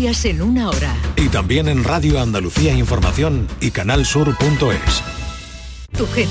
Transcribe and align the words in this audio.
noticias 0.00 0.24
en 0.24 0.42
una 0.42 0.70
hora. 0.70 0.96
Y 1.16 1.28
también 1.28 1.68
en 1.68 1.84
Radio 1.84 2.20
Andalucía 2.20 2.72
Información 2.74 3.46
y 3.60 3.70
canalsur.es. 3.70 5.02
Tu 5.96 6.06
gente, 6.06 6.30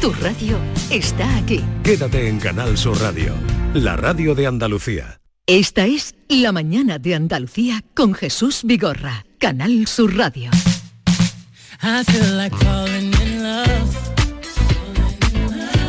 tu 0.00 0.12
radio 0.12 0.58
está 0.90 1.36
aquí. 1.36 1.64
Quédate 1.82 2.28
en 2.28 2.38
Canal 2.38 2.76
Sur 2.76 3.00
Radio, 3.00 3.34
la 3.74 3.96
radio 3.96 4.34
de 4.34 4.46
Andalucía. 4.46 5.20
Esta 5.46 5.86
es 5.86 6.14
La 6.28 6.52
mañana 6.52 6.98
de 6.98 7.14
Andalucía 7.14 7.82
con 7.94 8.14
Jesús 8.14 8.60
Vigorra, 8.64 9.24
Canal 9.38 9.86
Sur 9.86 10.16
Radio. 10.16 10.50
I 11.82 12.04
feel 12.04 12.36
like 12.36 12.54
falling 12.56 13.12
in 13.22 13.42
love. 13.42 13.96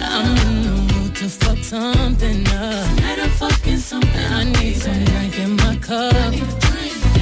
I'm 0.02 0.38
in 0.38 0.64
the 0.64 0.94
mood 0.94 1.16
to 1.16 1.30
fuck 1.30 1.58
something 1.64 2.48
up. 2.48 2.96
Tonight 2.96 3.20
I'm 3.22 3.30
fucking 3.32 3.78
something 3.78 4.34
I 4.34 4.46
need 4.46 4.76
some 4.76 5.04
drink 5.04 5.38
in 5.40 5.56
my 5.58 5.76
cup. 5.78 6.69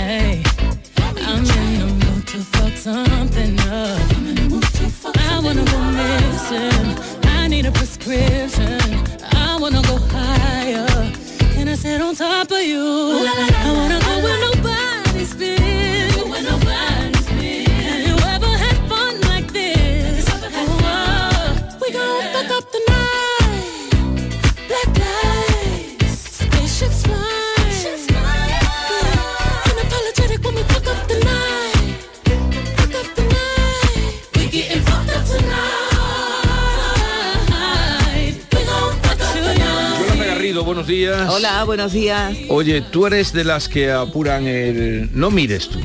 I'm 0.08 1.44
in 1.44 1.80
the 1.80 2.06
mood 2.06 2.28
to 2.28 2.38
fuck 2.38 2.78
something 2.78 3.60
up. 3.60 4.00
I 5.18 5.40
wanna 5.44 5.66
go 5.66 5.80
missing. 6.00 6.96
I 7.26 7.50
need 7.50 7.66
a 7.66 7.72
prescription. 7.74 8.80
I 9.34 9.58
wanna 9.60 9.82
go 9.82 9.98
higher. 9.98 10.88
Can 11.54 11.68
I 11.68 11.76
sit 11.76 12.00
on 12.00 12.16
top 12.16 12.50
of 12.52 12.62
you? 12.62 12.80
I 12.80 13.74
wanna 13.76 14.00
go 14.00 14.24
where 14.24 14.40
nobody's 14.40 14.67
buenos 40.68 40.88
días. 40.88 41.30
Hola, 41.30 41.64
buenos 41.64 41.94
días. 41.94 42.36
Oye, 42.50 42.82
tú 42.82 43.08
eres 43.08 43.32
de 43.32 43.46
las 43.46 43.70
que 43.70 43.90
apuran 43.92 44.46
el... 44.48 45.10
No 45.14 45.32
mires 45.32 45.70
tú. 45.70 45.80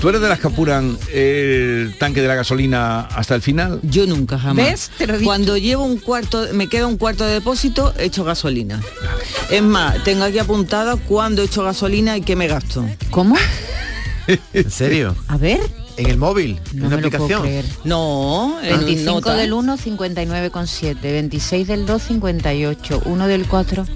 ¿Tú 0.00 0.08
eres 0.08 0.20
de 0.20 0.28
las 0.28 0.38
que 0.38 0.46
apuran 0.46 0.96
el 1.12 1.94
tanque 1.98 2.22
de 2.22 2.28
la 2.28 2.36
gasolina 2.36 3.00
hasta 3.00 3.34
el 3.34 3.42
final? 3.42 3.80
Yo 3.82 4.06
nunca 4.06 4.38
jamás. 4.38 4.64
¿Ves? 4.64 4.90
Te 4.96 5.06
lo. 5.08 5.20
Cuando 5.20 5.56
llevo 5.58 5.84
un 5.84 5.98
cuarto, 5.98 6.46
me 6.54 6.68
queda 6.68 6.86
un 6.86 6.96
cuarto 6.96 7.24
de 7.24 7.34
depósito, 7.34 7.92
echo 7.98 8.22
gasolina. 8.24 8.80
Es 9.50 9.62
más, 9.62 10.02
tengo 10.04 10.22
aquí 10.24 10.38
apuntada 10.38 10.94
cuándo 10.96 11.42
echo 11.42 11.64
gasolina 11.64 12.16
y 12.16 12.20
qué 12.22 12.36
me 12.36 12.46
gasto. 12.46 12.86
¿Cómo? 13.10 13.34
¿En 14.54 14.70
serio? 14.70 15.16
A 15.26 15.36
ver. 15.36 15.60
¿En 15.96 16.06
el 16.08 16.16
móvil? 16.16 16.58
No 16.72 16.86
¿En 16.86 16.86
una 16.86 16.96
me 16.96 17.02
lo 17.02 17.10
puedo 17.10 17.24
aplicación? 17.24 17.42
creer. 17.42 17.64
No, 17.84 18.58
en 18.62 18.74
un 18.78 18.84
25 18.86 19.14
nota. 19.20 19.34
del 19.34 19.52
1, 19.52 19.76
59,7. 19.76 20.94
26 21.02 21.66
del 21.66 21.84
2, 21.84 22.02
58. 22.02 23.02
1 23.04 23.26
del 23.26 23.46
4. 23.46 23.86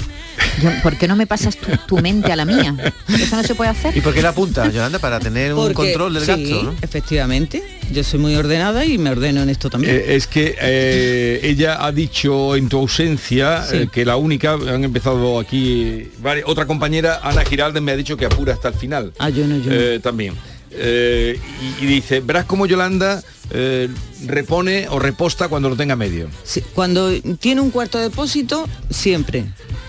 Yo- 0.62 0.70
¿Por 0.82 0.96
qué 0.96 1.08
no 1.08 1.16
me 1.16 1.26
pasas 1.26 1.56
tu, 1.56 1.70
tu 1.86 1.98
mente 2.02 2.32
a 2.32 2.36
la 2.36 2.44
mía? 2.44 2.74
¿Eso 3.08 3.36
no 3.36 3.42
se 3.42 3.54
puede 3.54 3.70
hacer? 3.70 3.96
¿Y 3.96 4.00
por 4.00 4.14
qué 4.14 4.22
la 4.22 4.30
apunta, 4.30 4.70
Yolanda? 4.70 4.98
Para 4.98 5.20
tener 5.20 5.52
un 5.52 5.60
Porque- 5.60 5.74
control 5.74 6.14
del 6.14 6.22
sí, 6.24 6.28
gasto, 6.28 6.62
¿no? 6.64 6.74
efectivamente. 6.80 7.62
Yo 7.92 8.02
soy 8.04 8.18
muy 8.20 8.34
ordenada 8.36 8.84
y 8.86 8.96
me 8.98 9.10
ordeno 9.10 9.42
en 9.42 9.50
esto 9.50 9.68
también. 9.70 9.94
Eh, 9.96 10.14
es 10.16 10.26
que 10.26 10.56
eh, 10.60 11.40
ella 11.42 11.84
ha 11.84 11.92
dicho 11.92 12.56
en 12.56 12.68
tu 12.68 12.78
ausencia 12.78 13.62
Sí. 13.68 13.76
eh, 13.76 13.88
que 13.92 14.04
la 14.04 14.16
única, 14.16 14.54
han 14.54 14.84
empezado 14.84 15.38
aquí, 15.38 16.08
vari- 16.22 16.42
otra 16.46 16.66
compañera, 16.66 17.20
Ana 17.22 17.44
Giraldes, 17.44 17.82
me 17.82 17.92
ha 17.92 17.96
dicho 17.96 18.16
que 18.16 18.24
apura 18.26 18.54
hasta 18.54 18.68
el 18.68 18.74
final. 18.74 19.12
Ah, 19.18 19.28
yo 19.30 19.46
no, 19.46 19.58
yo 19.58 19.70
no. 19.70 20.00
También. 20.00 20.34
Eh, 20.76 21.38
y, 21.80 21.84
y 21.84 21.86
dice, 21.86 22.20
verás 22.20 22.46
como 22.46 22.66
Yolanda 22.66 23.22
eh, 23.50 23.88
repone 24.26 24.88
o 24.88 24.98
reposta 24.98 25.48
cuando 25.48 25.68
lo 25.68 25.76
tenga 25.76 25.96
medio. 25.96 26.28
Sí, 26.44 26.62
cuando 26.74 27.10
tiene 27.38 27.60
un 27.60 27.70
cuarto 27.70 27.98
de 27.98 28.04
depósito, 28.04 28.68
siempre. 28.90 29.44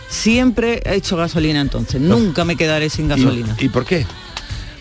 Siempre 0.09 0.81
he 0.85 0.95
hecho 0.95 1.17
gasolina 1.17 1.61
entonces. 1.61 1.99
Nunca 1.99 2.45
me 2.45 2.55
quedaré 2.55 2.89
sin 2.89 3.05
¿Y- 3.05 3.09
gasolina. 3.09 3.55
¿Y, 3.59 3.69
por 3.69 3.85
qué? 3.85 4.05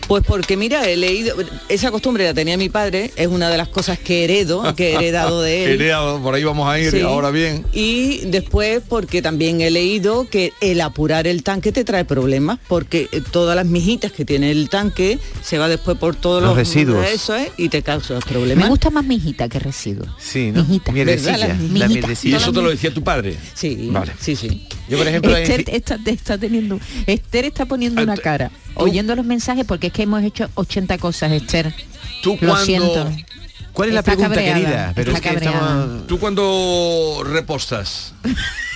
Pues 0.07 0.23
porque 0.23 0.55
mira, 0.55 0.87
he 0.87 0.95
leído, 0.95 1.35
esa 1.67 1.89
costumbre 1.89 2.25
la 2.25 2.33
tenía 2.35 2.57
mi 2.57 2.69
padre, 2.69 3.11
es 3.15 3.27
una 3.27 3.49
de 3.49 3.57
las 3.57 3.69
cosas 3.69 3.97
que 3.97 4.23
heredo, 4.23 4.75
que 4.75 4.91
he 4.91 4.95
heredado 4.95 5.41
de 5.41 5.65
él. 5.65 5.71
Heredado, 5.81 6.21
por 6.21 6.35
ahí 6.35 6.43
vamos 6.43 6.69
a 6.69 6.79
ir, 6.79 6.91
Sí. 6.91 7.01
ahora 7.01 7.31
bien. 7.31 7.65
Y 7.73 8.19
después 8.27 8.83
porque 8.87 9.23
también 9.23 9.61
he 9.61 9.71
leído 9.71 10.29
que 10.29 10.53
el 10.61 10.81
apurar 10.81 11.25
el 11.25 11.41
tanque 11.41 11.71
te 11.71 11.83
trae 11.83 12.05
problemas, 12.05 12.59
porque 12.67 13.09
eh, 13.11 13.21
todas 13.31 13.55
las 13.55 13.65
mijitas 13.65 14.11
que 14.11 14.25
tiene 14.25 14.51
el 14.51 14.69
tanque 14.69 15.17
se 15.43 15.57
va 15.57 15.67
después 15.67 15.97
por 15.97 16.15
todos 16.15 16.39
Los 16.41 16.49
los, 16.49 16.57
residuos. 16.59 17.05
Eso 17.07 17.35
es, 17.35 17.49
y 17.57 17.69
te 17.69 17.81
causa 17.81 18.13
Me 18.13 18.19
problemas. 18.21 18.69
gusta 18.69 18.91
más 18.91 19.05
mijita 19.05 19.49
que 19.49 19.57
residuo. 19.57 20.05
Sí, 20.19 20.51
¿no? 20.51 20.63
Mijita. 20.65 20.91
La. 20.93 21.57
¿Y 22.23 22.33
eso 22.35 22.53
te 22.53 22.61
lo 22.61 22.69
decía 22.69 22.93
tu 22.93 23.03
padre? 23.03 23.37
Sí, 23.55 23.89
Vale. 23.91 24.11
sí, 24.19 24.35
sí. 24.35 24.67
Yo, 24.87 24.99
por 24.99 25.07
ejemplo, 25.07 25.35
en 25.35 25.41
Esther 25.43 25.63
fi- 25.65 25.75
está, 25.75 25.99
está 26.05 26.37
teniendo, 26.37 26.79
Esther 27.07 27.45
está 27.45 27.65
poniendo 27.65 28.03
una 28.03 28.13
Ant- 28.15 28.21
cara, 28.21 28.51
tú- 28.75 28.83
oyendo 28.83 29.15
los 29.15 29.25
mensajes 29.25 29.65
porque 29.65 29.87
es 29.87 29.93
que 29.95 30.03
hemos 30.03 30.21
hecho 30.23 30.49
80 30.55 30.97
cosas, 30.97 31.31
Esther. 31.31 31.73
Tú 32.21 32.37
Lo 32.41 32.49
cuando, 32.49 32.65
siento. 32.65 33.09
¿Cuál 33.71 33.89
es 33.89 33.93
la 33.93 34.01
Está 34.01 34.11
pregunta, 34.11 34.35
cabreada, 34.35 34.59
querida? 34.59 34.91
Pero 34.93 35.13
está 35.13 35.29
es 35.29 35.37
que 35.39 35.45
estamos... 35.45 36.07
tú 36.07 36.19
cuando 36.19 37.23
repostas 37.25 38.13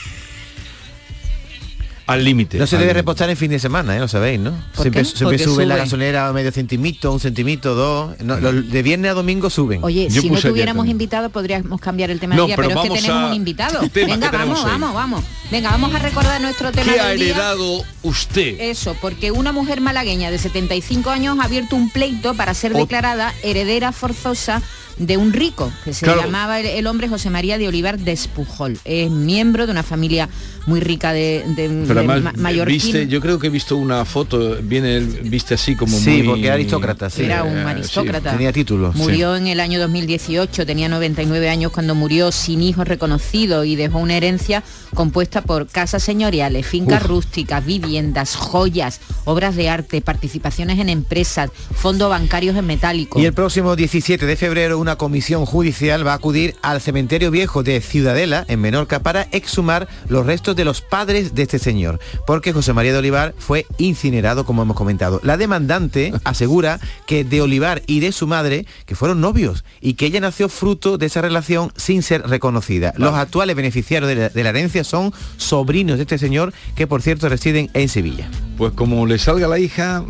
al 2.10 2.24
límite. 2.24 2.58
No 2.58 2.68
se 2.68 2.78
debe 2.78 2.94
repostar 2.94 3.30
en 3.30 3.38
fin 3.38 3.52
de 3.52 3.60
semana, 3.60 3.96
¿eh? 3.96 4.00
Lo 4.00 4.08
sabéis, 4.08 4.40
¿no? 4.40 4.52
¿Por 4.74 4.82
Siempre, 4.84 5.02
qué? 5.04 5.06
siempre 5.06 5.24
Porque 5.38 5.44
sube, 5.44 5.66
la 5.66 5.78
gasolera 5.78 6.32
medio 6.34 6.52
centímetro, 6.52 7.14
un 7.14 7.20
centímetro, 7.20 7.76
dos. 7.76 8.20
No, 8.22 8.36
de 8.38 8.84
viernes 8.84 9.12
a 9.12 9.14
domingo 9.14 9.50
suben. 9.50 9.84
Oye, 9.84 10.08
Yo 10.10 10.22
si 10.22 10.30
no 10.30 10.40
tuviéramos 10.40 10.88
invitado 10.88 11.30
podríamos 11.30 11.80
cambiar 11.80 12.10
el 12.12 12.20
tema 12.20 12.36
No, 12.36 12.42
del 12.44 12.48
día, 12.48 12.56
pero 12.56 12.68
pero, 12.70 12.82
es 12.82 12.90
que 12.90 12.96
tenemos 13.02 13.24
a- 13.24 13.28
un 13.28 13.34
invitado. 13.34 13.82
el 13.82 13.90
tema 13.92 14.14
Venga, 14.16 14.32
vamos, 14.32 14.60
hoy. 14.60 14.66
vamos, 14.72 14.94
vamos. 14.94 15.24
Venga, 15.52 15.72
vamos 15.72 15.94
a 15.96 16.00
recordar 16.00 16.40
nuestro 16.42 16.72
tema 16.72 16.94
¿Qué 16.94 17.00
ha 17.00 17.08
del 17.08 17.20
día. 17.20 17.30
heredado 17.30 17.84
usted? 18.04 18.60
Eso, 18.60 18.96
porque 19.02 19.32
una 19.32 19.52
mujer 19.52 19.82
malagueña 19.82 20.32
de 20.32 20.38
75 20.38 21.10
años 21.10 21.38
ha 21.40 21.44
abierto 21.46 21.76
un 21.76 21.90
pleito 21.90 22.34
para 22.36 22.54
ser 22.54 22.74
Ot- 22.74 22.80
declarada 22.82 23.34
heredera 23.44 23.92
forzosa 23.92 24.62
de 25.00 25.18
un 25.18 25.34
rico, 25.34 25.72
que 25.84 25.94
se 25.94 26.06
Claro. 26.06 26.22
llamaba 26.22 26.60
el, 26.60 26.66
el 26.68 26.86
hombre 26.88 27.08
José 27.08 27.30
María 27.30 27.58
de 27.58 27.68
Olivar 27.68 27.98
de 27.98 28.12
Espujol. 28.12 28.78
Es 28.86 29.10
miembro 29.10 29.66
de 29.66 29.72
una 29.72 29.82
familia 29.84 30.30
muy 30.68 30.82
rica 30.82 31.14
de, 31.14 31.44
de, 31.56 31.68
Pero 31.70 31.86
de 31.86 32.00
además, 32.12 32.22
ma- 32.22 32.34
mallorquín. 32.38 32.74
viste, 32.76 33.08
yo 33.08 33.22
creo 33.22 33.40
que 33.40 33.48
he 33.48 33.50
visto 33.50 33.76
una 33.78 34.04
foto, 34.06 34.58
viene 34.62 35.00
viste 35.00 35.56
así 35.56 35.76
como 35.76 35.98
Sí, 35.98 36.18
muy... 36.18 36.24
porque 36.24 36.46
era 36.46 36.54
aristócrata, 36.56 37.10
sí. 37.10 37.24
Era 37.24 37.44
un 37.44 37.58
Eh, 37.58 37.62
aristócrata. 37.64 38.32
Tenía 38.34 38.52
título. 38.52 38.92
Murió 38.94 39.36
en 39.36 39.48
el 39.48 39.60
año 39.62 39.80
2018, 39.80 40.66
tenía 40.66 40.90
99 40.90 41.50
años 41.50 41.72
cuando 41.72 41.96
murió 41.96 42.32
sin 42.32 42.62
hijos 42.62 42.88
reconocidos 42.88 43.66
y 43.66 43.76
dejó 43.76 43.98
una 44.00 44.16
herencia 44.18 44.64
compuesta 44.94 45.42
por 45.42 45.68
casas 45.68 46.04
señoriales, 46.04 46.66
fincas 46.68 47.04
rústicas, 47.04 47.66
viviendas, 47.66 48.36
joyas, 48.36 49.00
obras 49.26 49.56
de 49.56 49.70
arte, 49.70 50.02
participaciones 50.02 50.78
en 50.80 50.90
empresas, 50.90 51.50
fondos 51.74 52.10
bancarios 52.10 52.56
en 52.58 52.66
metálico. 52.68 53.20
Y 53.20 53.26
el 53.26 53.34
próximo 53.34 53.76
17 53.76 54.26
de 54.26 54.36
febrero 54.36 54.78
una 54.78 54.89
comisión 54.98 55.46
judicial 55.46 56.06
va 56.06 56.14
a 56.14 56.16
acudir 56.16 56.56
al 56.62 56.82
cementerio 56.82 57.32
viejo 57.32 57.64
de 57.64 57.82
Ciudadela, 57.82 58.46
en 58.48 58.62
Menorca, 58.62 59.00
para 59.00 59.24
exhumar 59.32 59.88
los 60.08 60.26
restos 60.26 60.56
de 60.56 60.66
los 60.66 60.82
padres 60.82 61.36
de 61.36 61.44
este 61.44 61.60
señor, 61.60 62.00
porque 62.26 62.54
José 62.54 62.74
María 62.74 62.94
de 62.94 63.00
Olivar 63.00 63.34
fue 63.38 63.66
incinerado, 63.78 64.46
como 64.46 64.62
hemos 64.62 64.76
comentado. 64.76 65.20
La 65.24 65.38
demandante 65.38 66.14
asegura 66.24 66.80
que 67.06 67.24
de 67.24 67.42
Olivar 67.42 67.82
y 67.88 68.00
de 68.00 68.12
su 68.12 68.28
madre, 68.28 68.66
que 68.86 68.96
fueron 68.96 69.22
novios, 69.22 69.64
y 69.82 69.94
que 69.94 70.06
ella 70.06 70.20
nació 70.20 70.50
fruto 70.50 70.98
de 70.98 71.06
esa 71.08 71.22
relación 71.22 71.72
sin 71.76 72.04
ser 72.04 72.28
reconocida. 72.28 72.94
Los 72.98 73.14
actuales 73.14 73.56
beneficiarios 73.56 74.10
de 74.10 74.16
la, 74.16 74.30
de 74.30 74.44
la 74.44 74.50
herencia 74.50 74.84
son 74.84 75.14
sobrinos 75.38 75.98
de 75.98 76.04
este 76.04 76.18
señor, 76.18 76.54
que 76.76 76.88
por 76.88 77.02
cierto 77.02 77.30
residen 77.30 77.70
en 77.74 77.90
Sevilla. 77.90 78.30
Pues 78.58 78.74
como 78.74 79.06
le 79.06 79.18
salga 79.18 79.48
la 79.48 79.60
hija, 79.60 80.04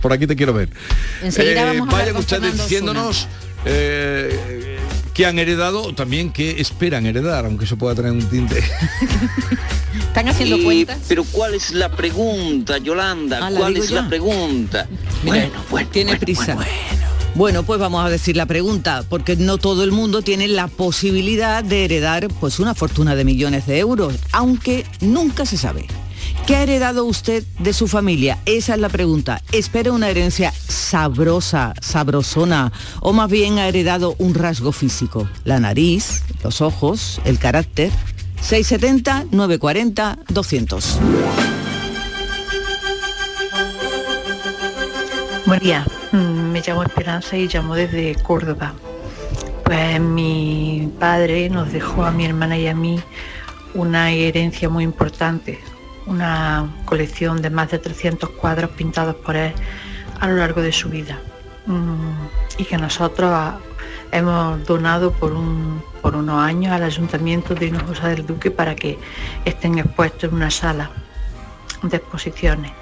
por 0.00 0.12
aquí 0.12 0.26
te 0.26 0.36
quiero 0.36 0.52
ver. 0.52 0.70
Enseguida 1.22 1.64
vamos 1.64 1.80
a 1.80 1.82
hablar 1.82 1.98
vayan 1.98 2.14
con 2.14 2.20
ustedes 2.20 2.40
Fernando 2.40 2.62
diciéndonos 2.62 3.28
eh, 3.64 4.78
qué 5.14 5.26
han 5.26 5.38
heredado, 5.38 5.92
también 5.94 6.32
qué 6.32 6.60
esperan 6.60 7.06
heredar, 7.06 7.44
aunque 7.44 7.64
eso 7.64 7.76
pueda 7.76 7.94
tener 7.94 8.12
un 8.12 8.24
tinte. 8.28 8.58
¿Están 10.08 10.28
haciendo 10.28 10.56
Eh, 10.56 10.64
cuentas? 10.64 10.98
pero 11.08 11.24
¿cuál 11.24 11.54
es 11.54 11.72
la 11.72 11.90
pregunta, 11.90 12.78
Yolanda? 12.78 13.38
Ah, 13.42 13.50
¿la 13.50 13.60
¿Cuál 13.60 13.76
es 13.76 13.88
ya? 13.88 14.02
la 14.02 14.08
pregunta? 14.08 14.86
Mira, 15.24 15.48
bueno, 15.70 15.88
tiene 15.90 16.10
bueno, 16.12 16.20
prisa. 16.20 16.54
bueno, 16.54 16.70
Bueno, 17.34 17.62
pues 17.62 17.78
vamos 17.78 18.04
a 18.04 18.08
decir 18.10 18.36
la 18.36 18.46
pregunta, 18.46 19.04
porque 19.08 19.36
no 19.36 19.58
todo 19.58 19.84
el 19.84 19.92
mundo 19.92 20.22
tiene 20.22 20.48
la 20.48 20.66
posibilidad 20.68 21.62
de 21.62 21.84
heredar 21.84 22.28
pues 22.40 22.58
una 22.58 22.74
fortuna 22.74 23.14
de 23.14 23.24
millones 23.24 23.66
de 23.66 23.78
euros, 23.78 24.14
aunque 24.32 24.84
nunca 25.00 25.44
se 25.46 25.56
sabe. 25.56 25.86
¿Qué 26.46 26.56
ha 26.56 26.62
heredado 26.62 27.04
usted 27.04 27.44
de 27.58 27.72
su 27.72 27.88
familia? 27.88 28.38
Esa 28.46 28.74
es 28.74 28.80
la 28.80 28.88
pregunta. 28.88 29.42
¿Espera 29.52 29.92
una 29.92 30.08
herencia 30.08 30.52
sabrosa, 30.52 31.74
sabrosona, 31.80 32.72
o 33.00 33.12
más 33.12 33.30
bien 33.30 33.58
ha 33.58 33.68
heredado 33.68 34.14
un 34.18 34.34
rasgo 34.34 34.72
físico? 34.72 35.28
La 35.44 35.60
nariz, 35.60 36.22
los 36.42 36.60
ojos, 36.60 37.20
el 37.24 37.38
carácter. 37.38 37.90
670 38.40 39.26
940 39.30 40.18
200. 40.28 40.98
Buen 45.46 45.60
día, 45.60 45.86
me 46.12 46.60
llamo 46.60 46.82
Esperanza 46.82 47.36
y 47.36 47.48
llamo 47.48 47.74
desde 47.74 48.14
Córdoba. 48.16 48.74
Pues 49.64 50.00
mi 50.00 50.92
padre 50.98 51.48
nos 51.48 51.72
dejó 51.72 52.04
a 52.04 52.10
mi 52.10 52.26
hermana 52.26 52.58
y 52.58 52.66
a 52.66 52.74
mí 52.74 53.00
una 53.74 54.10
herencia 54.12 54.68
muy 54.68 54.84
importante, 54.84 55.58
una 56.08 56.68
colección 56.84 57.40
de 57.42 57.50
más 57.50 57.70
de 57.70 57.78
300 57.78 58.30
cuadros 58.30 58.70
pintados 58.70 59.14
por 59.16 59.36
él 59.36 59.52
a 60.20 60.26
lo 60.28 60.36
largo 60.36 60.62
de 60.62 60.72
su 60.72 60.88
vida 60.88 61.18
Mm, 61.66 62.26
y 62.56 62.64
que 62.64 62.78
nosotros 62.78 63.30
ah, 63.30 63.58
hemos 64.10 64.64
donado 64.66 65.12
por, 65.12 65.32
un- 65.34 65.82
por 66.00 66.16
unos 66.16 66.40
años 66.42 66.72
al 66.72 66.82
ayuntamiento 66.82 67.54
de 67.54 67.66
Hinojosa 67.66 68.08
del 68.08 68.24
Duque 68.24 68.50
para 68.50 68.74
que 68.74 68.98
estén 69.44 69.78
expuestos 69.78 70.30
en 70.30 70.36
una 70.36 70.50
sala 70.50 70.90
de 71.82 71.94
exposiciones 71.98 72.72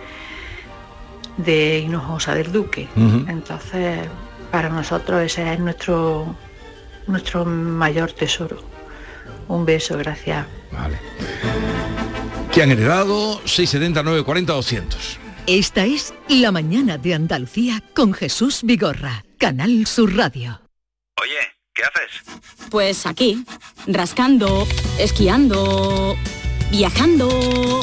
de 1.37 1.81
Hinojosa 1.81 2.35
del 2.37 2.53
Duque. 2.53 2.89
Entonces, 3.29 4.07
para 4.53 4.69
nosotros 4.69 5.21
ese 5.21 5.53
es 5.53 5.59
nuestro, 5.59 6.37
nuestro 7.09 7.45
mayor 7.45 8.13
tesoro. 8.13 8.59
Un 9.49 9.65
beso, 9.67 9.99
gracias. 9.99 10.47
Vale. 10.71 10.97
Que 12.57 12.63
han 12.63 12.71
heredado 12.71 13.43
670 13.45 14.03
940 14.03 14.53
200. 14.55 15.19
Esta 15.47 15.85
es 15.85 16.15
La 16.31 16.51
mañana 16.51 16.97
de 16.97 17.13
Andalucía 17.13 17.83
con 17.95 18.15
Jesús 18.15 18.61
Vigorra, 18.63 19.27
Canal 19.37 19.87
Sur 19.87 20.17
Radio. 20.17 20.63
Oye, 21.23 21.37
¿qué 21.75 21.83
haces? 21.83 22.23
Pues 22.71 23.05
aquí, 23.05 23.45
rascando, 23.87 24.67
esquiando, 24.99 26.17
viajando, 26.71 27.83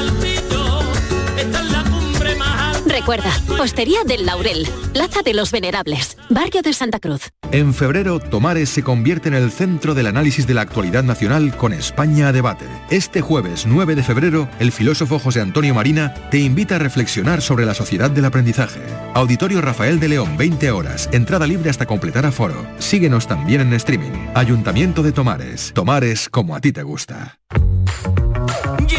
Recuerda, 2.91 3.31
Hostería 3.57 4.03
del 4.05 4.25
Laurel, 4.25 4.67
Plaza 4.91 5.21
de 5.23 5.33
los 5.33 5.51
Venerables, 5.51 6.17
Barrio 6.29 6.61
de 6.61 6.73
Santa 6.73 6.99
Cruz. 6.99 7.29
En 7.53 7.73
febrero, 7.73 8.19
Tomares 8.19 8.69
se 8.69 8.83
convierte 8.83 9.29
en 9.29 9.33
el 9.33 9.49
centro 9.51 9.93
del 9.93 10.07
análisis 10.07 10.45
de 10.45 10.53
la 10.53 10.61
actualidad 10.61 11.03
nacional 11.03 11.55
con 11.55 11.71
España 11.71 12.27
a 12.27 12.31
debate. 12.33 12.65
Este 12.89 13.21
jueves 13.21 13.65
9 13.65 13.95
de 13.95 14.03
febrero, 14.03 14.49
el 14.59 14.73
filósofo 14.73 15.19
José 15.19 15.39
Antonio 15.39 15.73
Marina 15.73 16.13
te 16.31 16.39
invita 16.39 16.75
a 16.75 16.79
reflexionar 16.79 17.41
sobre 17.41 17.65
la 17.65 17.73
sociedad 17.73 18.11
del 18.11 18.25
aprendizaje. 18.25 18.81
Auditorio 19.13 19.61
Rafael 19.61 20.01
de 20.01 20.09
León, 20.09 20.35
20 20.35 20.71
horas, 20.71 21.07
entrada 21.13 21.47
libre 21.47 21.69
hasta 21.69 21.85
completar 21.85 22.25
aforo. 22.25 22.67
Síguenos 22.79 23.25
también 23.25 23.61
en 23.61 23.73
streaming. 23.73 24.11
Ayuntamiento 24.35 25.01
de 25.01 25.13
Tomares. 25.13 25.71
Tomares 25.73 26.27
como 26.27 26.57
a 26.57 26.59
ti 26.59 26.73
te 26.73 26.83
gusta. 26.83 27.39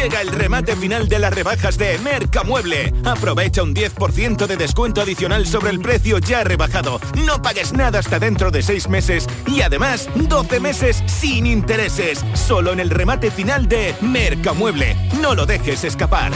Llega 0.03 0.21
el 0.21 0.33
remate 0.33 0.75
final 0.75 1.09
de 1.09 1.21
las 1.21 1.33
rebajas 1.33 1.79
de 1.79 1.97
Mercamueble. 1.99 2.93
Aprovecha 3.05 3.63
un 3.63 3.73
10% 3.73 4.49
de 4.49 4.57
descuento 4.57 5.01
adicional 5.01 5.47
sobre 5.47 5.71
el 5.71 5.79
precio 5.79 6.19
ya 6.19 6.43
rebajado. 6.43 7.01
No 7.25 7.41
pagues 7.41 7.73
nada 7.73 8.01
hasta 8.01 8.19
dentro 8.19 8.51
de 8.51 8.63
6 8.63 8.89
meses 8.89 9.29
y 9.47 9.61
además 9.61 10.09
12 10.17 10.59
meses 10.59 11.05
sin 11.07 11.47
intereses. 11.47 12.25
Solo 12.35 12.73
en 12.73 12.81
el 12.81 12.91
remate 12.91 13.31
final 13.31 13.69
de 13.69 13.95
Mercamueble. 14.01 14.97
No 15.21 15.37
lo 15.37 15.47
dejes 15.47 15.85
escapar. 15.85 16.33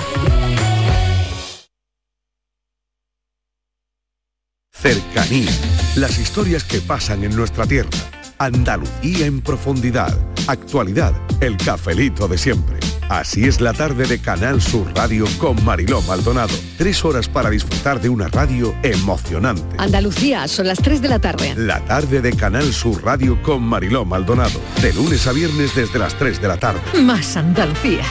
Cercanía. 4.72 5.50
Las 5.96 6.20
historias 6.20 6.62
que 6.62 6.80
pasan 6.80 7.24
en 7.24 7.34
nuestra 7.34 7.66
tierra. 7.66 7.90
Andalucía 8.38 9.26
en 9.26 9.40
profundidad. 9.40 10.16
Actualidad. 10.46 11.14
El 11.40 11.56
cafelito 11.56 12.28
de 12.28 12.38
siempre. 12.38 12.85
Así 13.08 13.44
es 13.44 13.60
la 13.60 13.72
tarde 13.72 14.04
de 14.06 14.18
Canal 14.18 14.60
Sur 14.60 14.92
Radio 14.96 15.26
con 15.38 15.64
Mariló 15.64 16.02
Maldonado. 16.02 16.52
Tres 16.76 17.04
horas 17.04 17.28
para 17.28 17.50
disfrutar 17.50 18.00
de 18.00 18.08
una 18.08 18.26
radio 18.26 18.74
emocionante. 18.82 19.62
Andalucía, 19.78 20.48
son 20.48 20.66
las 20.66 20.78
3 20.78 21.00
de 21.02 21.08
la 21.08 21.20
tarde. 21.20 21.54
La 21.56 21.84
tarde 21.84 22.20
de 22.20 22.32
Canal 22.32 22.72
Sur 22.72 23.04
Radio 23.04 23.40
con 23.42 23.62
Mariló 23.62 24.04
Maldonado. 24.04 24.60
De 24.82 24.92
lunes 24.92 25.24
a 25.28 25.32
viernes 25.32 25.74
desde 25.76 26.00
las 26.00 26.14
3 26.18 26.40
de 26.40 26.48
la 26.48 26.56
tarde. 26.56 26.80
Más 27.00 27.36
Andalucía. 27.36 28.02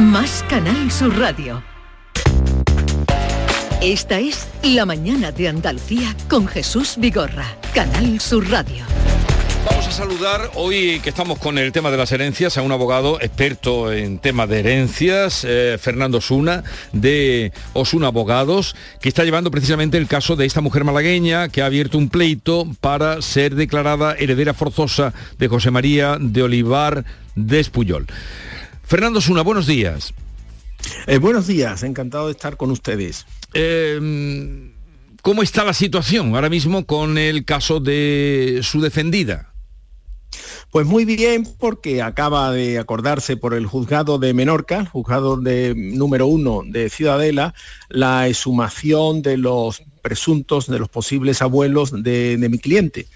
Más 0.00 0.44
Canal 0.48 0.90
Sur 0.90 1.16
Radio. 1.16 1.62
Esta 3.80 4.18
es 4.18 4.48
La 4.62 4.84
mañana 4.84 5.30
de 5.30 5.48
Andalucía 5.48 6.14
con 6.28 6.46
Jesús 6.48 6.96
Vigorra, 6.98 7.46
Canal 7.72 8.20
Sur 8.20 8.50
Radio. 8.50 8.84
A 9.90 9.92
saludar 9.92 10.52
hoy 10.54 11.00
que 11.00 11.08
estamos 11.08 11.40
con 11.40 11.58
el 11.58 11.72
tema 11.72 11.90
de 11.90 11.96
las 11.96 12.12
herencias 12.12 12.56
a 12.56 12.62
un 12.62 12.70
abogado 12.70 13.20
experto 13.20 13.92
en 13.92 14.20
temas 14.20 14.48
de 14.48 14.60
herencias, 14.60 15.44
eh, 15.44 15.78
Fernando 15.80 16.18
Osuna, 16.18 16.62
de 16.92 17.52
Osuna 17.72 18.06
Abogados, 18.06 18.76
que 19.00 19.08
está 19.08 19.24
llevando 19.24 19.50
precisamente 19.50 19.98
el 19.98 20.06
caso 20.06 20.36
de 20.36 20.46
esta 20.46 20.60
mujer 20.60 20.84
malagueña 20.84 21.48
que 21.48 21.60
ha 21.60 21.66
abierto 21.66 21.98
un 21.98 22.08
pleito 22.08 22.68
para 22.80 23.20
ser 23.20 23.56
declarada 23.56 24.14
heredera 24.14 24.54
forzosa 24.54 25.12
de 25.40 25.48
José 25.48 25.72
María 25.72 26.18
de 26.20 26.44
Olivar 26.44 27.04
de 27.34 27.58
Espuyol. 27.58 28.06
Fernando 28.84 29.18
Osuna, 29.18 29.42
buenos 29.42 29.66
días. 29.66 30.14
Eh, 31.08 31.18
buenos 31.18 31.48
días, 31.48 31.82
encantado 31.82 32.26
de 32.26 32.32
estar 32.32 32.56
con 32.56 32.70
ustedes. 32.70 33.26
Eh, 33.54 34.70
¿Cómo 35.22 35.42
está 35.42 35.64
la 35.64 35.74
situación 35.74 36.32
ahora 36.36 36.48
mismo 36.48 36.86
con 36.86 37.18
el 37.18 37.44
caso 37.44 37.80
de 37.80 38.60
su 38.62 38.80
defendida? 38.80 39.49
Pues 40.70 40.86
muy 40.86 41.04
bien, 41.04 41.44
porque 41.58 42.02
acaba 42.02 42.52
de 42.52 42.78
acordarse 42.78 43.36
por 43.36 43.54
el 43.54 43.66
juzgado 43.66 44.18
de 44.18 44.34
Menorca, 44.34 44.78
el 44.78 44.88
juzgado 44.88 45.36
de 45.36 45.74
número 45.76 46.26
uno 46.26 46.62
de 46.64 46.88
Ciudadela, 46.90 47.54
la 47.88 48.28
exhumación 48.28 49.22
de 49.22 49.36
los 49.36 49.82
presuntos, 50.02 50.66
de 50.66 50.78
los 50.78 50.88
posibles 50.88 51.42
abuelos 51.42 52.02
de, 52.02 52.36
de 52.36 52.48
mi 52.48 52.58
cliente. 52.58 53.06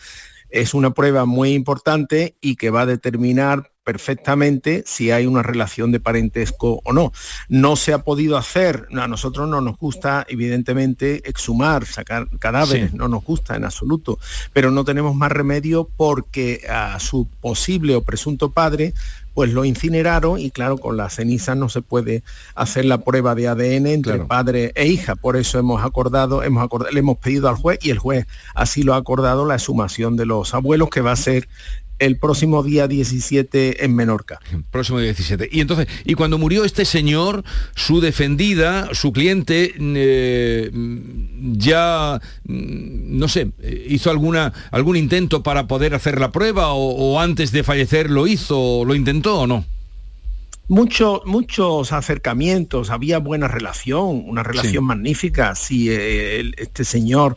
Es 0.50 0.75
una 0.75 0.94
prueba 0.94 1.25
muy 1.25 1.52
importante 1.52 2.37
y 2.40 2.56
que 2.56 2.71
va 2.71 2.83
a 2.83 2.87
determinar 2.87 3.74
perfectamente 3.85 4.83
si 4.87 5.11
hay 5.11 5.26
una 5.26 5.43
relación 5.43 5.93
de 5.93 6.00
parentesco 6.00 6.81
o 6.85 6.93
no. 6.93 7.12
No 7.49 7.76
se 7.76 7.93
ha 7.93 7.99
podido 8.03 8.37
hacer, 8.37 8.88
a 8.99 9.07
nosotros 9.07 9.49
no 9.49 9.61
nos 9.61 9.79
gusta 9.79 10.25
evidentemente 10.29 11.29
exhumar, 11.29 11.85
sacar 11.87 12.26
cadáveres, 12.38 12.91
Sí. 12.91 12.97
no 12.97 13.09
nos 13.09 13.23
gusta 13.25 13.55
en 13.57 13.64
absoluto, 13.64 14.19
pero 14.53 14.71
no 14.71 14.85
tenemos 14.85 15.14
más 15.14 15.31
remedio 15.31 15.88
porque 15.97 16.62
a 16.69 16.99
su 16.99 17.29
posible 17.41 17.95
o 17.95 18.03
presunto 18.03 18.50
padre 18.50 18.95
pues 19.35 19.53
lo 19.53 19.64
incineraron 19.64 20.38
y 20.38 20.53
claro, 20.53 20.79
con 20.79 20.97
las 20.97 21.17
cenizas 21.17 21.57
no 21.57 21.69
se 21.69 21.83
puede 21.83 22.23
hacer 22.55 22.85
la 22.85 22.99
prueba 22.99 23.35
de 23.35 23.49
ADN 23.49 23.88
entre 23.88 24.21
padre 24.21 24.71
e 24.76 24.87
hija. 24.87 25.17
Por 25.17 25.37
eso 25.37 25.59
hemos 25.59 25.85
acordado, 25.85 26.45
hemos 26.45 26.62
acordado, 26.62 26.93
le 26.93 27.00
hemos 27.00 27.19
pedido 27.19 27.49
al 27.49 27.57
juez 27.57 27.81
y 27.83 27.91
el 27.91 27.99
juez 27.99 28.26
así 28.55 28.85
lo 28.85 28.95
ha 28.95 28.97
acordado 28.97 29.45
la 29.45 29.55
exhumación 29.57 30.14
de 30.17 30.25
los 30.26 30.55
abuelos 30.55 30.88
que 30.88 31.00
va 31.00 31.11
a 31.11 31.17
ser 31.17 31.49
el 31.99 32.19
próximo 32.19 32.63
día 32.63 32.89
17 32.89 33.85
en 33.85 33.95
Menorca. 33.95 34.41
Próximo 34.71 34.99
día 34.99 35.07
17. 35.09 35.49
Y 35.53 35.61
entonces, 35.61 35.87
y 36.05 36.15
cuando 36.15 36.39
murió 36.39 36.65
este 36.65 36.85
señor, 36.85 37.45
su 37.75 38.01
defendida, 38.01 38.89
su 38.95 39.13
cliente, 39.13 39.75
eh, 39.79 40.71
ya, 41.53 42.21
mm, 42.45 43.19
no 43.19 43.29
sé, 43.29 43.53
eh, 43.61 43.87
hizo 43.89 44.11
alguna, 44.11 44.53
algún 44.71 44.97
intento 44.97 45.43
para 45.43 45.67
poder 45.67 45.95
hacer 45.95 46.19
la 46.21 46.33
prueba 46.33 46.73
o, 46.73 46.91
o 47.15 47.21
antes 47.21 47.53
de 47.53 47.63
fallecer 47.63 48.11
lo 48.11 48.27
hizo, 48.27 48.85
lo 48.85 48.95
intentó 48.95 49.41
o 49.41 49.47
no? 49.47 49.65
Muchos, 50.67 51.21
muchos 51.27 51.93
acercamientos, 51.93 52.89
había 52.89 53.19
buena 53.19 53.49
relación, 53.49 54.25
una 54.27 54.43
relación 54.43 54.85
magnífica. 54.85 55.55
Si 55.55 55.91
eh, 55.91 56.41
el- 56.41 56.55
este 56.57 56.85
señor 56.85 57.37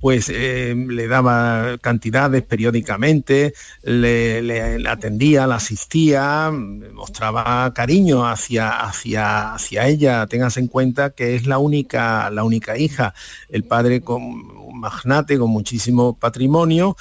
pues 0.00 0.30
eh, 0.32 0.74
le 0.88 1.08
daba 1.08 1.78
cantidades 1.80 2.42
periódicamente, 2.42 3.54
le, 3.82 4.42
le- 4.42 4.78
le 4.78 4.88
atendía, 4.88 5.46
la 5.46 5.56
asistía, 5.56 6.50
mostraba 6.92 7.72
cariño 7.74 8.26
hacia, 8.28 8.68
hacia, 8.80 9.54
hacia 9.54 9.86
ella. 9.88 10.26
Tengas 10.26 10.56
en 10.56 10.68
cuenta 10.68 11.10
que 11.10 11.34
es 11.34 11.46
la 11.46 11.58
única, 11.58 12.30
la 12.30 12.44
única 12.44 12.76
hija. 12.78 13.14
El 13.48 13.64
padre 13.64 14.00
con 14.02 14.22
un 14.22 14.80
magnate, 14.80 15.38
con 15.38 15.50
muchísimo 15.50 16.16
patrimonio, 16.18 16.96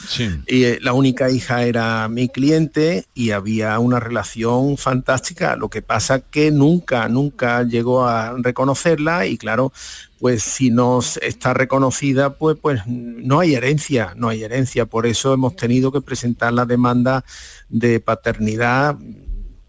y 0.47 0.63
eh, 0.63 0.79
la 0.81 0.93
única 0.93 1.29
hija 1.29 1.63
era 1.63 2.07
mi 2.07 2.29
cliente 2.29 3.05
y 3.13 3.31
había 3.31 3.77
una 3.79 3.99
relación 3.99 4.77
fantástica. 4.77 5.55
Lo 5.57 5.69
que 5.69 5.81
pasa 5.81 6.19
que 6.21 6.51
nunca, 6.51 7.09
nunca 7.09 7.63
llegó 7.63 8.05
a 8.07 8.35
reconocerla 8.37 9.25
y 9.25 9.37
claro, 9.37 9.73
pues 10.19 10.43
si 10.43 10.69
no 10.69 10.99
está 11.21 11.53
reconocida, 11.53 12.37
pues, 12.37 12.57
pues 12.61 12.81
no 12.87 13.39
hay 13.39 13.55
herencia, 13.55 14.13
no 14.15 14.29
hay 14.29 14.43
herencia. 14.43 14.85
Por 14.85 15.05
eso 15.05 15.33
hemos 15.33 15.55
tenido 15.55 15.91
que 15.91 16.01
presentar 16.01 16.53
la 16.53 16.65
demanda 16.65 17.25
de 17.69 17.99
paternidad 17.99 18.97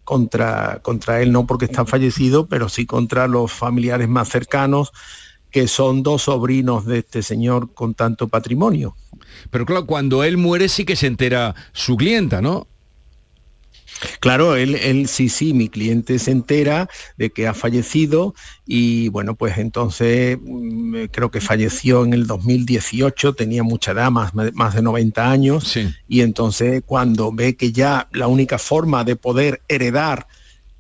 contra, 0.05 0.79
contra 0.83 1.21
él, 1.21 1.33
no 1.33 1.47
porque 1.47 1.65
está 1.65 1.85
fallecido, 1.85 2.47
pero 2.47 2.69
sí 2.69 2.87
contra 2.87 3.27
los 3.27 3.53
familiares 3.53 4.09
más 4.09 4.29
cercanos, 4.29 4.93
que 5.51 5.67
son 5.67 6.03
dos 6.03 6.23
sobrinos 6.23 6.87
de 6.87 6.99
este 6.99 7.23
señor 7.23 7.75
con 7.75 7.95
tanto 7.95 8.29
patrimonio. 8.29 8.97
Pero 9.51 9.67
claro, 9.67 9.87
cuando 9.87 10.23
él 10.23 10.37
muere 10.37 10.69
sí 10.69 10.85
que 10.85 10.97
se 10.97 11.09
entera 11.09 11.55
su 11.73 11.97
clienta, 11.97 12.41
¿no? 12.41 12.69
Claro, 14.21 14.57
él, 14.57 14.75
él 14.75 15.09
sí, 15.09 15.29
sí, 15.29 15.55
mi 15.55 15.69
cliente 15.69 16.19
se 16.19 16.31
entera 16.31 16.89
de 17.17 17.31
que 17.31 17.47
ha 17.47 17.55
fallecido 17.55 18.35
y 18.67 19.09
bueno, 19.09 19.35
pues 19.35 19.59
entonces 19.59 20.39
mm, 20.41 21.05
creo 21.11 21.31
que 21.31 21.41
falleció 21.41 22.05
en 22.05 22.13
el 22.13 22.27
2018, 22.27 23.35
tenía 23.35 23.63
mucha 23.63 23.93
edad, 23.93 24.11
más, 24.11 24.33
más 24.35 24.75
de 24.75 24.83
90 24.83 25.31
años, 25.31 25.77
y 26.09 26.21
entonces 26.21 26.83
cuando 26.85 27.33
ve 27.33 27.57
que 27.57 27.73
ya 27.73 28.09
la 28.13 28.27
única 28.27 28.59
forma 28.59 29.05
de 29.05 29.17
poder 29.17 29.63
heredar 29.69 30.27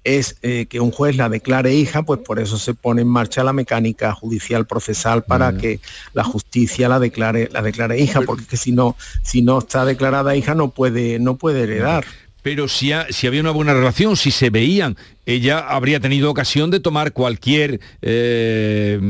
es 0.06 0.37
eh, 0.42 0.66
que 0.66 0.78
un 0.78 0.92
juez 0.92 1.16
la 1.16 1.28
declare 1.28 1.75
hija, 1.75 2.04
pues 2.04 2.20
por 2.20 2.38
eso 2.38 2.58
se 2.58 2.75
pone 2.75 3.02
en 3.02 3.08
marcha 3.08 3.42
la 3.42 3.52
mecánica 3.52 4.12
judicial 4.12 4.64
procesal 4.64 5.25
para 5.25 5.56
que 5.56 5.80
la 6.14 6.23
justicia 6.23 6.88
la 6.88 7.00
declare, 7.00 7.49
la 7.50 7.61
declare 7.61 7.99
hija, 7.99 8.20
porque 8.23 8.42
es 8.42 8.49
que 8.49 8.56
si 8.56 8.70
no, 8.70 8.96
si 9.23 9.42
no 9.42 9.58
está 9.58 9.85
declarada 9.85 10.37
hija 10.37 10.54
no 10.54 10.70
puede, 10.70 11.18
no 11.18 11.37
puede 11.37 11.64
heredar. 11.64 12.04
Pero 12.47 12.69
si, 12.69 12.93
ha- 12.93 13.09
si 13.11 13.26
había 13.26 13.41
una 13.41 13.50
buena 13.50 13.75
relación, 13.75 14.17
si 14.17 14.31
se 14.31 14.50
veían, 14.50 14.97
ella 15.25 15.59
habría 15.59 15.99
tenido 15.99 16.31
ocasión 16.31 16.71
de 16.71 16.79
tomar 16.79 17.12
cualquier 17.12 17.81
eh, 18.03 19.00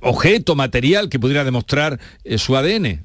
objeto, 0.00 0.56
material 0.56 1.08
que 1.08 1.20
pudiera 1.20 1.44
demostrar 1.44 2.00
eh, 2.24 2.36
su 2.36 2.56
ADN. 2.56 3.04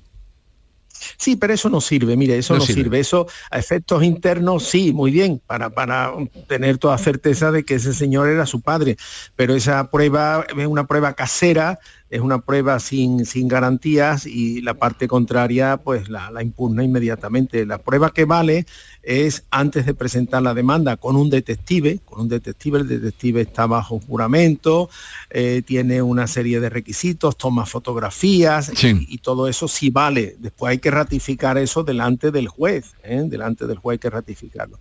Sí, 1.18 1.36
pero 1.36 1.54
eso 1.54 1.70
no 1.70 1.82
sirve, 1.82 2.18
mire, 2.18 2.36
eso 2.40 2.54
No 2.56 2.60
no, 2.62 2.66
sirve. 2.66 2.82
sirve. 2.84 3.00
Eso 3.00 3.28
a 3.52 3.60
efectos 3.60 4.04
internos 4.04 4.64
sí, 4.64 4.92
muy 4.92 5.12
bien, 5.12 5.40
para, 5.46 5.70
para 5.70 6.14
tener 6.48 6.80
toda 6.80 6.98
certeza 6.98 7.52
de 7.52 7.64
que 7.64 7.76
ese 7.76 7.94
señor 7.94 8.28
era 8.28 8.48
su 8.48 8.62
padre. 8.62 8.98
Pero 9.36 9.54
esa 9.56 9.92
prueba 9.92 10.48
es 10.58 10.66
una 10.68 10.88
prueba 10.88 11.14
casera, 11.14 11.78
es 12.10 12.22
una 12.22 12.40
prueba 12.40 12.80
sin, 12.80 13.26
sin 13.26 13.48
garantías 13.48 14.26
y 14.26 14.62
la 14.62 14.74
parte 14.74 15.08
contraria 15.08 15.78
pues 15.78 16.10
la, 16.10 16.32
la 16.32 16.42
impugna 16.42 16.84
inmediatamente. 16.84 17.66
La 17.66 17.78
prueba 17.78 18.12
que 18.12 18.26
vale 18.26 18.66
es 19.04 19.46
antes 19.52 19.86
de 19.86 19.94
presentar 19.94 20.42
la 20.42 20.54
demanda 20.54 20.98
con 20.98 21.16
un 21.16 21.30
detective, 21.30 22.00
con 22.06 22.22
un 22.22 22.30
detective, 22.30 22.80
el 22.80 22.88
detective 22.88 23.42
está 23.42 23.68
bajo 23.68 24.00
juramento, 24.00 24.90
eh, 25.30 25.62
tiene 25.66 26.02
una 26.02 26.28
serie 26.28 26.60
de 26.60 26.70
requisitos, 26.70 27.38
toma 27.38 27.66
fotografías 27.66 28.72
y, 28.84 29.06
y 29.08 29.18
todo 29.20 29.48
eso 29.48 29.68
sí 29.68 29.90
vale. 29.90 30.36
Después 30.40 30.72
hay 30.72 30.80
que 30.80 30.92
ratificar 30.92 31.58
eso 31.58 31.84
delante 31.84 32.32
del 32.32 32.48
juez, 32.48 32.96
¿eh? 33.04 33.24
delante 33.26 33.68
del 33.68 33.78
juez 33.78 33.96
hay 33.96 34.00
que 34.00 34.10
ratificarlo. 34.10 34.80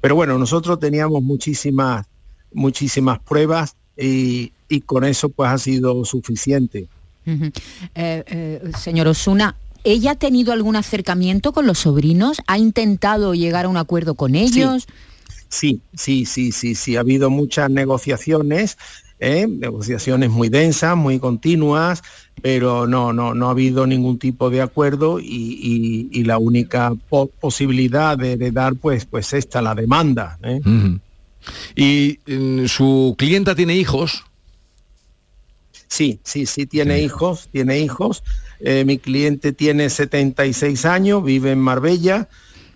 Pero 0.00 0.14
bueno, 0.14 0.38
nosotros 0.38 0.78
teníamos 0.78 1.22
muchísimas, 1.22 2.06
muchísimas 2.52 3.18
pruebas 3.20 3.76
y, 4.00 4.52
y 4.68 4.80
con 4.80 5.04
eso 5.04 5.28
pues 5.28 5.50
ha 5.50 5.58
sido 5.58 6.04
suficiente. 6.04 6.86
Eh, 7.26 7.52
eh, 7.94 8.60
señor 8.78 9.06
Osuna, 9.08 9.54
¿ella 9.84 10.12
ha 10.12 10.14
tenido 10.16 10.52
algún 10.52 10.74
acercamiento 10.76 11.52
con 11.52 11.66
los 11.66 11.78
sobrinos? 11.78 12.38
¿Ha 12.46 12.58
intentado 12.58 13.34
llegar 13.34 13.66
a 13.66 13.68
un 13.68 13.76
acuerdo 13.76 14.14
con 14.14 14.34
ellos? 14.34 14.86
Sí, 15.48 15.80
sí, 15.94 16.24
sí, 16.26 16.52
sí, 16.52 16.74
sí, 16.74 16.96
ha 16.96 17.00
habido 17.00 17.28
muchas 17.30 17.70
negociaciones, 17.70 18.78
¿eh? 19.18 19.46
negociaciones 19.48 20.30
muy 20.30 20.48
densas, 20.48 20.96
muy 20.96 21.18
continuas, 21.18 22.02
pero 22.40 22.86
no, 22.86 23.12
no, 23.12 23.34
no 23.34 23.48
ha 23.48 23.50
habido 23.50 23.86
ningún 23.86 24.18
tipo 24.18 24.48
de 24.48 24.62
acuerdo 24.62 25.18
y, 25.20 25.26
y- 25.26 26.08
y 26.12 26.24
la 26.24 26.38
única 26.38 26.94
po- 27.08 27.26
posibilidad 27.40 28.16
de, 28.16 28.36
de 28.36 28.50
dar 28.52 28.76
pues, 28.76 29.04
pues 29.06 29.32
esta, 29.32 29.60
la 29.60 29.74
demanda. 29.74 30.38
¿eh? 30.42 30.60
Y 31.76 32.18
mm, 32.26 32.66
su 32.66 33.14
clienta 33.18 33.54
tiene 33.54 33.76
hijos. 33.76 34.24
Sí, 35.88 36.20
sí, 36.22 36.46
sí, 36.46 36.66
tiene 36.66 37.00
hijos, 37.00 37.48
tiene 37.50 37.80
hijos. 37.80 38.22
Eh, 38.60 38.84
mi 38.84 38.98
cliente 38.98 39.52
tiene 39.52 39.90
76 39.90 40.84
años, 40.84 41.24
vive 41.24 41.52
en 41.52 41.58
Marbella 41.58 42.28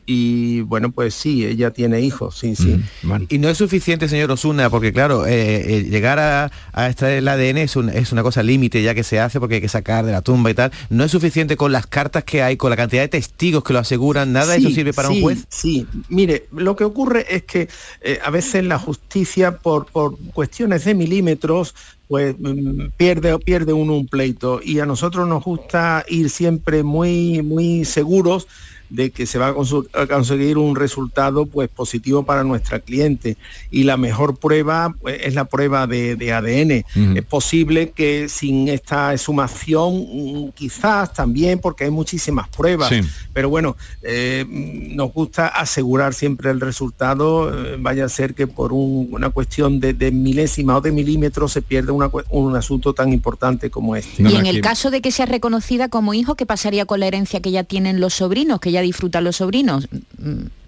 y 0.06 0.60
bueno, 0.62 0.92
pues 0.92 1.14
sí, 1.14 1.44
ella 1.44 1.70
tiene 1.70 2.00
hijos, 2.00 2.38
sí, 2.38 2.54
sí. 2.56 2.80
Y 3.28 3.38
no 3.38 3.48
es 3.48 3.58
suficiente, 3.58 4.08
señor 4.08 4.30
Osuna, 4.30 4.70
porque 4.70 4.92
claro, 4.92 5.26
eh, 5.26 5.78
eh, 5.78 5.82
llegar 5.84 6.18
a, 6.18 6.50
a 6.72 6.86
extraer 6.88 7.18
el 7.18 7.28
ADN 7.28 7.58
es, 7.62 7.76
un- 7.76 7.88
es 7.88 8.12
una 8.12 8.22
cosa 8.22 8.42
límite 8.42 8.82
ya 8.82 8.94
que 8.94 9.02
se 9.04 9.20
hace 9.20 9.40
porque 9.40 9.56
hay 9.56 9.60
que 9.60 9.68
sacar 9.68 10.04
de 10.04 10.12
la 10.12 10.22
tumba 10.22 10.50
y 10.50 10.54
tal. 10.54 10.72
No 10.90 11.04
es 11.04 11.10
suficiente 11.10 11.56
con 11.56 11.72
las 11.72 11.86
cartas 11.86 12.24
que 12.24 12.42
hay, 12.42 12.56
con 12.56 12.70
la 12.70 12.76
cantidad 12.76 13.02
de 13.02 13.08
testigos 13.08 13.64
que 13.64 13.72
lo 13.72 13.78
aseguran, 13.78 14.32
nada 14.32 14.52
de 14.52 14.58
eso 14.58 14.70
sirve 14.70 14.92
para 14.92 15.08
un 15.10 15.20
juez. 15.22 15.44
Sí, 15.48 15.86
mire, 16.08 16.46
lo 16.52 16.76
que 16.76 16.84
ocurre 16.84 17.26
es 17.28 17.44
que 17.44 17.68
eh, 18.02 18.18
a 18.24 18.30
veces 18.30 18.64
la 18.64 18.78
justicia 18.78 19.56
por, 19.58 19.86
por 19.86 20.18
cuestiones 20.32 20.84
de 20.84 20.94
milímetros 20.94 21.74
pues 22.06 22.36
mm, 22.38 22.88
pierde 22.98 23.38
pierde 23.38 23.72
uno 23.72 23.94
un 23.96 24.06
pleito 24.06 24.60
y 24.62 24.78
a 24.80 24.84
nosotros 24.86 25.26
nos 25.26 25.42
gusta 25.42 26.04
ir 26.06 26.28
siempre 26.28 26.82
muy 26.82 27.40
muy 27.40 27.86
seguros 27.86 28.46
de 28.90 29.10
que 29.10 29.26
se 29.26 29.38
va 29.38 29.48
a, 29.48 30.06
conseguir 30.06 30.58
un 30.58 30.76
resultado 30.76 31.46
pues 31.46 31.68
positivo 31.68 32.24
para 32.24 32.44
nuestra 32.44 32.80
cliente. 32.80 33.36
Y 33.70 33.84
la 33.84 33.96
mejor 33.96 34.36
prueba 34.36 34.94
pues, 35.00 35.18
es 35.22 35.34
la 35.34 35.44
prueba 35.46 35.86
de, 35.86 36.16
de 36.16 36.32
ADN 36.32 36.84
es 37.16 37.24
posible 37.24 37.90
que 37.90 38.28
sin 38.28 38.68
esta 38.68 39.12
exhumación 39.12 39.94
mm, 39.94 40.48
quizás 40.54 41.12
también 41.12 41.58
porque 41.58 41.84
hay 41.84 41.90
muchísimas 41.90 42.48
pruebas. 42.48 42.88
Sí. 42.88 43.00
pero 43.32 43.48
bueno, 43.48 43.76
eh, 44.02 44.44
nos 44.48 45.12
gusta 45.12 45.48
asegurar 45.48 46.14
siempre 46.14 46.50
el 46.50 46.60
resultado, 46.60 47.52
eh, 47.52 47.76
vaya 47.78 48.04
a 48.04 48.08
ser 48.08 48.34
que 48.34 48.46
por 48.46 48.72
un- 48.72 49.08
una 49.10 49.30
cuestión 49.30 49.80
de, 49.80 49.92
de 49.92 50.10
milésima 50.10 50.76
o 50.76 50.80
de 50.80 50.92
milímetros 50.92 51.52
se 51.52 51.62
pierda 51.62 51.92
una 51.92 52.10
un 52.30 52.56
asunto 52.56 52.92
tan 52.92 53.12
importante 53.12 53.70
como 53.70 53.96
este. 53.96 54.22
y 54.22 54.36
en 54.36 54.46
el 54.46 54.60
caso 54.60 54.90
de 54.90 55.00
que 55.00 55.10
sea 55.10 55.26
reconocida 55.26 55.88
como 55.88 56.14
hijo, 56.14 56.34
¿qué 56.36 56.46
pasaría 56.46 56.84
con 56.86 57.00
la 57.00 57.06
herencia 57.06 57.40
que 57.40 57.50
ya 57.50 57.64
tienen 57.64 58.00
los 58.00 58.14
sobrinos, 58.14 58.60
que 58.60 58.70
ya 58.74 58.82
disfrutan 58.82 59.24
los 59.24 59.36
sobrinos? 59.36 59.88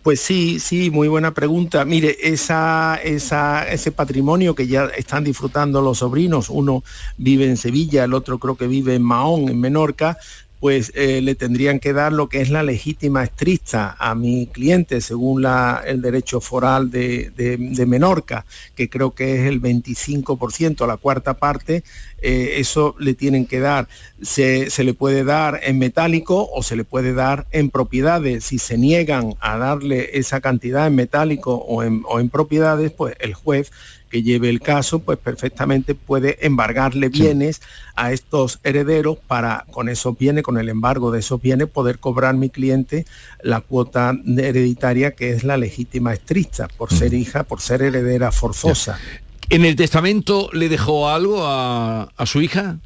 Pues 0.03 0.21
sí, 0.21 0.61
sí, 0.61 0.91
muy 0.91 1.09
buena 1.09 1.35
pregunta. 1.35 1.85
Mire, 1.85 2.17
esa, 2.23 2.95
esa, 3.03 3.69
ese 3.69 3.91
patrimonio 3.91 4.55
que 4.55 4.69
ya 4.69 4.85
están 4.97 5.25
disfrutando 5.25 5.83
los 5.83 5.99
sobrinos, 5.99 6.49
uno 6.49 6.85
vive 7.19 7.47
en 7.47 7.57
Sevilla, 7.57 8.05
el 8.05 8.15
otro 8.15 8.39
creo 8.39 8.57
que 8.57 8.69
vive 8.69 8.95
en 8.95 9.03
Mahón, 9.03 9.49
en 9.49 9.61
Menorca, 9.61 10.17
pues 10.61 10.91
eh, 10.95 11.21
le 11.23 11.35
tendrían 11.35 11.81
que 11.81 11.93
dar 11.93 12.13
lo 12.13 12.29
que 12.29 12.41
es 12.41 12.51
la 12.51 12.63
legítima 12.63 13.25
estricta 13.25 13.95
a 13.99 14.15
mi 14.15 14.47
cliente 14.47 15.01
según 15.01 15.43
la, 15.43 15.83
el 15.87 16.01
derecho 16.01 16.41
foral 16.41 16.91
de, 16.91 17.85
Menorca, 17.87 18.45
que 18.75 18.89
creo 18.89 19.13
que 19.13 19.37
es 19.37 19.47
el 19.47 19.61
25%, 19.61 20.87
la 20.87 20.97
cuarta 20.97 21.35
parte, 21.35 21.85
eh, 22.23 22.55
eso 22.57 22.95
le 22.99 23.15
tienen 23.15 23.47
que 23.47 23.61
dar. 23.61 23.89
Se, 24.23 24.71
se 24.71 24.83
le 24.83 24.95
puede 24.95 25.25
dar 25.25 25.61
en 25.63 25.79
metálico 25.79 26.49
o 26.53 26.63
se 26.63 26.75
le 26.77 26.85
puede 26.85 27.13
dar 27.13 27.47
en 27.53 27.71
propiedades. 27.71 28.45
Si 28.45 28.59
se 28.59 28.79
niegan 28.79 29.35
a 29.41 29.59
darle 29.59 30.19
esa 30.19 30.41
cantidad 30.41 30.87
en 30.87 30.95
metálico 30.95 31.55
o 31.55 31.83
en, 31.83 32.03
o 32.09 32.19
en 32.19 32.31
propiedades, 32.31 32.91
pues 32.93 33.15
el 33.21 33.35
juez 33.35 33.71
que 34.11 34.23
lleve 34.23 34.49
el 34.49 34.61
caso, 34.61 35.01
pues 35.01 35.19
perfectamente 35.19 35.95
puede 35.95 36.45
embargarle 36.47 37.09
bienes 37.09 37.61
a 37.95 38.13
estos 38.13 38.61
herederos 38.63 39.19
para 39.27 39.65
con 39.71 39.89
esos 39.89 40.17
bienes, 40.17 40.43
con 40.43 40.59
el 40.59 40.69
embargo 40.69 41.11
de 41.11 41.21
esos 41.21 41.41
bienes, 41.41 41.69
poder 41.69 41.99
cobrar 41.99 42.35
mi 42.35 42.51
cliente 42.51 43.07
la 43.43 43.61
cuota 43.61 44.15
hereditaria 44.27 45.13
que 45.13 45.31
es 45.31 45.45
la 45.45 45.57
legítima 45.57 46.13
estricta, 46.13 46.69
por 46.69 46.93
ser 46.93 47.15
hija, 47.15 47.45
por 47.45 47.61
ser 47.61 47.83
heredera 47.83 48.33
forzosa. 48.33 48.99
¿En 49.49 49.65
el 49.65 49.77
testamento 49.77 50.51
le 50.53 50.69
dejó 50.69 51.09
algo 51.09 51.47
a, 51.47 52.11
a 52.17 52.27
su 52.27 52.43
hija? 52.43 52.79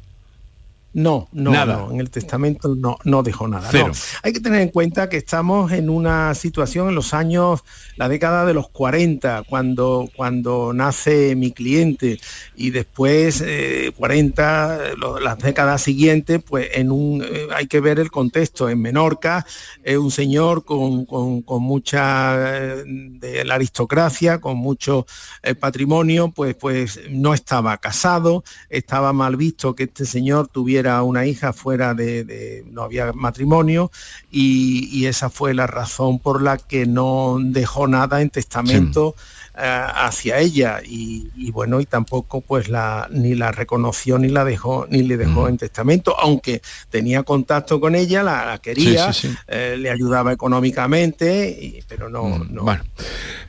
No, 0.93 1.29
no, 1.31 1.51
Nada. 1.51 1.77
no, 1.77 1.91
en 1.91 2.01
el 2.01 2.09
testamento 2.09 2.75
no, 2.75 2.97
no 3.05 3.23
dejó 3.23 3.47
nada. 3.47 3.63
no. 3.67 3.71
Cero. 3.71 3.91
Hay 4.23 4.33
que 4.33 4.41
tener 4.41 4.59
en 4.59 4.67
cuenta 4.69 5.07
que 5.07 5.15
estamos 5.15 5.71
en 5.71 5.89
una 5.89 6.35
situación 6.35 6.89
en 6.89 6.95
los 6.95 7.13
años, 7.13 7.63
la 7.95 8.09
década 8.09 8.45
de 8.45 8.53
los 8.53 8.67
40, 8.69 9.43
cuando, 9.47 10.09
cuando 10.15 10.73
nace 10.73 11.33
mi 11.37 11.51
cliente 11.53 12.19
y 12.57 12.71
después 12.71 13.41
eh, 13.45 13.93
40, 13.95 14.95
lo- 14.97 15.19
las 15.21 15.37
décadas 15.37 15.81
siguientes, 15.81 16.43
pues 16.43 16.67
en 16.73 16.91
un, 16.91 17.23
eh, 17.23 17.47
hay 17.55 17.67
que 17.67 17.79
ver 17.79 17.97
el 17.99 18.11
contexto. 18.11 18.67
En 18.67 18.81
Menorca, 18.81 19.45
es 19.83 19.95
un 19.97 20.11
señor 20.11 20.65
con, 20.65 21.05
con- 21.05 21.41
con 21.41 21.63
mucha 21.63 22.35
eh, 22.57 22.83
de 22.85 23.45
la 23.45 23.55
aristocracia, 23.55 24.41
con 24.41 24.57
mucho 24.57 25.05
eh, 25.43 25.55
patrimonio, 25.55 26.31
pues, 26.35 26.55
pues 26.55 26.99
no 27.09 27.33
estaba 27.33 27.77
casado, 27.77 28.43
estaba 28.69 29.13
mal 29.13 29.37
visto 29.37 29.73
que 29.73 29.83
este 29.83 30.03
señor 30.05 30.49
tuviera 30.49 30.80
una 31.03 31.25
hija 31.25 31.53
fuera 31.53 31.93
de, 31.93 32.63
no 32.71 32.83
había 32.83 33.13
matrimonio 33.13 33.91
y, 34.31 35.05
esa 35.05 35.29
fue 35.29 35.53
la 35.53 35.67
razón 35.67 36.19
por 36.19 36.41
la 36.41 36.57
que 36.57 36.85
no 36.85 37.37
dejó 37.41 37.87
nada 37.87 38.21
en 38.21 38.29
testamento 38.29 39.15
hacia 39.53 40.39
ella 40.39 40.79
y, 40.85 41.29
y 41.35 41.51
bueno 41.51 41.81
y 41.81 41.85
tampoco 41.85 42.41
pues 42.41 42.69
la 42.69 43.07
ni 43.11 43.35
la 43.35 43.51
reconoció 43.51 44.17
ni 44.17 44.29
la 44.29 44.45
dejó 44.45 44.87
ni 44.89 45.03
le 45.03 45.17
dejó 45.17 45.47
en 45.49 45.57
testamento 45.57 46.15
aunque 46.19 46.61
tenía 46.89 47.23
contacto 47.23 47.79
con 47.81 47.95
ella 47.95 48.23
la, 48.23 48.45
la 48.45 48.57
quería 48.59 49.11
Sí, 49.13 49.21
sí, 49.21 49.27
sí. 49.29 49.37
eh, 49.47 49.75
le 49.77 49.89
ayudaba 49.89 50.31
económicamente 50.31 51.49
y- 51.49 51.83
pero 51.87 52.09
no, 52.09 52.39
no 52.49 52.63
Bueno, 52.63 52.83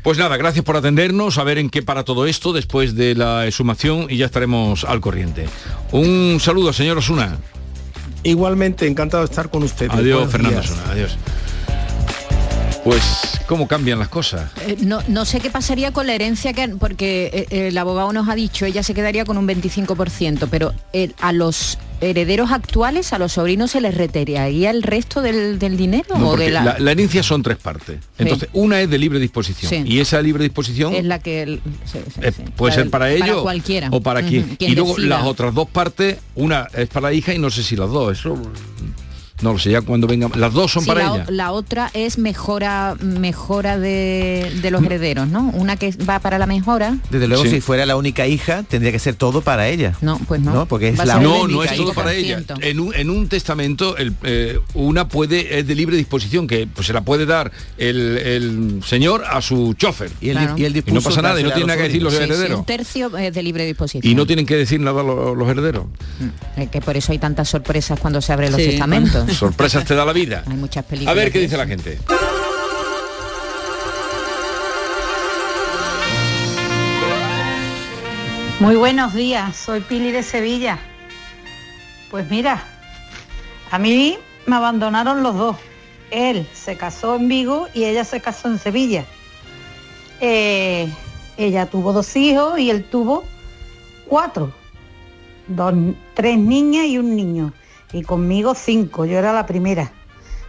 pues 0.02 0.18
nada, 0.18 0.36
gracias 0.36 0.64
por 0.64 0.76
atendernos, 0.76 1.38
a 1.38 1.44
ver 1.44 1.58
en 1.58 1.70
qué 1.70 1.82
para 1.82 2.02
todo 2.04 2.26
esto 2.26 2.52
después 2.52 2.94
de 2.96 3.14
la 3.14 3.46
exhumación 3.46 4.06
y 4.10 4.16
ya 4.16 4.26
estaremos 4.26 4.84
al 4.84 5.00
corriente. 5.00 5.46
Un 5.92 6.38
saludo, 6.40 6.72
señor 6.72 6.98
Osuna. 6.98 7.38
igualmente 8.24 8.86
encantado 8.86 9.22
de 9.22 9.30
estar 9.30 9.50
con 9.50 9.62
ustedes 9.62 9.92
Adiós, 9.92 10.16
Buenos 10.30 10.32
Fernando. 10.32 10.60
Osuna, 10.60 10.82
adiós. 10.90 11.16
Pues, 12.84 13.38
¿cómo 13.46 13.68
cambian 13.68 14.00
las 14.00 14.08
cosas? 14.08 14.50
Eh, 14.66 14.76
no, 14.80 14.98
no 15.06 15.24
sé 15.24 15.38
qué 15.38 15.50
pasaría 15.50 15.92
con 15.92 16.06
la 16.08 16.14
herencia 16.14 16.52
que 16.52 16.66
porque 16.68 17.46
eh, 17.50 17.68
el 17.68 17.78
abogado 17.78 18.12
nos 18.12 18.28
ha 18.28 18.34
dicho 18.34 18.66
ella 18.66 18.82
se 18.82 18.92
quedaría 18.92 19.24
con 19.24 19.38
un 19.38 19.46
25%, 19.46 20.48
pero 20.50 20.74
eh, 20.92 21.12
a 21.20 21.32
los 21.32 21.78
herederos 22.00 22.50
actuales, 22.50 23.12
a 23.12 23.18
los 23.20 23.34
sobrinos 23.34 23.70
se 23.70 23.80
les 23.80 23.94
retiraría 23.96 24.70
el 24.70 24.82
resto 24.82 25.22
del, 25.22 25.60
del 25.60 25.76
dinero 25.76 26.18
No, 26.18 26.30
o 26.30 26.36
de 26.36 26.50
la... 26.50 26.64
la, 26.64 26.78
la 26.80 26.90
herencia 26.90 27.22
son 27.22 27.44
tres 27.44 27.56
partes. 27.58 28.00
Entonces, 28.18 28.48
una 28.52 28.80
es 28.80 28.90
de 28.90 28.98
libre 28.98 29.20
disposición. 29.20 29.70
Sí. 29.70 29.82
Y 29.86 30.00
esa 30.00 30.20
libre 30.20 30.42
disposición 30.42 30.92
es 30.92 31.04
la 31.04 31.20
que 31.20 31.42
el- 31.42 31.60
sí, 31.84 32.00
eh, 32.20 32.32
puede 32.56 32.74
ser 32.74 32.90
para 32.90 33.12
ellos 33.12 33.28
para 33.28 33.42
cualquiera 33.42 33.88
o 33.92 34.00
para 34.00 34.18
Ujú, 34.20 34.28
quien. 34.28 34.56
quien 34.56 34.72
Y 34.72 34.74
luego 34.74 34.96
decida. 34.96 35.18
las 35.18 35.26
otras 35.26 35.54
dos 35.54 35.68
partes, 35.68 36.18
una 36.34 36.66
es 36.74 36.88
para 36.88 37.10
la 37.10 37.12
hija 37.12 37.32
y 37.32 37.38
no 37.38 37.48
sé 37.50 37.62
si 37.62 37.76
las 37.76 37.90
dos. 37.90 38.18
Eso 38.18 38.36
no 39.42 39.52
lo 39.52 39.58
sé, 39.58 39.70
ya 39.70 39.80
cuando 39.82 40.06
vengan. 40.06 40.30
Las 40.36 40.52
dos 40.52 40.72
son 40.72 40.82
Sí, 40.84 40.88
para 40.88 41.08
la, 41.08 41.14
ella. 41.16 41.26
la 41.28 41.52
otra 41.52 41.90
es 41.94 42.18
mejora 42.18 42.94
mejora 43.00 43.78
de, 43.78 44.52
de 44.62 44.70
los 44.70 44.82
herederos, 44.84 45.28
¿no? 45.28 45.50
Una 45.54 45.76
que 45.76 45.90
va 46.08 46.18
para 46.20 46.38
la 46.38 46.46
mejora. 46.46 46.96
Desde 47.10 47.28
luego, 47.28 47.44
Sí. 47.44 47.50
si 47.50 47.60
fuera 47.60 47.86
la 47.86 47.96
única 47.96 48.26
hija, 48.26 48.62
tendría 48.62 48.92
que 48.92 48.98
ser 48.98 49.14
todo 49.14 49.40
para 49.42 49.68
ella. 49.68 49.94
No, 50.00 50.18
pues 50.26 50.40
no. 50.40 50.66
Porque 50.66 50.88
es 50.88 50.98
Va 51.00 51.04
la 51.04 51.14
ser 51.14 51.22
No, 51.22 51.42
única 51.42 51.56
no 51.56 51.62
es 51.64 51.76
todo 51.76 51.86
hija. 51.92 51.94
para 51.94 52.12
ella. 52.14 52.42
En 52.60 52.80
un, 52.80 52.94
en 52.94 53.10
un 53.10 53.28
testamento, 53.28 53.96
el, 53.96 54.14
eh, 54.22 54.58
una 54.74 55.08
puede, 55.08 55.58
es 55.58 55.66
de 55.66 55.74
libre 55.74 55.96
disposición, 55.96 56.46
que 56.46 56.66
pues, 56.66 56.86
se 56.86 56.92
la 56.92 57.02
puede 57.02 57.26
dar 57.26 57.50
el, 57.78 58.18
el 58.18 58.80
señor 58.84 59.24
a 59.24 59.40
su 59.42 59.74
chofer. 59.74 60.10
Y 60.20 60.28
él- 60.30 60.36
Claro. 60.36 60.54
y 60.56 60.64
él 60.64 60.84
no 60.92 61.00
pasa 61.02 61.22
nada, 61.22 61.40
y 61.40 61.42
no 61.44 61.50
tiene 61.50 61.66
nada 61.66 61.76
que 61.78 61.84
decir 61.88 62.02
los 62.02 62.12
Sí, 62.12 62.18
sí, 62.18 62.24
herederos. 62.24 62.58
un 62.60 62.64
tercio 62.66 63.16
es 63.18 63.32
de 63.34 63.42
libre 63.42 63.64
disposición. 63.66 64.10
Y 64.10 64.14
no 64.14 64.26
tienen 64.26 64.46
que 64.46 64.56
decir 64.56 64.80
nada 64.80 65.02
los, 65.02 65.36
los 65.36 65.48
herederos. 65.48 65.86
Eh, 66.56 66.68
que 66.70 66.80
por 66.80 66.96
eso 66.96 67.12
hay 67.12 67.18
tantas 67.18 67.48
sorpresas 67.48 67.98
cuando 68.00 68.20
se 68.20 68.32
abren 68.32 68.52
los 68.52 68.60
testamentos. 68.60 69.24
Sorpresas 69.34 69.84
te 69.84 69.94
da 69.94 70.04
la 70.04 70.12
vida. 70.12 70.42
Hay 70.46 70.56
muchas 70.56 70.84
A 70.84 70.88
películas. 70.88 71.14
ver 71.16 71.32
qué 71.32 71.38
dice 71.40 71.56
la 71.56 71.66
gente. 71.66 71.98
Muy 78.60 78.76
buenos 78.76 79.12
días, 79.14 79.56
soy 79.56 79.80
Pili 79.80 80.12
de 80.12 80.22
Sevilla. 80.22 80.78
Pues 82.10 82.30
mira, 82.30 82.62
a 83.70 83.78
mí 83.78 84.18
me 84.46 84.56
abandonaron 84.56 85.22
los 85.22 85.36
dos. 85.36 85.56
Él 86.10 86.46
se 86.52 86.76
casó 86.76 87.16
en 87.16 87.26
Vigo 87.28 87.68
y 87.74 87.84
ella 87.84 88.04
se 88.04 88.20
casó 88.20 88.48
en 88.48 88.58
Sevilla. 88.58 89.04
Eh, 90.20 90.88
ella 91.36 91.66
tuvo 91.66 91.92
dos 91.92 92.14
hijos 92.14 92.58
y 92.60 92.70
él 92.70 92.84
tuvo 92.84 93.24
cuatro. 94.06 94.52
Dos, 95.48 95.74
tres 96.14 96.38
niñas 96.38 96.86
y 96.86 96.98
un 96.98 97.16
niño. 97.16 97.52
Y 97.92 98.02
conmigo 98.02 98.54
cinco, 98.54 99.04
yo 99.04 99.18
era 99.18 99.32
la 99.32 99.46
primera. 99.46 99.92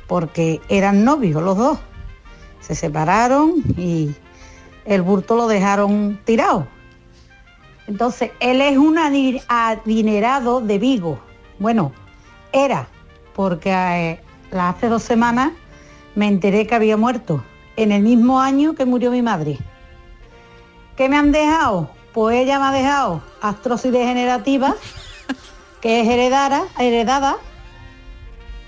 Porque 0.07 0.61
eran 0.69 1.03
novios 1.03 1.41
los 1.41 1.57
dos. 1.57 1.79
Se 2.61 2.75
separaron 2.75 3.55
y 3.77 4.13
el 4.85 5.01
burto 5.01 5.35
lo 5.35 5.47
dejaron 5.47 6.19
tirado. 6.23 6.67
Entonces, 7.87 8.31
él 8.39 8.61
es 8.61 8.77
un 8.77 8.95
adi- 8.97 9.43
adinerado 9.49 10.61
de 10.61 10.79
Vigo. 10.79 11.19
Bueno, 11.59 11.91
era, 12.53 12.87
porque 13.35 13.71
eh, 13.71 14.21
hace 14.57 14.87
dos 14.87 15.03
semanas 15.03 15.51
me 16.15 16.27
enteré 16.27 16.65
que 16.67 16.75
había 16.75 16.95
muerto, 16.95 17.43
en 17.75 17.91
el 17.91 18.03
mismo 18.03 18.39
año 18.39 18.75
que 18.75 18.85
murió 18.85 19.11
mi 19.11 19.21
madre. 19.21 19.57
¿Qué 20.95 21.09
me 21.09 21.17
han 21.17 21.31
dejado? 21.31 21.89
Pues 22.13 22.37
ella 22.37 22.59
me 22.59 22.65
ha 22.67 22.71
dejado 22.71 23.21
astrosis 23.41 23.91
degenerativa, 23.91 24.75
que 25.83 25.99
es 25.99 26.07
heredara, 26.07 26.63
heredada, 26.79 27.35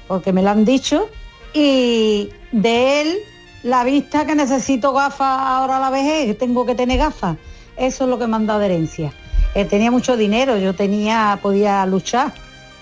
porque 0.06 0.34
me 0.34 0.44
lo 0.44 0.50
han 0.50 0.66
dicho, 0.66 1.08
y 1.54 2.30
de 2.52 3.02
él 3.02 3.18
la 3.64 3.86
vista 3.86 4.26
que 4.26 4.36
necesito 4.36 4.92
gafas 4.92 5.40
ahora 5.40 5.78
a 5.78 5.80
la 5.80 5.90
vejez, 5.92 6.38
tengo 6.38 6.66
que 6.66 6.76
tener 6.76 6.98
gafas. 6.98 7.38
Eso 7.78 8.04
es 8.04 8.10
lo 8.10 8.20
que 8.20 8.28
me 8.28 8.36
han 8.36 8.46
dado 8.46 8.64
herencia. 8.64 9.14
Él 9.54 9.66
tenía 9.70 9.92
mucho 9.92 10.18
dinero, 10.18 10.58
yo 10.58 10.76
tenía, 10.76 11.40
podía 11.42 11.86
luchar, 11.86 12.34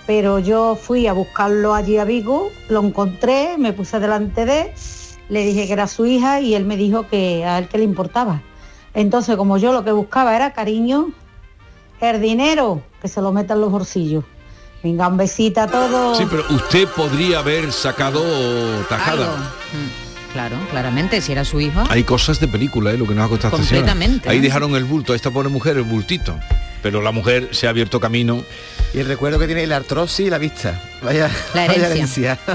pero 0.07 0.39
yo 0.39 0.75
fui 0.81 1.05
a 1.05 1.13
buscarlo 1.13 1.75
allí 1.75 1.99
a 1.99 2.03
Vigo, 2.03 2.49
lo 2.69 2.83
encontré, 2.83 3.59
me 3.59 3.71
puse 3.71 3.99
delante 3.99 4.45
de 4.45 4.61
él, 4.61 4.67
le 5.29 5.45
dije 5.45 5.67
que 5.67 5.73
era 5.73 5.85
su 5.85 6.07
hija 6.07 6.41
y 6.41 6.55
él 6.55 6.65
me 6.65 6.75
dijo 6.75 7.07
que 7.07 7.45
a 7.45 7.59
él 7.59 7.67
que 7.67 7.77
le 7.77 7.83
importaba. 7.83 8.41
Entonces, 8.95 9.37
como 9.37 9.57
yo 9.57 9.73
lo 9.73 9.83
que 9.83 9.91
buscaba 9.91 10.35
era 10.35 10.53
cariño, 10.53 11.13
el 12.11 12.21
dinero, 12.21 12.81
que 13.01 13.07
se 13.07 13.21
lo 13.21 13.31
meta 13.31 13.53
en 13.53 13.61
los 13.61 13.71
bolsillos. 13.71 14.23
Venga, 14.83 15.07
un 15.07 15.17
besito 15.17 15.61
a 15.61 15.67
todos. 15.67 16.17
Sí, 16.17 16.25
pero 16.29 16.43
usted 16.49 16.87
podría 16.89 17.39
haber 17.39 17.71
sacado 17.71 18.21
tajada. 18.89 19.27
Mm, 19.71 20.03
Claro, 20.33 20.57
claramente, 20.71 21.21
si 21.21 21.31
era 21.31 21.45
su 21.45 21.61
hijo. 21.61 21.83
Hay 21.89 22.03
cosas 22.03 22.39
de 22.39 22.47
película, 22.47 22.91
¿eh? 22.91 22.97
lo 22.97 23.05
que 23.05 23.13
nos 23.13 23.27
ha 23.27 23.29
costado. 23.29 23.55
Completamente, 23.55 24.27
Ahí 24.27 24.39
dejaron 24.39 24.75
el 24.75 24.83
bulto, 24.83 25.13
a 25.13 25.15
esta 25.15 25.29
pobre 25.29 25.49
mujer 25.49 25.77
el 25.77 25.83
bultito. 25.83 26.35
Pero 26.81 27.03
la 27.03 27.11
mujer 27.11 27.49
se 27.51 27.67
ha 27.67 27.69
abierto 27.69 27.99
camino. 27.99 28.43
Y 28.95 28.99
el 28.99 29.05
recuerdo 29.05 29.37
que 29.37 29.45
tiene 29.45 29.67
la 29.67 29.75
artrosis 29.75 30.25
y 30.25 30.29
la 30.31 30.39
vista. 30.39 30.81
Vaya, 31.03 31.29
La 31.53 31.67
vaya 31.67 31.87
herencia. 31.87 32.39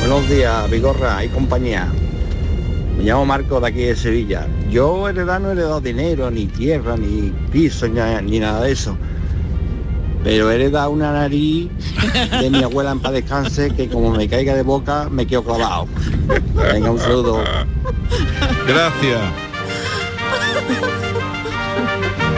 Buenos 0.00 0.28
días, 0.28 0.70
Vigorra 0.70 1.22
y 1.22 1.28
compañía. 1.28 1.92
Me 2.96 3.04
llamo 3.04 3.24
Marco 3.26 3.60
de 3.60 3.68
aquí 3.68 3.82
de 3.82 3.96
Sevilla. 3.96 4.46
Yo 4.70 5.08
heredad 5.08 5.40
no 5.40 5.50
he 5.50 5.52
heredado 5.52 5.80
dinero, 5.80 6.30
ni 6.30 6.46
tierra, 6.46 6.96
ni 6.96 7.32
piso, 7.50 7.88
ni, 7.88 8.00
ni 8.30 8.38
nada 8.38 8.62
de 8.62 8.72
eso. 8.72 8.96
Pero 10.24 10.50
he 10.50 10.54
heredado 10.54 10.90
una 10.90 11.12
nariz 11.12 11.68
de 12.40 12.50
mi 12.50 12.62
abuela 12.62 12.92
en 12.92 13.00
paz 13.00 13.12
descanse 13.12 13.70
que 13.70 13.88
como 13.88 14.10
me 14.10 14.28
caiga 14.28 14.54
de 14.54 14.62
boca 14.62 15.08
me 15.10 15.26
quedo 15.26 15.42
clavado. 15.42 15.88
Venga, 16.54 16.90
un 16.90 16.98
saludo. 16.98 17.42
Gracias. 18.68 19.20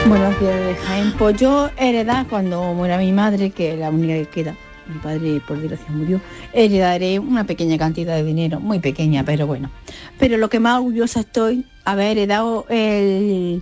Buenos 0.07 0.39
días 0.39 0.77
Jaén. 0.85 1.13
Pues 1.17 1.37
yo 1.37 1.69
heredad 1.77 2.25
cuando 2.29 2.73
muera 2.73 2.97
mi 2.97 3.11
madre, 3.11 3.51
que 3.51 3.73
es 3.73 3.79
la 3.79 3.89
única 3.89 4.13
que 4.13 4.25
queda, 4.25 4.55
mi 4.87 4.99
padre 4.99 5.41
por 5.47 5.59
desgracia 5.59 5.87
murió, 5.89 6.21
heredaré 6.53 7.19
una 7.19 7.43
pequeña 7.45 7.77
cantidad 7.77 8.15
de 8.15 8.23
dinero, 8.23 8.59
muy 8.59 8.79
pequeña, 8.79 9.23
pero 9.23 9.47
bueno. 9.47 9.71
Pero 10.19 10.37
lo 10.37 10.49
que 10.49 10.59
más 10.59 10.77
orgullosa 10.77 11.19
estoy, 11.21 11.65
haber 11.83 12.17
heredado 12.17 12.65
el- 12.69 13.61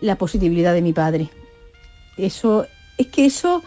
la 0.00 0.16
positividad 0.16 0.74
de 0.74 0.82
mi 0.82 0.92
padre. 0.92 1.28
Eso, 2.16 2.66
es 2.98 3.06
que 3.06 3.24
eso 3.26 3.62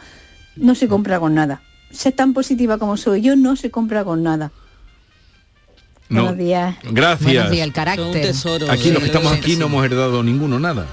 no 0.55 0.75
se 0.75 0.87
compra 0.87 1.19
con 1.19 1.33
nada. 1.35 1.61
Ser 1.91 2.13
tan 2.13 2.33
positiva 2.33 2.77
como 2.77 2.97
soy 2.97 3.21
yo 3.21 3.35
no 3.35 3.55
se 3.55 3.71
compra 3.71 4.03
con 4.03 4.21
nada. 4.23 4.51
No. 6.09 6.21
Buenos 6.23 6.37
días. 6.37 6.75
Gracias. 6.91 7.23
Buenos 7.33 7.51
días, 7.51 7.65
el 7.67 7.73
carácter. 7.73 8.33
Aquí 8.69 8.91
los 8.91 8.99
que 9.01 9.05
estamos 9.07 9.31
aquí 9.31 9.55
no 9.55 9.65
hemos 9.67 9.83
heredado 9.85 10.21
ninguno 10.23 10.59
nada. 10.59 10.85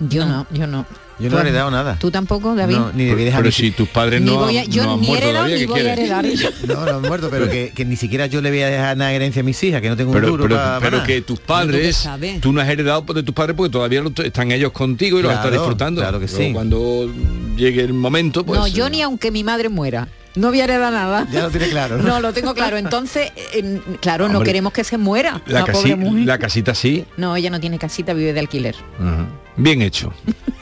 Yo 0.00 0.26
no, 0.26 0.46
yo 0.52 0.66
no. 0.66 0.84
Yo 1.18 1.30
no 1.30 1.38
he 1.38 1.40
heredado 1.40 1.70
nada. 1.70 1.96
¿Tú 1.98 2.10
tampoco, 2.10 2.54
David? 2.54 2.76
No, 2.76 2.92
ni 2.92 3.06
Pero 3.10 3.42
ni 3.42 3.50
si 3.52 3.70
tus 3.70 3.88
padres 3.88 4.20
Ni 4.20 4.30
no, 4.30 4.36
voy 4.38 4.58
a- 4.58 4.60
han- 4.62 4.68
yo 4.70 4.84
no 4.84 4.94
han 4.94 5.00
ni 5.00 5.06
muerto 5.06 5.28
todavía, 5.28 5.54
ni 5.54 5.60
¿qué 5.62 5.66
voy 5.66 5.80
a 5.80 5.82
quieres? 5.94 5.98
heredar. 5.98 6.24
No, 6.66 6.84
no 6.84 6.96
han 6.96 7.02
muerto, 7.02 7.28
pero 7.30 7.48
que, 7.50 7.72
que 7.74 7.84
ni 7.86 7.96
siquiera 7.96 8.26
yo 8.26 8.42
le 8.42 8.50
voy 8.50 8.60
a 8.60 8.66
dejar 8.68 8.96
nada 8.98 9.12
herencia 9.12 9.40
a 9.40 9.44
mis 9.44 9.62
hijas, 9.64 9.80
que 9.80 9.88
no 9.88 9.96
tengo 9.96 10.12
Pero, 10.12 10.26
un 10.32 10.38
duro 10.40 10.48
pero, 10.56 10.78
pero 10.80 11.04
que 11.04 11.22
tus 11.22 11.40
padres, 11.40 12.06
tú 12.40 12.52
no 12.52 12.60
has 12.60 12.68
heredado 12.68 13.00
de 13.14 13.22
tus 13.22 13.34
padres 13.34 13.56
porque 13.56 13.72
todavía 13.72 14.02
están 14.24 14.52
ellos 14.52 14.72
contigo 14.72 15.18
y 15.18 15.22
los 15.22 15.32
Claro, 15.32 15.46
estás 15.48 15.60
disfrutando. 15.60 16.00
claro 16.02 16.20
que 16.20 16.28
sí. 16.28 16.52
Cuando 16.52 17.10
llegue 17.56 17.82
el 17.82 17.94
momento, 17.94 18.44
pues... 18.44 18.60
no, 18.60 18.66
yo 18.66 18.90
ni 18.90 19.00
aunque 19.02 19.30
mi 19.30 19.42
madre 19.42 19.68
muera. 19.70 20.08
No 20.34 20.48
voy 20.48 20.60
a 20.60 20.64
heredar 20.64 20.92
nada. 20.92 21.26
Ya 21.32 21.44
lo 21.44 21.50
tiene 21.50 21.68
claro, 21.68 21.96
¿no? 21.96 22.02
No, 22.08 22.20
lo 22.20 22.34
tengo 22.34 22.52
claro. 22.52 22.76
Entonces, 22.76 23.32
eh, 23.54 23.80
claro, 24.02 24.28
no 24.28 24.42
queremos 24.42 24.70
que 24.74 24.84
se 24.84 24.98
muera. 24.98 25.40
la, 25.46 25.60
la 25.60 25.64
casi- 25.64 25.78
pobre 25.92 25.96
mujer. 25.96 26.26
la 26.26 26.36
casita 26.38 26.74
sí. 26.74 27.06
No, 27.16 27.34
ella 27.36 27.48
no 27.48 27.58
tiene 27.58 27.78
casita, 27.78 28.12
vive 28.12 28.34
de 28.34 28.40
alquiler. 28.40 28.76
Bien 29.56 29.80
hecho. 29.80 30.12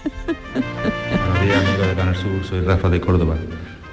Canal 2.04 2.20
Sur, 2.20 2.44
soy 2.46 2.60
Rafa 2.60 2.90
de 2.90 3.00
Córdoba. 3.00 3.34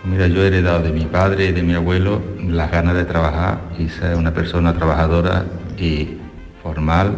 Mira, 0.03 0.27
yo 0.27 0.43
he 0.43 0.47
heredado 0.47 0.83
de 0.83 0.91
mi 0.91 1.05
padre 1.05 1.45
y 1.45 1.51
de 1.53 1.63
mi 1.63 1.73
abuelo 1.73 2.21
las 2.45 2.69
ganas 2.69 2.93
de 2.93 3.05
trabajar 3.05 3.61
y 3.79 3.87
ser 3.87 4.17
una 4.17 4.33
persona 4.33 4.73
trabajadora 4.73 5.45
y 5.77 6.17
formal 6.61 7.15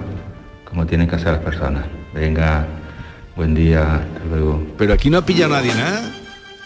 como 0.65 0.85
tienen 0.85 1.07
que 1.07 1.17
ser 1.17 1.29
las 1.29 1.39
personas. 1.39 1.85
Venga, 2.13 2.67
buen 3.35 3.55
día, 3.55 3.95
hasta 3.95 4.25
luego. 4.29 4.63
Pero 4.77 4.93
aquí 4.93 5.09
no 5.09 5.17
ha 5.17 5.25
pillado 5.25 5.53
nadie 5.53 5.73
nada. 5.73 6.11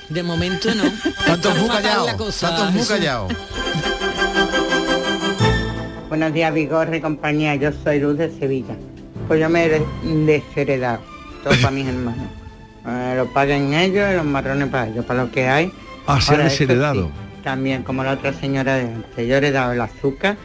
De 0.09 0.23
momento 0.23 0.75
no. 0.75 0.83
Tantos 1.25 1.57
muy 1.57 1.69
callados, 1.69 2.13
cosa, 2.15 2.49
tantos 2.49 2.73
muy 2.73 2.85
callados. 2.85 3.33
Buenos 6.09 6.33
días, 6.33 6.53
Vigorre 6.53 6.97
y 6.97 7.01
compañía. 7.01 7.55
Yo 7.55 7.71
soy 7.71 8.01
Luz 8.01 8.17
de 8.17 8.29
Sevilla. 8.37 8.75
Pues 9.29 9.39
yo 9.39 9.47
me 9.47 9.67
he 9.67 9.81
desheredado, 10.25 10.99
todo 11.45 11.53
para 11.61 11.71
mis 11.71 11.87
hermanos. 11.87 12.36
Eh, 12.87 13.13
lo 13.17 13.27
paguen 13.33 13.73
ellos 13.73 14.07
y 14.11 14.15
los 14.15 14.25
marrones 14.25 14.69
para 14.69 14.87
ellos, 14.87 15.05
para 15.05 15.23
lo 15.23 15.31
que 15.31 15.47
hay. 15.47 15.71
Ah, 16.05 16.21
se 16.21 16.35
ha 16.35 16.37
desheredado. 16.37 17.07
sí, 17.07 17.41
también, 17.43 17.83
como 17.83 18.03
la 18.03 18.13
otra 18.13 18.33
señora 18.33 18.75
de 18.75 18.93
antes. 18.93 19.27
Yo 19.27 19.35
he 19.35 19.37
heredado 19.37 19.73
el 19.73 19.81
azúcar, 19.81 20.37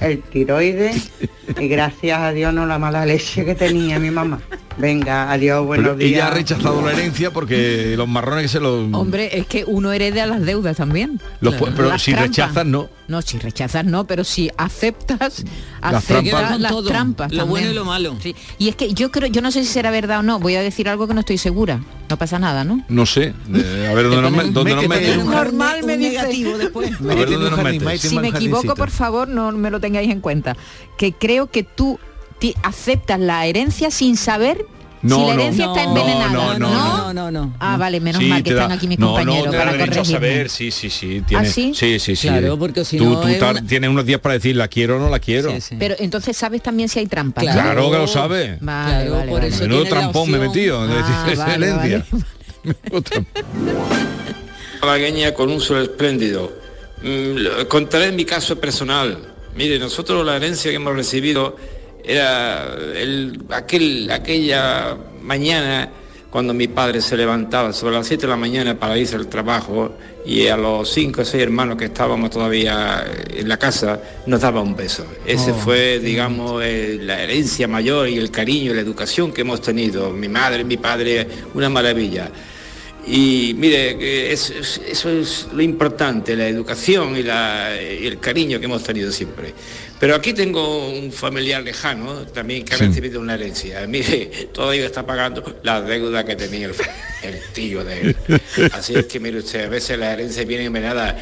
el 0.00 0.22
tiroides 0.22 1.12
y 1.58 1.68
gracias 1.68 2.18
a 2.20 2.32
Dios 2.32 2.54
no 2.54 2.66
la 2.66 2.78
mala 2.78 3.04
leche 3.04 3.44
que 3.44 3.54
tenía 3.54 3.98
mi 3.98 4.10
mamá. 4.10 4.40
Venga, 4.76 5.30
adiós, 5.30 5.64
buenos 5.64 5.86
Pero 5.96 6.00
ella 6.00 6.16
días. 6.16 6.26
ha 6.26 6.30
rechazado 6.34 6.82
la 6.84 6.92
herencia 6.92 7.30
porque 7.32 7.94
los 7.96 8.08
marrones 8.08 8.50
se 8.50 8.58
los... 8.58 8.92
Hombre, 8.92 9.38
es 9.38 9.46
que 9.46 9.64
uno 9.64 9.92
hereda 9.92 10.26
las 10.26 10.42
deudas 10.44 10.76
también. 10.76 11.20
los 11.40 11.54
pu- 11.54 11.72
pero 11.76 11.88
Las 11.90 12.02
si 12.02 12.10
trampas. 12.10 12.28
rechazas 12.30 12.66
no. 12.66 12.88
No, 13.06 13.22
si 13.22 13.38
rechazas 13.38 13.84
no, 13.84 14.06
pero 14.06 14.24
si 14.24 14.50
aceptas, 14.56 15.44
Las 15.80 15.94
aceptas 15.94 16.24
trampas. 16.32 16.60
Las 16.60 16.72
todo, 16.72 16.88
trampas. 16.88 17.30
lo 17.32 17.38
también. 17.38 17.50
bueno 17.50 17.70
y 17.70 17.74
lo 17.74 17.84
malo. 17.84 18.16
Sí. 18.20 18.34
Y 18.58 18.68
es 18.68 18.76
que 18.76 18.92
yo 18.94 19.12
creo, 19.12 19.28
yo 19.28 19.42
no 19.42 19.50
sé 19.52 19.62
si 19.62 19.68
será 19.72 19.90
verdad 19.92 20.20
o 20.20 20.22
no, 20.22 20.40
voy 20.40 20.56
a 20.56 20.62
decir 20.62 20.88
algo 20.88 21.06
que 21.06 21.14
no 21.14 21.20
estoy 21.20 21.38
segura. 21.38 21.80
No 22.10 22.18
pasa 22.18 22.38
nada, 22.40 22.64
¿no? 22.64 22.84
No 22.88 23.06
sé. 23.06 23.32
Eh, 23.54 23.88
a 23.90 23.94
ver 23.94 24.06
dónde 24.08 24.22
nos, 24.22 24.32
me- 24.32 24.50
dónde 24.50 24.74
nos 24.74 24.84
un 25.24 25.30
Normal 25.30 25.82
me 25.84 25.96
dice. 25.96 26.10
negativo 26.16 26.58
después. 26.58 26.90
A 27.00 27.14
ver 27.14 27.30
dónde 27.30 27.50
nos 27.50 28.00
Si 28.00 28.18
me 28.18 28.28
equivoco, 28.28 28.74
por 28.74 28.90
favor, 28.90 29.28
no 29.28 29.52
me 29.52 29.70
lo 29.70 29.78
tengáis 29.80 30.10
en 30.10 30.20
cuenta. 30.20 30.56
Que 30.98 31.12
creo 31.12 31.48
que 31.50 31.62
tú 31.62 31.98
aceptas 32.62 33.18
la 33.20 33.46
herencia 33.46 33.90
sin 33.90 34.16
saber 34.16 34.66
No, 35.02 35.16
si 35.16 35.22
la 35.22 35.34
no. 35.34 35.40
herencia 35.42 35.64
está 35.66 35.84
No, 35.84 35.90
envenenada. 35.90 36.32
no, 36.32 36.58
no, 36.58 36.68
no, 36.68 37.12
no, 37.12 37.30
no. 37.30 37.54
Ah, 37.60 37.76
vale, 37.76 38.00
menos 38.00 38.20
Sí, 38.22 38.28
mal 38.28 38.42
que 38.42 38.52
da- 38.54 38.62
están 38.62 38.76
aquí 38.78 38.88
mis 38.88 38.98
no, 38.98 39.08
compañeros 39.08 39.46
no, 39.46 39.50
te 39.52 39.56
para 39.58 39.72
derecho 39.72 39.90
a 39.92 39.94
corregirme. 40.02 40.28
saber, 40.28 40.50
sí, 40.50 40.70
sí, 40.70 40.90
sí. 40.90 41.22
Tiene, 41.26 41.46
¿Ah, 41.46 41.50
sí? 41.50 41.72
Sí, 41.74 41.98
sí, 41.98 42.16
sí. 42.16 42.28
Claro, 42.28 42.58
porque 42.58 42.84
si 42.84 42.96
tú, 42.98 43.04
no 43.04 43.20
tú 43.20 43.26
una- 43.28 43.62
tienes 43.66 43.90
unos 43.90 44.04
días 44.06 44.20
para 44.20 44.34
decir 44.34 44.56
la 44.56 44.68
quiero 44.68 44.96
o 44.96 44.98
no 44.98 45.10
la 45.10 45.18
quiero. 45.18 45.50
Sí, 45.52 45.60
sí. 45.60 45.76
Pero 45.78 45.94
entonces 45.98 46.36
sabes 46.36 46.62
también 46.62 46.88
si 46.88 46.98
hay 47.00 47.06
trampas. 47.06 47.44
¿no? 47.44 47.52
Claro 47.52 47.90
que 47.90 47.98
lo 47.98 48.06
sabe. 48.08 48.58
Vale, 48.60 48.90
Claro, 49.06 49.10
vale, 49.12 49.30
por 49.30 49.40
vale. 49.40 49.48
eso 49.54 49.62
Menudo 49.64 49.84
trampón 49.84 50.30
me 50.30 50.38
he 50.38 50.40
metido. 50.40 50.80
Ah, 50.82 51.26
excelencia. 51.28 52.04
Malagueña 54.80 55.34
con 55.34 55.50
un 55.50 55.60
sol 55.60 55.82
espléndido. 55.82 56.52
Mm, 57.02 57.66
Contaré 57.68 58.10
mi 58.12 58.24
caso 58.24 58.58
personal. 58.58 59.18
Mire, 59.56 59.78
nosotros 59.78 60.24
la 60.24 60.36
herencia 60.36 60.70
que 60.70 60.76
hemos 60.76 60.96
recibido 60.96 61.56
era 62.06 62.74
el, 62.96 63.42
aquel, 63.50 64.10
aquella 64.10 64.96
mañana 65.22 65.90
cuando 66.34 66.52
mi 66.52 66.66
padre 66.66 67.00
se 67.00 67.16
levantaba 67.16 67.72
sobre 67.72 67.94
las 67.94 68.08
7 68.08 68.22
de 68.22 68.28
la 68.28 68.36
mañana 68.36 68.76
para 68.76 68.98
irse 68.98 69.14
al 69.14 69.28
trabajo 69.28 69.94
y 70.26 70.48
a 70.48 70.56
los 70.56 70.90
5 70.92 71.22
o 71.22 71.24
6 71.24 71.40
hermanos 71.40 71.76
que 71.76 71.84
estábamos 71.84 72.30
todavía 72.30 73.04
en 73.28 73.48
la 73.48 73.56
casa 73.56 74.00
nos 74.26 74.40
daba 74.40 74.60
un 74.60 74.74
beso. 74.74 75.06
Ese 75.24 75.52
Oh, 75.52 75.54
fue, 75.54 76.00
digamos, 76.00 76.60
eh, 76.64 76.98
la 77.00 77.22
herencia 77.22 77.68
mayor 77.68 78.08
y 78.08 78.18
el 78.18 78.32
cariño 78.32 78.72
y 78.72 78.74
la 78.74 78.80
educación 78.80 79.32
que 79.32 79.42
hemos 79.42 79.60
tenido. 79.60 80.10
Mi 80.10 80.26
madre, 80.26 80.64
mi 80.64 80.76
padre, 80.76 81.24
una 81.54 81.68
maravilla. 81.68 82.28
Y 83.06 83.54
mire, 83.58 84.32
es- 84.32 84.50
es- 84.50 84.80
eso 84.88 85.10
es 85.10 85.48
lo 85.52 85.62
importante, 85.62 86.34
la 86.36 86.48
educación 86.48 87.16
y, 87.16 87.22
la- 87.22 87.70
y 87.80 88.06
el 88.06 88.18
cariño 88.18 88.58
que 88.58 88.64
hemos 88.64 88.82
tenido 88.82 89.12
siempre. 89.12 89.52
Pero 90.00 90.14
aquí 90.16 90.32
tengo 90.32 90.88
un 90.88 91.12
familiar 91.12 91.62
lejano 91.62 92.26
también 92.26 92.64
que 92.64 92.74
ha 92.74 92.78
Sí. 92.78 92.86
recibido 92.86 93.20
una 93.20 93.34
herencia. 93.34 93.86
Mire, 93.86 94.48
todavía 94.52 94.86
está 94.86 95.04
pagando 95.06 95.42
la 95.62 95.80
deuda 95.82 96.24
que 96.24 96.34
tenía 96.36 96.66
el, 96.66 96.74
el 97.22 97.40
tío 97.52 97.84
de 97.84 98.00
él. 98.00 98.16
Así 98.72 98.94
es 98.94 99.06
que 99.06 99.20
mire 99.20 99.38
usted, 99.38 99.66
a 99.66 99.68
veces 99.68 99.98
las 99.98 100.14
herencias 100.14 100.46
vienen 100.46 100.66
envenenadas. 100.68 101.14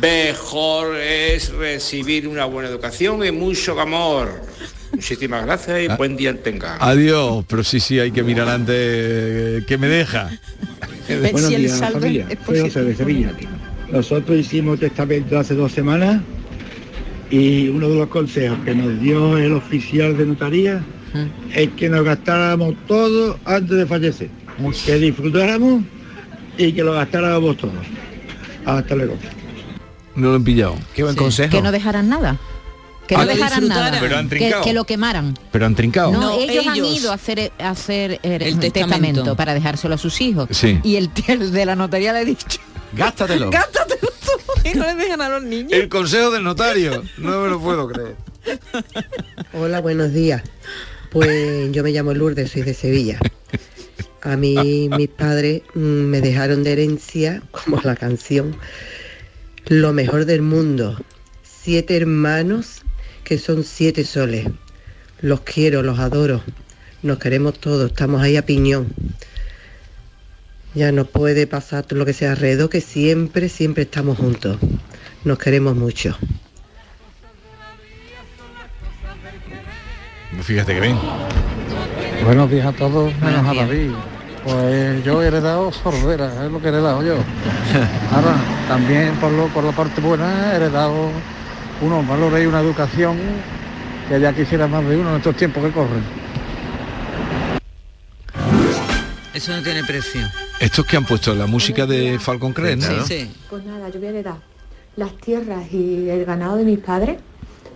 Mejor 0.00 0.96
es 0.96 1.50
recibir 1.52 2.28
una 2.28 2.44
buena 2.44 2.68
educación 2.68 3.24
y 3.24 3.30
mucho 3.32 3.78
amor. 3.80 4.40
Muchísimas 4.92 5.44
gracias 5.44 5.80
y 5.82 5.88
buen 5.96 6.16
día 6.16 6.34
tengan. 6.40 6.78
Adiós, 6.80 7.44
pero 7.48 7.64
sí, 7.64 7.80
sí, 7.80 7.98
hay 7.98 8.12
que 8.12 8.22
mirar 8.22 8.48
antes 8.48 8.74
eh, 8.78 9.64
que 9.66 9.76
me 9.78 9.88
deja. 9.88 10.30
Buenos 11.08 11.48
días, 11.48 11.78
familia. 11.78 12.26
Soy 12.46 12.60
José 12.60 12.84
de 12.84 12.94
Sevilla. 12.96 13.32
Nosotros 13.90 14.38
hicimos 14.38 14.80
testamento 14.80 15.38
hace 15.38 15.54
dos 15.54 15.70
semanas 15.72 16.20
y 17.30 17.68
uno 17.68 17.88
de 17.88 17.96
los 17.96 18.08
consejos 18.08 18.58
que 18.64 18.74
nos 18.74 19.00
dio 19.00 19.36
el 19.38 19.52
oficial 19.52 20.16
de 20.16 20.26
notaría 20.26 20.82
es 21.54 21.68
que 21.70 21.88
nos 21.88 22.04
gastáramos 22.04 22.74
todo 22.86 23.38
antes 23.44 23.76
de 23.76 23.86
fallecer. 23.86 24.28
Que 24.84 24.94
disfrutáramos 24.96 25.82
y 26.58 26.72
que 26.72 26.82
lo 26.82 26.92
gastáramos 26.94 27.56
todo. 27.56 27.72
Hasta 28.64 28.94
luego. 28.96 29.16
No 30.16 30.30
lo 30.30 30.36
he 30.36 30.40
pillado. 30.40 30.76
Qué 30.94 31.02
buen 31.02 31.14
Sí. 31.14 31.20
consejo. 31.20 31.50
Que 31.56 31.62
no 31.62 31.70
dejaran 31.72 32.08
nada. 32.08 32.36
Que 33.06 33.14
Ah, 33.14 33.18
no 33.24 33.28
que 33.28 33.34
dejaran 33.36 33.68
nada. 33.68 33.98
Pero 34.00 34.16
han 34.16 34.28
que, 34.28 34.36
trincado. 34.36 34.64
que 34.64 34.72
lo 34.72 34.84
quemaran. 34.84 35.34
Pero 35.52 35.66
han 35.66 35.74
trincado. 35.74 36.10
No, 36.12 36.20
No, 36.20 36.40
ellos, 36.40 36.66
han 36.66 36.76
ido 36.84 37.10
a 37.10 37.14
hacer, 37.14 37.52
a 37.58 37.70
hacer 37.70 38.12
eh, 38.12 38.18
El 38.40 38.54
un 38.54 38.60
testamento. 38.60 38.72
testamento. 38.72 39.36
para 39.36 39.54
dejárselo 39.54 39.94
a 39.94 39.98
sus 39.98 40.20
hijos. 40.20 40.48
Sí. 40.50 40.80
Y 40.82 40.96
el 40.96 41.08
tío 41.14 41.38
de 41.38 41.64
la 41.66 41.76
notaría 41.76 42.12
le 42.12 42.18
ha 42.20 42.24
dicho, 42.24 42.58
Gástatelo. 42.92 43.50
gástatelo 43.52 44.08
tú 44.24 44.68
y 44.68 44.74
no 44.74 44.84
le 44.86 44.94
dejan 44.96 45.20
a 45.20 45.28
los 45.28 45.42
niños. 45.42 45.72
El 45.72 45.88
consejo 45.88 46.30
del 46.30 46.42
notario. 46.42 47.02
No 47.18 47.42
me 47.42 47.48
lo 47.48 47.60
puedo 47.60 47.86
creer. 47.88 48.16
Hola, 49.52 49.80
buenos 49.80 50.12
días. 50.12 50.42
Pues 51.10 51.70
yo 51.72 51.82
me 51.82 51.90
llamo 51.92 52.12
Lourdes, 52.14 52.50
soy 52.50 52.62
de 52.62 52.74
Sevilla. 52.74 53.18
A 54.22 54.36
mí 54.36 54.88
mis 54.96 55.08
padres 55.08 55.62
mm, 55.74 55.78
me 55.80 56.20
dejaron 56.20 56.64
de 56.64 56.72
herencia, 56.72 57.42
como 57.52 57.80
la 57.82 57.94
canción, 57.94 58.56
lo 59.66 59.92
mejor 59.92 60.24
del 60.24 60.42
mundo. 60.42 60.98
Siete 61.62 61.96
hermanos 61.96 62.82
que 63.26 63.38
son 63.38 63.64
siete 63.64 64.04
soles. 64.04 64.46
Los 65.20 65.40
quiero, 65.40 65.82
los 65.82 65.98
adoro. 65.98 66.42
Nos 67.02 67.18
queremos 67.18 67.58
todos, 67.58 67.90
estamos 67.90 68.22
ahí 68.22 68.36
a 68.36 68.46
piñón. 68.46 68.86
Ya 70.76 70.92
no 70.92 71.06
puede 71.06 71.48
pasar 71.48 71.82
todo 71.82 71.98
lo 71.98 72.06
que 72.06 72.12
sea 72.12 72.30
alrededor, 72.30 72.70
que 72.70 72.80
siempre, 72.80 73.48
siempre 73.48 73.82
estamos 73.82 74.18
juntos. 74.18 74.58
Nos 75.24 75.38
queremos 75.38 75.74
mucho. 75.74 76.16
Fíjate 80.42 80.74
que 80.74 80.80
bien. 80.80 80.98
Buenos 82.24 82.48
días 82.48 82.66
a 82.66 82.72
todos, 82.72 83.12
menos 83.16 83.20
Buenos 83.20 83.48
a 83.48 83.52
días. 83.52 83.68
David. 83.68 83.90
Pues 84.44 85.04
yo 85.04 85.20
he 85.20 85.26
heredado 85.26 85.72
sordera, 85.72 86.46
es 86.46 86.52
lo 86.52 86.60
que 86.60 86.66
he 86.66 86.68
heredado 86.68 87.02
yo. 87.02 87.14
Ahora, 88.12 88.36
también 88.68 89.16
por, 89.16 89.32
lo, 89.32 89.48
por 89.48 89.64
la 89.64 89.72
parte 89.72 90.00
buena 90.00 90.52
he 90.52 90.56
heredado 90.56 91.10
unos 91.80 92.06
valores 92.06 92.42
y 92.42 92.46
una 92.46 92.60
educación 92.60 93.18
que 94.08 94.20
ya 94.20 94.32
quisiera 94.32 94.66
más 94.66 94.86
de 94.86 94.96
uno 94.96 95.10
en 95.10 95.16
estos 95.16 95.36
tiempos 95.36 95.64
que 95.64 95.72
corren. 95.72 96.02
Eso 99.34 99.54
no 99.54 99.62
tiene 99.62 99.84
precio. 99.84 100.22
Estos 100.60 100.86
que 100.86 100.96
han 100.96 101.04
puesto 101.04 101.34
la 101.34 101.46
música 101.46 101.84
de 101.84 102.18
Falcon 102.18 102.54
Crest, 102.54 102.88
¿no? 102.88 103.04
Sí, 103.04 103.20
sí. 103.20 103.32
Pues 103.50 103.64
nada, 103.64 103.90
yo 103.90 103.98
voy 103.98 104.06
a 104.06 104.10
heredar 104.10 104.36
las 104.96 105.14
tierras 105.18 105.70
y 105.72 106.08
el 106.08 106.24
ganado 106.24 106.56
de 106.56 106.64
mis 106.64 106.78
padres, 106.78 107.18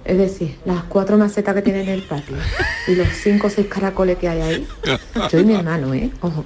es 0.05 0.17
decir, 0.17 0.57
las 0.65 0.85
cuatro 0.85 1.19
macetas 1.19 1.55
que 1.55 1.63
tienen 1.63 1.83
en 1.83 1.91
el 1.91 2.03
patio 2.03 2.37
y 2.89 2.95
los 2.95 3.09
cinco 3.09 3.49
o 3.49 3.51
seis 3.51 3.67
caracoles 3.67 4.17
que 4.17 4.29
hay 4.29 4.41
ahí. 4.41 4.69
Yo 5.31 5.41
y 5.41 5.45
mi 5.45 5.55
hermano, 5.55 5.93
¿eh? 5.93 6.11
Ojo. 6.23 6.45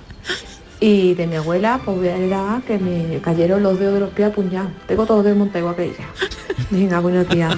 Y 0.81 1.15
de 1.15 1.27
mi 1.27 1.37
abuela, 1.37 1.81
pues 1.85 1.99
heredar 2.03 2.63
que 2.63 2.79
me 2.79 3.21
cayeron 3.21 3.63
los 3.63 3.79
dedos 3.79 3.95
de 3.95 4.01
los 4.01 4.11
pies 4.11 4.29
a 4.29 4.33
puñado. 4.33 4.69
Tengo 4.87 5.07
todo 5.07 5.23
desmontado 5.23 5.61
igual 5.61 5.77
que 5.77 5.85
ella. 5.85 6.07
Venga, 6.71 7.01
buenos 7.01 7.29
días. 7.29 7.55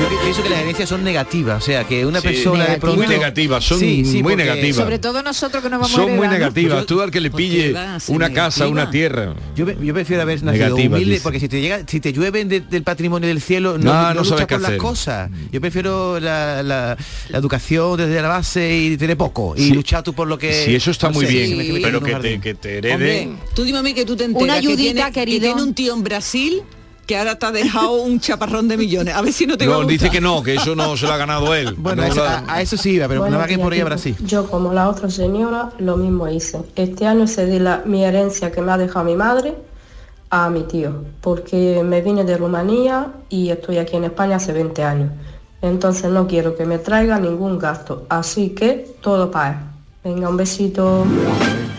Yo 0.00 0.08
pi- 0.08 0.16
pienso 0.22 0.42
que 0.42 0.48
las 0.48 0.58
herencias 0.60 0.88
son 0.88 1.04
negativas, 1.04 1.62
o 1.62 1.64
sea, 1.66 1.84
que 1.84 2.04
una 2.04 2.20
Sí. 2.20 2.26
persona 2.28 2.64
de 2.66 2.78
pronto... 2.78 2.96
Muy 2.96 3.06
negativas, 3.06 3.64
son 3.64 3.78
Sí, 3.78 4.04
sí, 4.04 4.22
muy 4.22 4.34
negativas. 4.34 4.76
Sobre 4.76 4.98
todo 4.98 5.22
nosotros 5.22 5.62
que 5.62 5.70
nos 5.70 5.80
vamos 5.80 5.92
a 5.92 5.96
Son 6.02 6.16
muy 6.16 6.26
negativas. 6.26 6.84
Tú 6.86 7.00
al 7.00 7.10
que 7.12 7.20
le 7.20 7.30
pille 7.30 7.74
una 8.08 8.32
casa, 8.32 8.66
una 8.66 8.90
tierra. 8.90 9.34
Yo, 9.54 9.64
prefiero 9.94 10.22
haber 10.22 10.42
nacido 10.42 10.64
Negativa, 10.66 10.96
humilde 10.96 11.12
dice. 11.14 11.22
porque 11.22 11.38
si 11.38 11.48
te 11.48 11.60
llega, 11.60 11.82
si 11.86 12.00
te 12.00 12.12
llueven 12.12 12.48
de- 12.48 12.60
del 12.60 12.82
patrimonio 12.82 13.28
del 13.28 13.40
cielo, 13.40 13.78
no, 13.78 13.84
No, 13.84 13.92
no, 13.94 14.02
no 14.08 14.14
luchas 14.14 14.28
sabes 14.28 14.46
qué 14.46 14.54
por 14.56 14.62
las 14.62 14.72
cosas. 14.78 15.30
Yo 15.52 15.60
prefiero 15.60 16.18
la, 16.18 16.62
la- 16.64 16.96
la 17.28 17.38
educación 17.38 17.96
desde 17.96 18.20
la 18.20 18.28
base 18.28 18.76
y 18.76 18.96
tener 18.96 19.16
poco 19.16 19.54
y 19.56 19.68
Sí. 19.68 19.70
luchar 19.74 20.02
tú 20.02 20.12
por 20.12 20.26
lo 20.26 20.38
que. 20.38 20.64
Sí, 20.64 20.74
eso 20.74 20.90
está 20.90 21.08
no 21.08 21.14
muy 21.14 21.26
sé, 21.26 21.32
bien, 21.32 21.80
pero 21.82 22.02
que 22.02 22.14
te, 22.16 22.40
que 22.40 22.54
te 22.54 22.76
Hombre, 22.78 22.92
hereden. 22.94 23.38
tú 23.54 23.62
dime 23.62 23.78
a 23.78 23.82
mí 23.82 23.94
que 23.94 24.04
tú 24.04 24.16
te 24.16 24.24
enteras 24.24 24.42
Una 24.42 24.52
que 24.60 24.66
ayudita, 24.66 25.06
que 25.12 25.20
querido. 25.20 25.40
tiene 25.40 25.62
un 25.62 25.72
tío 25.74 25.94
en 25.94 26.02
Brasil 26.02 26.62
que 27.06 27.16
ahora 27.18 27.38
te 27.38 27.46
ha 27.46 27.52
dejado 27.52 27.92
un 27.92 28.18
chaparrón 28.20 28.68
de 28.68 28.76
millones. 28.76 29.14
A 29.14 29.20
ver 29.22 29.32
si 29.32 29.46
no 29.46 29.56
te 29.58 29.66
va 29.66 29.76
a 29.76 29.78
No, 29.80 29.86
dice 29.86 30.10
que 30.10 30.20
no, 30.20 30.42
que 30.42 30.54
eso 30.54 30.74
no 30.74 30.96
se 30.96 31.06
lo 31.06 31.12
ha 31.12 31.16
ganado 31.16 31.54
él. 31.54 31.74
Bueno, 31.78 32.02
No 32.02 32.02
a, 32.02 32.08
eso, 32.08 32.24
la- 32.24 32.38
a- 32.38 32.54
a 32.54 32.60
eso 32.62 32.76
sí 32.76 32.90
iba, 32.92 33.06
pero 33.08 33.20
Buenos 33.20 33.38
nada 33.38 33.48
que 33.48 33.58
por 33.58 33.72
ahí 33.72 33.80
a 33.80 33.82
chicos. 33.84 33.90
Brasil. 33.90 34.16
Yo, 34.26 34.46
como 34.50 34.72
la 34.72 34.88
otra 34.88 35.10
señora, 35.10 35.70
lo 35.78 35.96
mismo 35.96 36.28
hice. 36.28 36.60
Este 36.76 37.06
año 37.06 37.26
cedí 37.26 37.58
la, 37.58 37.82
mi 37.84 38.04
herencia 38.04 38.50
que 38.52 38.60
me 38.62 38.72
ha 38.72 38.78
dejado 38.78 39.04
mi 39.04 39.16
madre 39.16 39.54
a 40.30 40.50
mi 40.50 40.62
tío, 40.62 41.04
porque 41.20 41.82
me 41.84 42.00
vine 42.00 42.24
de 42.24 42.36
Rumanía 42.36 43.08
y 43.28 43.50
estoy 43.50 43.78
aquí 43.78 43.96
en 43.96 44.04
España 44.04 44.36
hace 44.36 44.52
20 44.52 44.82
años. 44.82 45.10
Entonces 45.62 46.10
no 46.10 46.26
quiero 46.26 46.56
que 46.56 46.64
me 46.66 46.78
traiga 46.78 47.18
ningún 47.20 47.58
gasto, 47.58 48.04
así 48.08 48.50
que 48.50 48.96
todo 49.00 49.30
para 49.30 49.50
él. 49.50 49.56
Venga, 50.02 50.28
un 50.28 50.36
besito. 50.36 51.04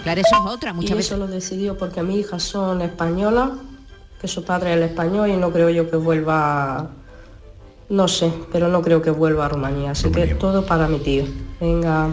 Claro, 0.04 0.22
eso 0.22 0.36
es 0.36 0.52
otra, 0.52 0.74
muchas 0.74 0.92
y 0.92 0.94
veces. 0.96 1.12
eso 1.12 1.18
lo 1.20 1.28
decidió 1.28 1.78
porque 1.78 2.02
mis 2.02 2.18
hijas 2.22 2.42
son 2.44 2.82
españolas, 2.82 3.50
que 4.26 4.32
su 4.32 4.44
padre 4.44 4.72
es 4.72 4.78
el 4.78 4.84
español 4.84 5.30
y 5.30 5.38
no 5.38 5.52
creo 5.52 5.70
yo 5.70 5.88
que 5.90 5.98
vuelva, 5.98 6.90
no 7.90 8.08
sé, 8.08 8.32
pero 8.52 8.68
no 8.70 8.82
creo 8.82 9.00
que 9.00 9.12
vuelva 9.12 9.46
a 9.46 9.50
Rumanía, 9.50 9.92
así 9.92 10.10
que 10.10 10.26
todo 10.34 10.66
para 10.66 10.88
mi 10.88 10.98
tío. 11.00 11.26
Venga. 11.62 12.08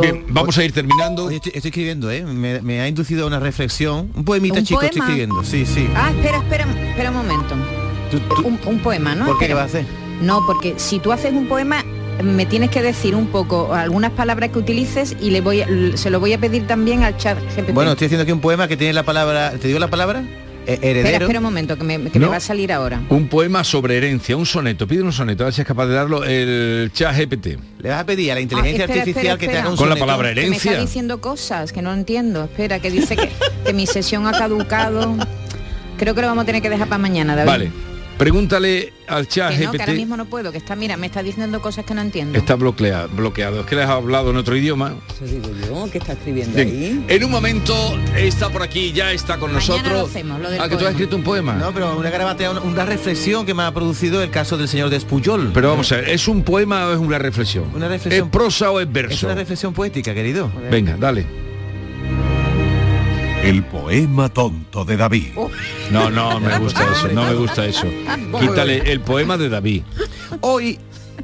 Bien, 0.00 0.24
vamos 0.30 0.56
a 0.56 0.64
ir 0.64 0.72
terminando. 0.72 1.26
Oye, 1.26 1.36
estoy, 1.36 1.52
estoy 1.54 1.68
escribiendo, 1.68 2.10
¿eh? 2.10 2.24
Me, 2.24 2.62
me 2.62 2.80
ha 2.80 2.88
inducido 2.88 3.24
a 3.24 3.26
una 3.26 3.38
reflexión. 3.38 4.10
Un 4.16 4.24
poemita 4.24 4.60
¿Un 4.60 4.64
chico 4.64 4.80
estoy 4.80 5.00
escribiendo. 5.00 5.44
Sí, 5.44 5.66
sí. 5.66 5.86
Ah, 5.94 6.10
espera, 6.16 6.38
espera, 6.38 6.64
espera 6.88 7.10
un 7.10 7.16
momento. 7.18 7.54
Un, 8.46 8.58
un 8.64 8.78
poema, 8.78 9.14
¿no? 9.14 9.26
¿Por 9.26 9.34
qué? 9.38 9.46
¿Qué 9.48 9.52
Espera. 9.52 9.54
va 9.56 9.62
a 9.62 9.64
hacer? 9.66 9.84
No, 10.22 10.40
porque 10.46 10.72
si 10.78 10.98
tú 10.98 11.12
haces 11.12 11.34
un 11.34 11.46
poema 11.46 11.84
me 12.22 12.46
tienes 12.46 12.70
que 12.70 12.80
decir 12.82 13.14
un 13.14 13.26
poco 13.26 13.74
algunas 13.74 14.10
palabras 14.12 14.48
que 14.50 14.58
utilices 14.58 15.14
y 15.20 15.30
le 15.30 15.42
voy 15.42 15.60
a- 15.60 15.68
se 15.96 16.08
lo 16.08 16.18
voy 16.18 16.32
a 16.32 16.38
pedir 16.40 16.66
también 16.66 17.04
al 17.04 17.16
chat 17.18 17.38
GPT. 17.54 17.72
Bueno, 17.74 17.90
estoy 17.92 18.06
haciendo 18.06 18.22
aquí 18.22 18.32
un 18.32 18.40
poema 18.40 18.66
que 18.68 18.76
tiene 18.78 18.94
la 18.94 19.02
palabra. 19.04 19.52
¿Te 19.60 19.68
digo 19.68 19.78
la 19.78 19.88
palabra? 19.90 20.24
Eh, 20.68 20.78
heredero. 20.82 20.98
espera, 21.08 21.24
espera 21.24 21.38
un 21.40 21.44
momento, 21.44 21.76
que, 21.78 21.84
me, 21.84 21.98
que 22.10 22.18
me 22.18 22.26
No. 22.26 22.30
va 22.30 22.36
a 22.36 22.40
salir 22.40 22.72
ahora. 22.72 23.00
Un 23.08 23.26
poema 23.28 23.64
sobre 23.64 23.96
herencia, 23.96 24.36
un 24.36 24.44
soneto. 24.46 24.86
Pide 24.86 25.02
un 25.02 25.12
soneto, 25.12 25.44
a 25.44 25.46
ver 25.46 25.54
si 25.54 25.62
es 25.62 25.66
capaz 25.66 25.86
de 25.86 25.94
darlo 25.94 26.24
el 26.24 26.90
chat 26.92 27.16
GPT. 27.16 27.58
Le 27.80 27.88
vas 27.88 28.00
a 28.00 28.06
pedir 28.06 28.30
a 28.32 28.34
la 28.34 28.40
inteligencia 28.42 28.84
Ah, 28.84 28.86
espera, 28.86 29.00
artificial 29.00 29.32
espera, 29.32 29.38
que 29.38 29.48
te 29.48 29.58
haga 29.58 29.70
un 29.70 29.76
Con 29.76 29.88
la 29.88 29.96
palabra 29.96 30.28
Que 30.28 30.34
me 30.34 30.56
está 30.56 30.68
herencia. 30.68 30.80
diciendo 30.80 31.20
cosas 31.20 31.72
que 31.72 31.80
no 31.82 31.92
entiendo. 31.94 32.44
Espera, 32.44 32.78
que 32.80 32.90
dice 32.90 33.16
que, 33.16 33.30
que 33.64 33.72
mi 33.72 33.86
sesión 33.86 34.26
ha 34.26 34.32
caducado. 34.32 35.16
Creo 35.98 36.14
que 36.14 36.20
lo 36.20 36.28
vamos 36.28 36.42
a 36.42 36.46
tener 36.46 36.60
que 36.62 36.70
dejar 36.70 36.86
para 36.88 36.98
mañana, 36.98 37.34
David. 37.34 37.48
Vale. 37.50 37.70
Pregúntale 38.18 38.92
al 39.06 39.28
chat 39.28 39.56
Que 39.56 39.64
no, 39.64 39.70
que 39.70 39.80
ahora 39.80 39.92
mismo 39.92 40.16
no 40.16 40.24
puedo, 40.24 40.50
que 40.50 40.58
está, 40.58 40.74
mira, 40.74 40.96
me 40.96 41.06
está 41.06 41.22
diciendo 41.22 41.62
cosas 41.62 41.84
que 41.84 41.94
no 41.94 42.00
entiendo. 42.00 42.36
Está 42.36 42.56
bloqueado, 42.56 43.08
bloqueado. 43.10 43.60
Es 43.60 43.66
que 43.66 43.76
les 43.76 43.86
ha 43.86 43.92
hablado 43.92 44.30
en 44.30 44.36
otro 44.36 44.56
idioma. 44.56 44.96
Eso 45.14 45.24
digo 45.24 45.48
yo, 45.66 45.90
que 45.90 45.98
está 45.98 46.14
escribiendo 46.14 46.56
Bien. 46.56 46.68
ahí. 46.68 47.04
En 47.08 47.24
un 47.24 47.30
momento 47.30 47.74
está 48.16 48.50
por 48.50 48.62
aquí, 48.62 48.92
ya 48.92 49.12
está 49.12 49.38
con 49.38 49.52
Mañana 49.52 49.66
nosotros. 49.68 49.92
lo 49.92 50.06
hacemos, 50.06 50.40
lo 50.40 50.50
del 50.50 50.60
ah, 50.60 50.68
que 50.68 50.76
tú 50.76 50.84
has 50.84 50.90
escrito 50.90 51.14
un 51.14 51.22
poema. 51.22 51.54
No, 51.54 51.72
pero 51.72 51.96
una 51.96 52.10
garabatea, 52.10 52.50
una, 52.50 52.60
una 52.60 52.84
reflexión 52.84 53.46
que 53.46 53.54
me 53.54 53.62
ha 53.62 53.72
producido 53.72 54.20
el 54.20 54.30
caso 54.30 54.56
del 54.56 54.66
señor 54.66 54.90
Despuyol. 54.90 55.52
Pero 55.54 55.70
vamos 55.70 55.92
a 55.92 55.96
ver, 55.96 56.08
¿es 56.08 56.26
un 56.26 56.42
poema 56.42 56.88
o 56.88 56.92
es 56.92 56.98
una 56.98 57.18
reflexión? 57.18 57.66
Una 57.74 57.86
reflexión. 57.86 58.26
¿Es 58.26 58.32
prosa 58.32 58.72
o 58.72 58.80
es 58.80 58.86
Es 58.88 58.92
verso? 58.92 59.26
una 59.26 59.36
reflexión 59.36 59.72
poética, 59.72 60.12
querido. 60.12 60.50
Venga, 60.70 60.96
dale. 60.98 61.47
El 63.42 63.64
poema 63.64 64.28
tonto 64.28 64.84
de 64.84 64.96
David. 64.96 65.28
No, 65.90 66.10
no 66.10 66.40
me 66.40 66.58
gusta 66.58 66.84
eso, 66.92 67.08
no 67.08 67.24
me 67.24 67.34
gusta 67.34 67.64
eso. 67.64 67.86
Quítale 68.40 68.92
el 68.92 69.00
poema 69.00 69.36
de 69.36 69.48
David. 69.48 69.82
Hoy 70.40 70.78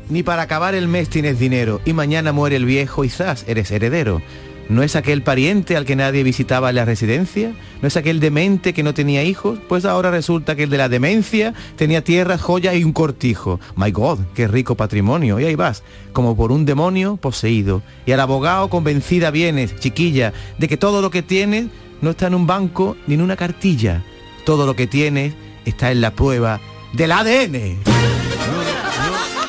ni 0.09 0.23
para 0.23 0.43
acabar 0.43 0.75
el 0.75 0.89
mes 0.89 1.09
tienes 1.09 1.39
dinero 1.39 1.81
y 1.85 1.93
mañana 1.93 2.33
muere 2.33 2.57
el 2.57 2.65
viejo 2.65 3.05
y 3.05 3.09
zas, 3.09 3.45
eres 3.49 3.71
heredero. 3.71 4.23
¿No 4.69 4.83
es 4.83 4.97
aquel 4.97 5.23
pariente 5.23 5.77
al 5.77 5.85
que 5.85 5.95
nadie 5.95 6.23
visitaba 6.23 6.71
en 6.71 6.77
la 6.77 6.87
residencia? 6.87 7.53
¿No 7.83 7.89
es 7.89 7.99
aquel 7.99 8.19
demente 8.19 8.73
que 8.73 8.83
no 8.83 8.95
tenía 8.95 9.23
hijos? 9.23 9.59
Pues 9.69 9.85
ahora 9.85 10.11
resulta 10.11 10.57
que 10.57 10.63
el 10.63 10.71
de 10.71 10.79
la 10.79 10.89
demencia 10.89 11.53
tenía 11.77 12.03
tierras, 12.03 12.41
joyas 12.41 12.75
y 12.75 12.83
un 12.83 12.95
cortijo. 12.95 13.61
My 13.77 13.91
God, 13.91 14.21
qué 14.35 14.49
rico 14.49 14.75
patrimonio. 14.75 15.39
Y 15.39 15.45
ahí 15.45 15.55
vas, 15.55 15.83
como 16.15 16.35
por 16.35 16.51
un 16.51 16.65
demonio 16.65 17.17
poseído. 17.17 17.83
Y 18.07 18.13
al 18.13 18.21
abogado 18.21 18.71
convencida 18.71 19.31
vienes, 19.31 19.77
chiquilla, 19.77 20.33
de 20.57 20.67
que 20.67 20.79
todo 20.79 21.03
lo 21.03 21.11
que 21.11 21.23
tienes 21.23 21.67
no 22.01 22.11
está 22.11 22.27
en 22.27 22.35
un 22.35 22.47
banco 22.47 22.97
ni 23.07 23.15
en 23.15 23.23
una 23.23 23.37
cartilla. 23.37 24.03
Todo 24.45 24.67
lo 24.67 24.77
que 24.77 24.87
tienes 24.87 25.35
está 25.65 25.91
en 25.91 26.01
la 26.01 26.13
prueba 26.13 26.61
del 26.93 27.13
ADN. 27.13 27.94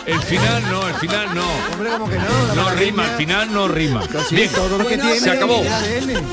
El 0.06 0.22
final 0.22 0.64
no, 0.70 0.88
el 0.88 0.94
final 0.96 1.34
no. 1.34 1.44
Hombre, 1.74 1.90
como 1.92 2.10
que 2.10 2.18
no. 2.18 2.56
No 2.56 2.70
rima, 2.72 3.04
al 3.06 3.18
final 3.18 3.52
no 3.54 3.68
rima. 3.68 4.04
Bien, 4.30 4.50
todo 4.52 4.78
lo 4.78 4.86
que 4.88 4.98
tiene 4.98 5.20
se 5.20 5.32
acabó. 5.32 5.62
el 5.64 5.68
ADN. 5.74 6.24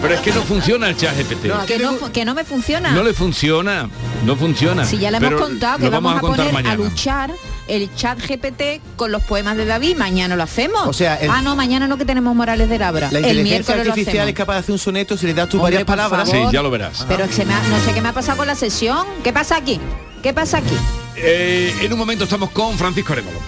Pero 0.00 0.14
es 0.14 0.20
que 0.20 0.32
no 0.32 0.42
funciona 0.42 0.88
el 0.88 0.96
chat 0.96 1.16
GPT. 1.16 1.44
No, 1.46 1.66
que, 1.66 1.78
no, 1.78 2.12
que 2.12 2.24
no 2.24 2.34
me 2.34 2.44
funciona. 2.44 2.90
No 2.92 3.02
le 3.04 3.14
funciona, 3.14 3.88
no 4.24 4.34
funciona. 4.36 4.84
Si 4.84 4.98
ya 4.98 5.10
le 5.12 5.18
hemos 5.18 5.40
contado 5.40 5.78
que 5.78 5.88
vamos, 5.88 6.16
a, 6.16 6.20
contar 6.20 6.46
poner 6.46 6.52
mañana. 6.52 6.72
a 6.74 6.76
luchar 6.88 7.30
el 7.68 7.94
chat 7.94 8.18
GPT 8.18 8.80
con 8.96 9.12
los 9.12 9.22
poemas 9.22 9.56
de 9.56 9.64
David, 9.64 9.96
mañana 9.96 10.34
lo 10.34 10.42
hacemos. 10.42 10.86
O 10.86 10.92
sea, 10.92 11.16
el- 11.16 11.30
ah, 11.30 11.42
no, 11.42 11.54
mañana 11.54 11.86
no 11.86 11.96
que 11.96 12.04
tenemos 12.04 12.34
Morales 12.34 12.68
de 12.68 12.78
Labra. 12.78 13.08
La 13.12 13.18
el 13.20 13.24
inteligencia 13.26 13.74
artificial 13.76 14.28
es 14.28 14.34
capaz 14.34 14.54
de 14.54 14.58
hacer 14.60 14.72
un 14.72 14.78
soneto 14.80 15.16
si 15.16 15.26
le 15.26 15.34
das 15.34 15.48
tú 15.48 15.58
Hombre, 15.58 15.74
varias 15.76 15.84
palabras. 15.86 16.28
favor. 16.28 16.48
Sí, 16.48 16.52
ya 16.52 16.62
lo 16.62 16.70
verás. 16.70 17.04
Pero 17.06 17.26
que 17.28 17.32
se 17.32 17.44
me 17.44 17.54
ha- 17.54 17.62
no 17.68 17.78
sé 17.84 17.92
qué 17.94 18.00
me 18.00 18.08
ha 18.08 18.12
pasado 18.12 18.38
con 18.38 18.48
la 18.48 18.56
sesión. 18.56 19.06
¿Qué 19.22 19.32
pasa 19.32 19.56
aquí? 19.56 19.78
¿Qué 20.22 20.32
pasa 20.32 20.58
aquí? 20.58 20.76
Eh, 21.16 21.74
en 21.82 21.92
un 21.92 21.98
momento 21.98 22.24
estamos 22.24 22.50
con 22.50 22.76
Francisco 22.76 23.12
Arevalo. 23.12 23.38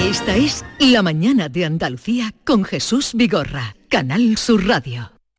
Esta 0.00 0.36
es 0.36 0.64
La 0.78 1.02
mañana 1.02 1.48
de 1.48 1.64
Andalucía 1.66 2.32
con 2.44 2.64
Jesús 2.64 3.12
Vigorra, 3.14 3.76
Canal 3.90 4.38
Sur 4.38 4.66
Radio. 4.66 5.17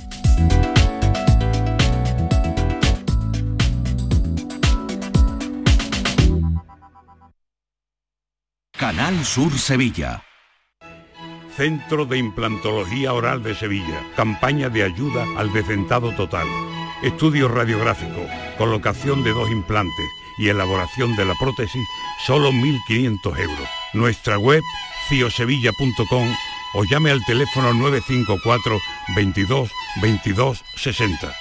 Canal 8.76 9.24
Sur 9.24 9.58
Sevilla. 9.58 10.22
Centro 11.56 12.04
de 12.04 12.18
Implantología 12.18 13.12
Oral 13.12 13.42
de 13.42 13.54
Sevilla. 13.54 14.02
Campaña 14.16 14.68
de 14.68 14.82
ayuda 14.82 15.24
al 15.38 15.52
desentado 15.52 16.12
total. 16.14 16.46
Estudio 17.02 17.48
radiográfico, 17.48 18.26
colocación 18.58 19.22
de 19.22 19.30
dos 19.30 19.50
implantes 19.50 20.06
y 20.38 20.48
elaboración 20.48 21.14
de 21.16 21.24
la 21.24 21.34
prótesis, 21.34 21.86
solo 22.26 22.50
1.500 22.50 23.38
euros. 23.38 23.68
Nuestra 23.94 24.38
web 24.38 24.62
ciosevilla.com 25.08 26.28
o 26.74 26.84
llame 26.84 27.10
al 27.10 27.24
teléfono 27.24 27.72
954 27.74 28.78
22 29.14 29.70
22 30.02 30.62
60. 30.76 31.34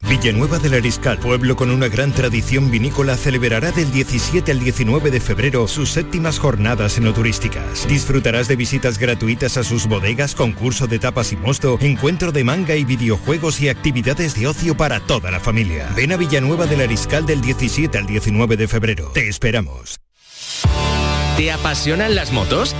Villanueva 0.00 0.58
del 0.58 0.74
Ariscal, 0.74 1.18
pueblo 1.18 1.56
con 1.56 1.70
una 1.70 1.88
gran 1.88 2.12
tradición 2.12 2.70
vinícola, 2.70 3.16
celebrará 3.16 3.72
del 3.72 3.90
17 3.90 4.52
al 4.52 4.60
19 4.60 5.10
de 5.10 5.20
febrero 5.20 5.66
sus 5.66 5.90
séptimas 5.90 6.38
jornadas 6.38 6.98
enoturísticas. 6.98 7.86
Disfrutarás 7.88 8.46
de 8.46 8.56
visitas 8.56 8.98
gratuitas 8.98 9.56
a 9.56 9.64
sus 9.64 9.86
bodegas, 9.86 10.34
concurso 10.36 10.86
de 10.86 11.00
tapas 11.00 11.32
y 11.32 11.36
mosto, 11.36 11.78
encuentro 11.80 12.30
de 12.30 12.44
manga 12.44 12.76
y 12.76 12.84
videojuegos 12.84 13.60
y 13.60 13.68
actividades 13.68 14.34
de 14.34 14.46
ocio 14.46 14.76
para 14.76 15.00
toda 15.00 15.30
la 15.32 15.40
familia. 15.40 15.90
Ven 15.96 16.12
a 16.12 16.16
Villanueva 16.16 16.66
del 16.66 16.82
Ariscal 16.82 17.26
del 17.26 17.40
17 17.40 17.98
al 17.98 18.06
19 18.06 18.56
de 18.56 18.68
febrero. 18.68 19.10
Te 19.12 19.28
esperamos. 19.28 19.98
¿Te 21.38 21.52
apasionan 21.52 22.16
las 22.16 22.32
motos? 22.32 22.74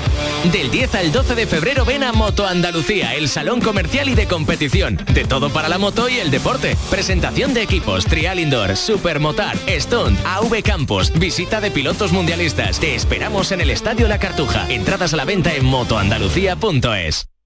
Del 0.52 0.72
10 0.72 0.96
al 0.96 1.12
12 1.12 1.36
de 1.36 1.46
febrero 1.46 1.84
ven 1.84 2.02
a 2.02 2.12
Moto 2.12 2.44
Andalucía, 2.44 3.14
el 3.14 3.28
salón 3.28 3.60
comercial 3.60 4.08
y 4.08 4.16
de 4.16 4.26
competición. 4.26 4.96
De 5.14 5.24
todo 5.24 5.50
para 5.50 5.68
la 5.68 5.78
moto 5.78 6.08
y 6.08 6.18
el 6.18 6.32
deporte. 6.32 6.76
Presentación 6.90 7.54
de 7.54 7.62
equipos, 7.62 8.06
trial 8.06 8.40
indoor, 8.40 8.76
supermotar, 8.76 9.56
stunt, 9.78 10.18
AV 10.26 10.60
Campos, 10.64 11.12
visita 11.16 11.60
de 11.60 11.70
pilotos 11.70 12.10
mundialistas. 12.10 12.80
Te 12.80 12.96
esperamos 12.96 13.52
en 13.52 13.60
el 13.60 13.70
Estadio 13.70 14.08
La 14.08 14.18
Cartuja. 14.18 14.68
Entradas 14.68 15.14
a 15.14 15.18
la 15.18 15.24
venta 15.24 15.54
en 15.54 15.64
motoandalucía.es. 15.64 17.28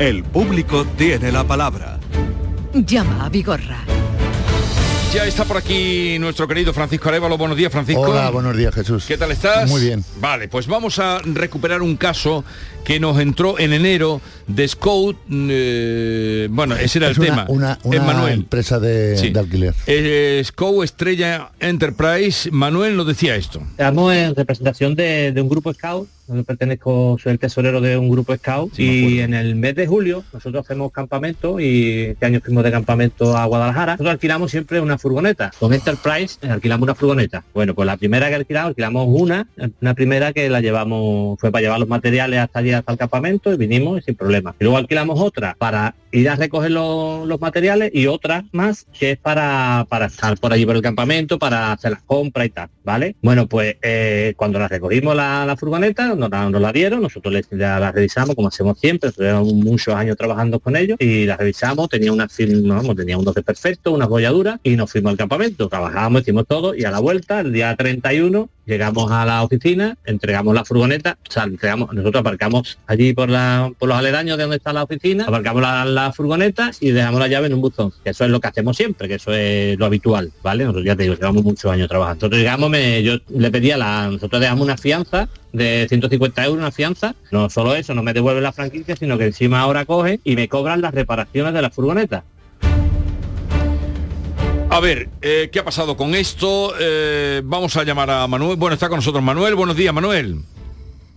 El 0.00 0.24
público 0.24 0.84
tiene 0.96 1.30
la 1.30 1.44
palabra. 1.44 2.00
Llama 2.72 3.26
a 3.26 3.28
Vigorra. 3.28 3.84
Ya 5.12 5.26
está 5.26 5.44
por 5.44 5.56
aquí 5.58 6.18
nuestro 6.20 6.48
querido 6.48 6.72
Francisco 6.72 7.10
Arevalo. 7.10 7.36
Buenos 7.36 7.56
días, 7.58 7.70
Francisco. 7.70 8.00
Hola, 8.02 8.30
buenos 8.30 8.56
días, 8.56 8.72
Jesús. 8.74 9.04
¿Qué 9.06 9.18
tal 9.18 9.30
estás? 9.32 9.68
Muy 9.68 9.82
bien. 9.82 10.02
Vale, 10.20 10.48
pues 10.48 10.66
vamos 10.68 10.98
a 11.00 11.18
recuperar 11.24 11.82
un 11.82 11.96
caso 11.98 12.44
que 12.84 12.98
nos 13.00 13.18
entró 13.20 13.58
en 13.58 13.72
enero 13.74 14.22
de 14.46 14.66
Scout. 14.68 15.18
eh, 15.30 16.46
bueno, 16.50 16.76
ese 16.76 16.98
era 17.00 17.10
Es 17.10 17.18
el 17.18 17.24
una- 17.24 17.44
tema. 17.46 17.78
Una, 17.82 18.32
empresa 18.32 18.78
de, 18.80 19.18
Sí. 19.18 19.30
de 19.30 19.40
alquiler. 19.40 19.74
Eh, 19.86 20.40
Scout 20.46 20.82
Estrella 20.84 21.50
Enterprise. 21.60 22.50
Manuel 22.52 22.96
nos 22.96 23.06
decía 23.06 23.34
esto. 23.36 23.60
Estamos 23.72 24.14
en 24.14 24.34
representación 24.34 24.94
de, 24.94 25.32
de 25.32 25.40
un 25.42 25.48
grupo 25.50 25.74
scout, 25.74 26.08
pertenezco, 26.44 27.16
soy 27.22 27.32
el 27.32 27.38
tesorero 27.38 27.80
de 27.80 27.96
un 27.96 28.10
grupo 28.10 28.34
scout 28.36 28.78
y 28.78 29.20
en 29.20 29.34
el 29.34 29.54
mes 29.56 29.74
de 29.74 29.86
julio 29.86 30.24
nosotros 30.32 30.64
hacemos 30.64 30.92
campamento 30.92 31.60
y 31.60 32.06
este 32.10 32.26
año 32.26 32.40
fuimos 32.42 32.64
de 32.64 32.70
campamento 32.70 33.36
a 33.36 33.44
Guadalajara. 33.44 33.92
Nosotros 33.92 34.12
alquilamos 34.12 34.50
siempre 34.50 34.80
una 34.80 34.98
furgoneta. 34.98 35.50
Con 35.58 35.72
Enterprise 35.72 36.38
eh, 36.42 36.48
alquilamos 36.48 36.84
una 36.84 36.94
furgoneta. 36.94 37.44
Bueno, 37.52 37.74
pues 37.74 37.86
la 37.86 37.96
primera 37.96 38.28
que 38.28 38.36
alquilamos, 38.36 38.68
alquilamos 38.70 39.06
una, 39.08 39.46
una 39.80 39.94
primera 39.94 40.32
que 40.32 40.48
la 40.48 40.60
llevamos, 40.60 41.38
fue 41.38 41.50
para 41.50 41.62
llevar 41.62 41.80
los 41.80 41.88
materiales 41.88 42.40
hasta 42.40 42.58
allí, 42.60 42.72
hasta 42.72 42.92
el 42.92 42.98
campamento 42.98 43.52
y 43.52 43.56
vinimos 43.56 43.98
y 43.98 44.02
sin 44.02 44.14
problema. 44.14 44.54
Y 44.58 44.64
luego 44.64 44.78
alquilamos 44.78 45.20
otra 45.20 45.56
para 45.58 45.94
ir 46.12 46.28
a 46.28 46.36
recoger 46.36 46.70
los, 46.70 47.26
los 47.26 47.40
materiales 47.40 47.90
y 47.94 48.06
otra 48.06 48.44
más 48.52 48.86
que 48.98 49.12
es 49.12 49.18
para, 49.18 49.86
para 49.88 50.06
estar 50.06 50.36
por 50.38 50.52
allí 50.52 50.66
por 50.66 50.76
el 50.76 50.82
campamento, 50.82 51.38
para 51.38 51.72
hacer 51.72 51.92
las 51.92 52.02
compras 52.02 52.46
y 52.46 52.50
tal, 52.50 52.68
¿vale? 52.84 53.16
Bueno, 53.22 53.46
pues 53.46 53.76
eh, 53.82 54.34
cuando 54.36 54.58
la 54.58 54.68
recogimos 54.68 55.14
la, 55.14 55.44
la 55.46 55.56
furgoneta, 55.56 56.14
nos 56.20 56.30
la, 56.30 56.48
nos 56.48 56.60
la 56.60 56.72
dieron, 56.72 57.02
nosotros 57.02 57.34
la, 57.50 57.92
revisamos 57.92 58.36
como 58.36 58.48
hacemos 58.48 58.78
siempre, 58.78 59.10
muchos 59.42 59.94
años 59.94 60.16
trabajando 60.16 60.60
con 60.60 60.76
ellos 60.76 60.96
y 61.00 61.26
la 61.26 61.36
revisamos, 61.36 61.88
tenía 61.88 62.12
una 62.12 62.28
firma, 62.28 62.76
vamos, 62.76 62.96
tenía 62.96 63.18
un 63.18 63.24
12 63.24 63.42
perfecto, 63.42 63.92
una 63.92 64.06
bolladura 64.06 64.60
y 64.62 64.76
nos 64.76 64.90
fuimos 64.90 65.10
al 65.10 65.18
campamento, 65.18 65.68
trabajábamos, 65.68 66.22
hicimos 66.22 66.46
todo 66.46 66.74
y 66.74 66.84
a 66.84 66.90
la 66.90 67.00
vuelta, 67.00 67.40
el 67.40 67.52
día 67.52 67.74
31, 67.74 68.48
llegamos 68.70 69.10
a 69.10 69.24
la 69.26 69.42
oficina, 69.42 69.96
entregamos 70.04 70.54
la 70.54 70.64
furgoneta, 70.64 71.18
o 71.36 71.40
entregamos, 71.42 71.92
nosotros 71.92 72.20
aparcamos 72.20 72.78
allí 72.86 73.12
por, 73.12 73.28
la, 73.28 73.70
por 73.78 73.88
los 73.88 73.98
aledaños 73.98 74.36
de 74.38 74.44
donde 74.44 74.56
está 74.56 74.72
la 74.72 74.82
oficina, 74.84 75.24
aparcamos 75.24 75.60
la, 75.62 75.84
la 75.84 76.12
furgoneta 76.12 76.70
y 76.80 76.90
dejamos 76.90 77.20
la 77.20 77.28
llave 77.28 77.48
en 77.48 77.54
un 77.54 77.60
buzón. 77.60 77.92
Que 78.02 78.10
eso 78.10 78.24
es 78.24 78.30
lo 78.30 78.40
que 78.40 78.48
hacemos 78.48 78.76
siempre, 78.76 79.08
que 79.08 79.14
eso 79.16 79.32
es 79.34 79.78
lo 79.78 79.86
habitual, 79.86 80.32
¿vale? 80.42 80.64
Nosotros 80.64 80.84
ya 80.86 80.96
te 80.96 81.02
digo, 81.02 81.14
llevamos 81.16 81.42
muchos 81.44 81.70
años 81.70 81.88
trabajando. 81.88 82.16
Nosotros 82.26 82.38
llegamos, 82.38 82.70
me- 82.70 83.02
yo 83.02 83.16
le 83.28 83.50
pedía 83.50 83.76
la, 83.76 84.08
nosotros 84.10 84.40
dejamos 84.40 84.64
una 84.64 84.76
fianza 84.76 85.28
de 85.52 85.86
150 85.88 86.44
euros 86.44 86.60
una 86.60 86.70
fianza, 86.70 87.14
no 87.32 87.50
solo 87.50 87.74
eso, 87.74 87.92
no 87.94 88.02
me 88.02 88.12
devuelven 88.12 88.42
la 88.44 88.52
franquicia, 88.52 88.94
sino 88.96 89.18
que 89.18 89.24
encima 89.26 89.60
ahora 89.60 89.84
coge 89.84 90.20
y 90.24 90.36
me 90.36 90.48
cobran 90.48 90.80
las 90.80 90.94
reparaciones 90.94 91.52
de 91.54 91.62
la 91.62 91.70
furgoneta. 91.70 92.24
A 94.72 94.78
ver, 94.80 95.08
eh, 95.20 95.48
¿qué 95.52 95.58
ha 95.58 95.64
pasado 95.64 95.96
con 95.96 96.14
esto? 96.14 96.74
Eh, 96.78 97.42
vamos 97.44 97.76
a 97.76 97.82
llamar 97.84 98.10
a 98.10 98.26
Manuel. 98.28 98.56
Bueno, 98.56 98.74
está 98.74 98.88
con 98.88 98.98
nosotros 98.98 99.22
Manuel. 99.22 99.56
Buenos 99.56 99.76
días, 99.76 99.92
Manuel. 99.92 100.36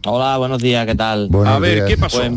Hola, 0.06 0.38
buenos 0.38 0.62
días, 0.62 0.86
¿qué 0.86 0.96
tal? 0.96 1.30
a 1.46 1.60
ver, 1.60 1.86
¿qué 1.86 1.98
pasó? 1.98 2.18
Pues, 2.20 2.32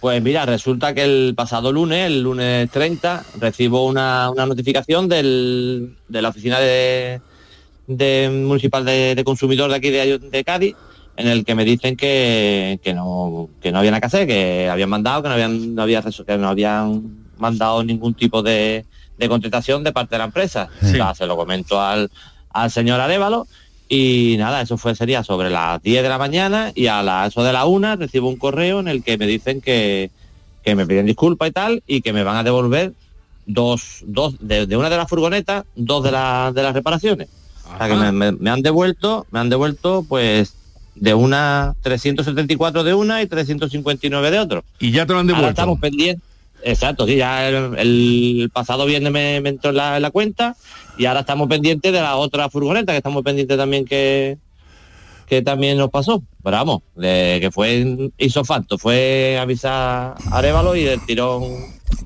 pues 0.00 0.22
mira, 0.22 0.44
resulta 0.46 0.94
que 0.94 1.02
el 1.02 1.34
pasado 1.34 1.72
lunes, 1.72 2.06
el 2.06 2.22
lunes 2.22 2.70
30, 2.70 3.24
recibo 3.40 3.86
una, 3.86 4.30
una 4.30 4.44
notificación 4.46 5.08
del- 5.08 5.96
de 6.08 6.22
la 6.22 6.28
oficina 6.28 6.60
de, 6.60 7.20
de 7.86 8.28
municipal 8.46 8.84
de, 8.84 9.14
de 9.14 9.24
consumidor 9.24 9.70
de 9.70 9.76
aquí 9.76 9.90
de, 9.90 10.18
de 10.18 10.44
Cádiz, 10.44 10.76
en 11.16 11.26
el 11.26 11.44
que 11.44 11.54
me 11.54 11.64
dicen 11.64 11.96
que, 11.96 12.78
que 12.84 12.92
no 12.92 13.48
que 13.62 13.72
no 13.72 13.78
había 13.78 13.90
nada 13.90 14.00
que 14.02 14.06
hacer, 14.06 14.26
que 14.28 14.68
habían 14.70 14.90
mandado, 14.90 15.22
que 15.22 15.28
no 15.30 15.34
habían 15.34 15.74
no 15.74 15.82
había 15.82 16.02
que 16.02 16.36
no 16.38 16.48
habían 16.48 17.02
mandado 17.38 17.82
ningún 17.82 18.14
tipo 18.14 18.42
de, 18.42 18.84
de 19.18 19.28
contestación 19.28 19.84
de 19.84 19.92
parte 19.92 20.14
de 20.14 20.18
la 20.18 20.24
empresa. 20.24 20.68
Nada, 20.82 21.14
se 21.14 21.26
lo 21.26 21.36
comento 21.36 21.80
al, 21.80 22.10
al 22.50 22.70
señor 22.70 23.00
Arevalo 23.00 23.46
y 23.88 24.34
nada, 24.38 24.60
eso 24.62 24.76
fue 24.76 24.94
sería 24.96 25.22
sobre 25.22 25.48
las 25.50 25.80
10 25.82 26.02
de 26.02 26.08
la 26.08 26.18
mañana 26.18 26.72
y 26.74 26.86
a 26.88 27.02
la, 27.02 27.26
eso 27.26 27.42
de 27.44 27.52
la 27.52 27.66
una 27.66 27.96
recibo 27.96 28.28
un 28.28 28.36
correo 28.36 28.80
en 28.80 28.88
el 28.88 29.02
que 29.02 29.16
me 29.16 29.26
dicen 29.26 29.60
que, 29.60 30.10
que 30.64 30.74
me 30.74 30.86
piden 30.86 31.06
disculpas 31.06 31.48
y 31.48 31.52
tal 31.52 31.82
y 31.86 32.00
que 32.02 32.12
me 32.12 32.24
van 32.24 32.36
a 32.36 32.42
devolver 32.42 32.92
dos, 33.46 34.02
dos 34.06 34.34
de, 34.40 34.66
de 34.66 34.76
una 34.76 34.90
de 34.90 34.96
las 34.96 35.08
furgonetas, 35.08 35.64
dos 35.76 36.02
de, 36.02 36.10
la- 36.10 36.50
de 36.54 36.62
las 36.62 36.74
reparaciones. 36.74 37.28
O 37.72 37.78
sea 37.78 37.88
que 37.88 37.94
me, 37.94 38.10
me- 38.12 38.32
me 38.32 38.50
han 38.50 38.62
devuelto, 38.62 39.26
me 39.30 39.38
han 39.38 39.48
devuelto 39.50 40.04
pues 40.08 40.54
de 40.96 41.14
una 41.14 41.74
374 41.82 42.82
de 42.82 42.94
una 42.94 43.22
y 43.22 43.26
359 43.26 44.30
de 44.30 44.38
otro. 44.40 44.64
Y 44.80 44.90
ya 44.90 45.06
te 45.06 45.12
lo 45.12 45.20
han 45.20 45.26
Ahora 45.28 45.36
devuelto. 45.36 45.60
estamos 45.60 45.78
pendientes. 45.80 46.25
Exacto, 46.62 47.06
sí, 47.06 47.16
ya 47.16 47.48
el, 47.48 48.50
pasado 48.52 48.86
viernes 48.86 49.12
me, 49.12 49.40
me 49.40 49.50
entró 49.50 49.70
en 49.70 49.76
la, 49.76 49.96
en 49.96 50.02
la 50.02 50.10
cuenta 50.10 50.56
y 50.98 51.04
ahora 51.04 51.20
estamos 51.20 51.48
pendientes 51.48 51.92
de 51.92 52.00
la 52.00 52.16
otra 52.16 52.48
furgoneta, 52.48 52.92
que 52.92 52.98
estamos 52.98 53.22
pendientes 53.22 53.56
también 53.56 53.84
que, 53.84 54.38
que 55.26 55.42
también 55.42 55.76
nos 55.78 55.90
pasó. 55.90 56.22
Pero 56.42 56.56
vamos, 56.56 56.82
de- 56.94 57.38
que 57.40 57.50
fue 57.50 58.10
hizo 58.18 58.44
falto, 58.44 58.78
fue 58.78 59.38
avisar 59.40 60.14
a 60.30 60.38
Arevalo 60.38 60.76
y 60.76 60.84
del 60.84 61.04
tirón 61.04 61.42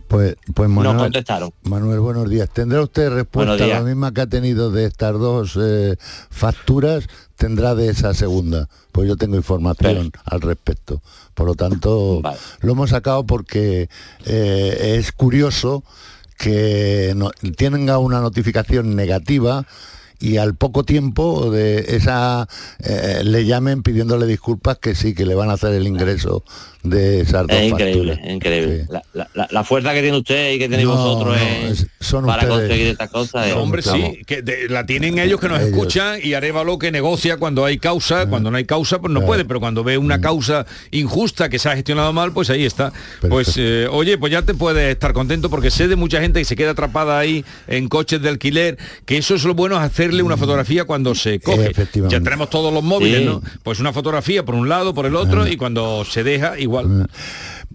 Pues, 0.09 0.37
pues 0.55 0.69
nos 0.69 0.77
Manuel, 0.85 0.97
contestaron. 0.97 1.51
Manuel, 1.63 2.01
buenos 2.01 2.29
días. 2.29 2.49
¿Tendrá 2.51 2.83
usted 2.83 3.11
respuesta 3.11 3.57
días. 3.57 3.69
la 3.81 3.83
misma 3.85 4.13
que 4.13 4.21
ha 4.23 4.27
tenido 4.27 4.71
de 4.71 4.87
estas 4.87 5.13
dos 5.13 5.59
eh, 5.61 5.97
facturas? 6.31 7.07
Tendrá 7.37 7.75
de 7.75 7.89
esa 7.91 8.13
segunda. 8.15 8.69
Pues 8.93 9.07
yo 9.09 9.17
tengo 9.17 9.37
información 9.37 10.11
al 10.25 10.41
respecto. 10.41 11.01
Por 11.35 11.47
lo 11.47 11.55
tanto, 11.55 12.21
lo 12.61 12.73
hemos 12.73 12.91
sacado 12.91 13.25
porque 13.25 13.89
eh, 14.27 14.97
es 14.99 15.13
curioso 15.13 15.85
que 16.39 17.13
no- 17.17 17.31
tenga 17.57 17.99
una 17.99 18.21
notificación 18.21 18.97
negativa 18.97 19.67
y 20.21 20.37
al 20.37 20.55
poco 20.55 20.85
tiempo 20.85 21.51
de 21.51 21.85
esa 21.97 22.47
eh, 22.85 23.23
le 23.25 23.47
llamen 23.47 23.83
pidiéndole 23.83 24.27
disculpas 24.27 24.79
que 24.79 24.95
sí, 24.95 25.15
que 25.15 25.25
le 25.27 25.35
van 25.35 25.51
a 25.51 25.55
hacer 25.55 25.73
el 25.73 25.87
ingreso 25.87 26.45
de 26.83 27.21
esas 27.21 27.47
dos 27.47 27.57
Es 27.57 27.71
increíble, 27.71 28.13
facturas. 28.15 28.35
increíble. 28.35 28.87
La, 28.89 29.03
la- 29.13 29.29
la- 29.35 29.49
la 29.51 29.65
fuerza 29.65 29.93
que 29.93 30.01
tiene 30.03 30.17
usted 30.17 30.53
y 30.53 30.59
que 30.59 30.69
tenéis 30.69 30.89
No, 30.89 30.97
vosotros 30.97 31.37
no, 31.37 31.69
es- 31.71 31.87
son 32.01 32.25
para 32.25 32.43
ustedes. 32.43 32.61
conseguir 32.61 32.87
estas 32.89 33.11
cosas. 33.11 33.47
es- 33.49 33.55
Hombre, 33.55 33.83
sí, 33.83 34.23
que 34.27 34.41
de- 34.43 34.69
la 34.71 34.87
tienen 34.87 35.19
ellos 35.19 35.41
que 35.41 35.49
nos 35.49 35.61
escuchan 35.61 36.19
y 36.23 36.33
Arevalo 36.35 36.79
que 36.79 36.91
negocia 36.91 37.37
cuando 37.37 37.65
hay 37.67 37.77
causa, 37.79 38.23
Ah. 38.23 38.27
cuando 38.27 38.51
no 38.51 38.57
hay 38.57 38.65
causa, 38.65 38.99
pues 39.01 39.13
no 39.13 39.21
puede, 39.27 39.45
pero 39.45 39.61
cuando 39.61 39.85
ve 39.85 39.99
Mm. 39.99 40.05
una 40.05 40.21
causa 40.21 40.65
injusta 40.91 41.49
que 41.51 41.59
se 41.59 41.69
ha 41.69 41.75
gestionado 41.77 42.13
mal, 42.13 42.33
pues 42.33 42.49
ahí 42.51 42.65
está. 42.65 42.93
Pues 43.29 43.55
eh, 43.59 43.87
oye, 43.91 44.17
pues 44.17 44.33
ya 44.33 44.43
te 44.43 44.55
puedes 44.55 44.91
estar 44.91 45.13
contento 45.13 45.51
porque 45.51 45.71
sé 45.71 45.87
de 45.89 45.97
mucha 45.97 46.21
gente 46.21 46.39
que 46.41 46.45
se 46.47 46.57
queda 46.57 46.71
atrapada 46.71 47.19
ahí 47.19 47.45
en 47.69 47.89
coches 47.89 48.23
de 48.23 48.29
alquiler, 48.31 48.79
que 49.05 49.19
eso 49.19 49.35
es 49.35 49.45
lo 49.45 49.55
bueno 49.55 49.77
es 49.77 49.83
hacerle 50.11 50.23
una 50.23 50.37
fotografía 50.37 50.85
cuando 50.85 51.15
se 51.15 51.41
coge. 51.41 51.73
Ya 52.09 52.21
tenemos 52.21 52.51
todos 52.51 52.73
los 52.73 52.83
móviles, 52.83 53.21
Sí. 53.21 53.25
¿no? 53.25 53.43
Pues 53.63 53.81
una 53.81 53.93
fotografía 53.93 54.45
por 54.45 54.55
un 54.55 54.69
lado, 54.69 54.93
por 54.95 55.07
el 55.07 55.17
otro 55.17 55.47
y 55.47 55.57
cuando 55.57 56.05
se 56.05 56.23
deja 56.25 56.59
igual. 56.59 57.09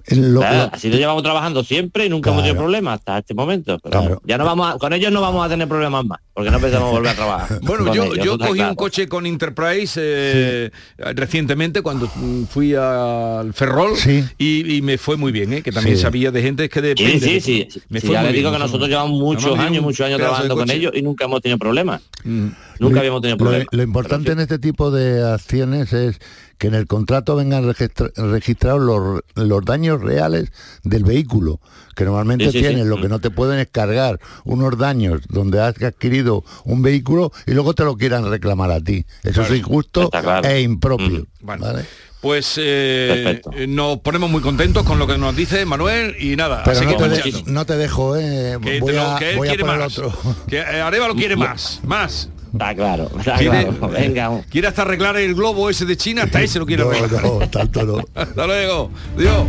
Claro, 0.08 0.70
así 0.72 0.90
lo 0.90 0.98
llevamos 0.98 1.24
trabajando 1.24 1.64
siempre 1.64 2.06
y 2.06 2.10
nunca 2.10 2.30
hemos 2.30 2.44
tenido 2.44 2.62
problemas 2.62 3.00
hasta 3.00 3.18
este 3.20 3.34
momento. 3.34 3.80
Pero 3.84 4.22
ya 4.26 4.38
no 4.38 4.46
vamos 4.46 4.76
a- 4.76 4.78
con 4.78 4.94
ellos 4.94 5.12
no 5.12 5.22
vamos 5.22 5.46
a 5.46 5.50
tener 5.50 5.68
problemas 5.68 6.06
más, 6.06 6.20
porque 6.34 6.52
no 6.52 6.60
pensamos 6.60 6.92
volver 6.92 7.12
a 7.12 7.16
trabajar. 7.16 7.60
Bueno, 7.66 7.94
yo, 7.94 8.04
ellos, 8.14 8.38
cogí 8.38 8.54
claro. 8.54 8.70
un 8.72 8.76
coche 8.76 9.08
con 9.08 9.26
Enterprise 9.26 10.00
eh, 10.02 10.72
recientemente 11.16 11.82
cuando 11.82 12.08
fui 12.50 12.76
al 12.76 13.54
Ferrol 13.54 13.94
y, 14.38 14.76
y 14.78 14.82
me 14.82 14.98
fue 14.98 15.18
muy 15.18 15.32
bien, 15.32 15.54
¿eh? 15.54 15.62
que 15.62 15.72
también 15.72 15.96
Sí. 15.98 16.02
sabía 16.04 16.32
de 16.32 16.42
gente 16.42 16.70
que 16.70 16.82
depende. 16.82 17.20
Sí, 17.20 17.20
sí, 17.20 17.34
de- 17.34 17.42
sí. 17.42 17.68
sí. 17.72 17.82
Me 17.90 18.00
Sí, 18.02 18.08
fue 18.08 18.14
ya 18.14 18.20
muy 18.22 18.28
les 18.28 18.34
bien, 18.34 18.44
digo 18.44 18.52
que 18.54 18.60
nosotros 18.60 18.90
llevamos 18.90 19.20
muchos 19.20 19.58
años, 19.58 19.84
muchos 19.84 20.06
años 20.06 20.18
de 20.20 20.24
trabajando 20.24 20.56
con 20.56 20.70
ellos 20.70 20.92
y 20.96 21.02
nunca 21.02 21.26
hemos 21.26 21.42
tenido 21.42 21.58
problemas. 21.58 22.02
Mm. 22.24 22.48
Nunca 22.80 22.96
Lo- 22.96 23.00
habíamos 23.00 23.22
tenido 23.22 23.38
lo- 23.38 23.44
problemas. 23.44 23.68
Lo, 23.72 23.84
importante 23.84 24.32
en 24.34 24.40
este 24.40 24.60
tipo 24.60 24.92
de 24.92 25.24
acciones 25.34 25.94
es 25.94 26.20
que 26.58 26.68
en 26.68 26.76
el 26.76 26.88
contrato 26.88 27.36
vengan 27.36 27.66
registra- 27.66 28.12
registrados 28.16 28.82
los, 28.82 29.22
los 29.36 29.66
daños 29.66 30.02
reales 30.02 30.52
del 30.84 31.04
vehículo, 31.04 31.60
que 31.96 32.06
normalmente 32.06 32.46
Sí, 32.46 32.52
sí, 32.54 32.60
tienes, 32.60 32.84
sí. 32.84 32.88
lo 32.90 33.02
que 33.02 33.10
no 33.10 33.20
te 33.20 33.30
pueden 33.30 33.60
es 33.60 33.68
cargar 33.72 34.20
unos 34.44 34.78
daños 34.78 35.22
donde 35.30 35.62
has 35.62 35.82
adquirido 35.82 36.44
un 36.64 36.82
vehículo 36.82 37.32
y 37.46 37.52
luego 37.52 37.74
te 37.74 37.84
lo 37.84 37.96
quieran 37.98 38.30
reclamar 38.30 38.72
a 38.72 38.80
ti. 38.80 39.06
Eso 39.24 39.42
Claro. 39.42 39.54
es 39.54 39.60
injusto 39.60 40.10
claro. 40.10 40.48
e 40.48 40.62
impropio. 40.62 41.26
Bueno, 41.42 41.66
¿vale? 41.66 41.86
Pues 42.22 42.56
eh, 42.58 43.40
nos 43.68 44.00
ponemos 44.00 44.32
muy 44.32 44.42
contentos 44.42 44.84
con 44.84 44.98
lo 44.98 45.06
que 45.06 45.16
nos 45.16 45.36
dice 45.36 45.64
Manuel 45.66 46.16
y 46.20 46.36
nada, 46.36 46.64
Pero 46.64 46.78
así 46.78 46.86
no 46.86 46.92
que 46.92 46.98
te, 47.04 47.10
marchando. 47.10 47.38
de- 47.44 47.52
no 47.52 47.66
te 47.68 47.78
dejo, 47.78 48.18
eh. 48.18 48.58
Que, 48.64 48.80
voy 48.80 48.92
te 48.92 48.98
lo- 48.98 49.12
a, 49.12 49.20
que 49.20 49.30
él 49.32 49.38
voy 49.38 49.48
a 49.48 49.52
quiere 49.52 49.64
por 49.64 49.74
el 49.76 49.80
más. 49.80 49.98
otro. 50.00 50.14
Que 50.48 50.60
Areva 50.62 51.08
lo 51.08 51.14
quiere 51.16 51.36
más, 51.36 51.82
más. 51.84 52.30
Está 52.56 52.74
claro, 52.76 53.12
está 53.20 53.36
Quiere, 53.38 53.66
claro. 53.68 53.90
Venga. 53.90 54.42
quiere 54.50 54.68
hasta 54.68 54.82
arreglar 54.84 55.18
el 55.18 55.36
globo 55.36 55.70
ese 55.70 55.86
de 55.86 55.98
China, 55.98 56.24
hasta 56.24 56.42
ese 56.42 56.60
lo 56.60 56.66
quiere 56.66 56.84
No, 56.84 56.90
arreglar. 56.92 57.24
no, 57.24 57.50
tanto 57.50 57.84
no. 57.84 57.98
Hasta 58.16 58.48
luego. 58.48 58.92
Dios. 59.18 59.46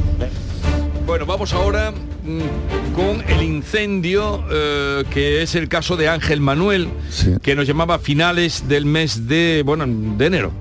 Bueno, 1.07 1.25
vamos 1.25 1.53
ahora 1.53 1.93
mm, 1.93 2.95
con 2.95 3.23
el 3.29 3.43
incendio, 3.45 4.45
eh, 4.51 5.05
que 5.11 5.43
es 5.43 5.55
el 5.55 5.69
caso 5.69 5.97
de 5.97 6.09
Ángel 6.09 6.41
Manuel, 6.41 6.89
que 7.43 7.55
nos 7.55 7.67
llamaba 7.67 7.95
a 7.95 7.99
finales 8.01 8.67
del 8.69 8.87
mes 8.87 9.29
de, 9.29 9.63
bueno, 9.65 9.85
de 9.87 10.27
enero. 10.27 10.53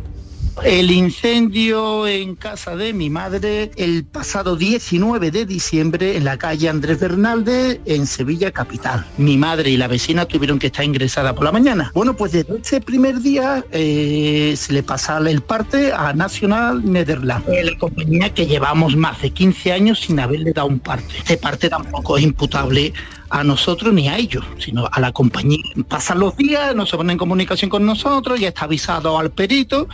El 0.63 0.89
incendio 0.89 2.07
en 2.07 2.35
casa 2.35 2.75
de 2.75 2.93
mi 2.93 3.09
madre 3.09 3.71
el 3.75 4.05
pasado 4.05 4.55
19 4.55 5.29
de 5.29 5.45
diciembre 5.45 6.15
en 6.15 6.23
la 6.23 6.37
calle 6.37 6.69
Andrés 6.69 6.99
Bernalde 6.99 7.81
en 7.85 8.07
Sevilla 8.07 8.51
capital. 8.51 9.05
Mi 9.17 9.37
madre 9.37 9.69
y 9.69 9.77
la 9.77 9.87
vecina 9.87 10.25
tuvieron 10.25 10.57
que 10.57 10.67
estar 10.67 10.85
ingresadas 10.85 11.33
por 11.33 11.43
la 11.43 11.51
mañana. 11.51 11.91
Bueno, 11.93 12.15
pues 12.15 12.31
desde 12.31 12.57
ese 12.57 12.81
primer 12.81 13.19
día 13.19 13.63
eh, 13.71 14.55
se 14.57 14.73
le 14.73 14.81
pasa 14.81 15.17
el 15.17 15.41
parte 15.41 15.91
a 15.91 16.13
National 16.13 16.81
Netherlands, 16.83 17.47
eh, 17.49 17.63
la 17.63 17.77
compañía 17.77 18.33
que 18.33 18.47
llevamos 18.47 18.95
más 18.95 19.21
de 19.21 19.31
15 19.31 19.73
años 19.73 19.99
sin 19.99 20.19
haberle 20.19 20.53
dado 20.53 20.67
un 20.67 20.79
parte. 20.79 21.17
Este 21.17 21.37
parte 21.37 21.69
tampoco 21.69 22.17
es 22.17 22.23
imputable 22.23 22.93
a 23.29 23.43
nosotros 23.43 23.93
ni 23.93 24.07
a 24.07 24.17
ellos, 24.17 24.45
sino 24.57 24.87
a 24.91 24.99
la 24.99 25.11
compañía. 25.11 25.63
Pasan 25.87 26.19
los 26.19 26.37
días, 26.37 26.75
no 26.75 26.85
se 26.85 26.95
ponen 26.97 27.11
en 27.11 27.17
comunicación 27.17 27.69
con 27.69 27.85
nosotros, 27.85 28.39
ya 28.39 28.47
está 28.47 28.65
avisado 28.65 29.19
al 29.19 29.31
perito 29.31 29.87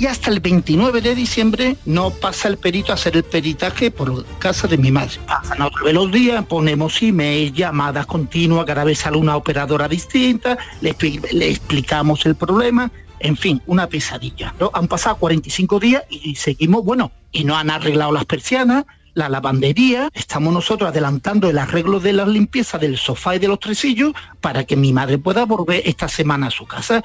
y 0.00 0.06
hasta 0.06 0.30
el 0.30 0.40
29 0.40 1.02
de 1.02 1.14
diciembre 1.14 1.76
no 1.84 2.08
pasa 2.08 2.48
el 2.48 2.56
perito 2.56 2.90
a 2.90 2.94
hacer 2.94 3.18
el 3.18 3.22
peritaje 3.22 3.90
por 3.90 4.24
casa 4.38 4.66
de 4.66 4.78
mi 4.78 4.90
madre. 4.90 5.18
Pasan 5.26 5.60
otra 5.60 5.82
vez 5.84 5.92
los 5.92 6.10
días, 6.10 6.42
ponemos 6.46 7.02
email, 7.02 7.52
llamadas 7.52 8.06
continuas, 8.06 8.64
cada 8.64 8.82
vez 8.84 9.00
sale 9.00 9.18
una 9.18 9.36
operadora 9.36 9.88
distinta, 9.88 10.56
le, 10.80 10.96
expli- 10.96 11.30
le 11.32 11.50
explicamos 11.50 12.24
el 12.24 12.34
problema, 12.34 12.90
en 13.18 13.36
fin, 13.36 13.60
una 13.66 13.88
pesadilla. 13.88 14.54
Han 14.72 14.88
pasado 14.88 15.16
45 15.16 15.78
días 15.78 16.02
y 16.08 16.34
seguimos, 16.34 16.82
bueno, 16.82 17.12
y 17.30 17.44
no 17.44 17.58
han 17.58 17.68
arreglado 17.70 18.10
las 18.10 18.24
persianas, 18.24 18.86
la 19.12 19.28
lavandería, 19.28 20.08
estamos 20.14 20.54
nosotros 20.54 20.88
adelantando 20.88 21.50
el 21.50 21.58
arreglo 21.58 22.00
de 22.00 22.14
la 22.14 22.24
limpieza 22.24 22.78
del 22.78 22.96
sofá 22.96 23.36
y 23.36 23.38
de 23.38 23.48
los 23.48 23.60
tresillos 23.60 24.14
para 24.40 24.64
que 24.64 24.76
mi 24.76 24.94
madre 24.94 25.18
pueda 25.18 25.44
volver 25.44 25.82
esta 25.84 26.08
semana 26.08 26.46
a 26.46 26.50
su 26.50 26.64
casa. 26.64 27.02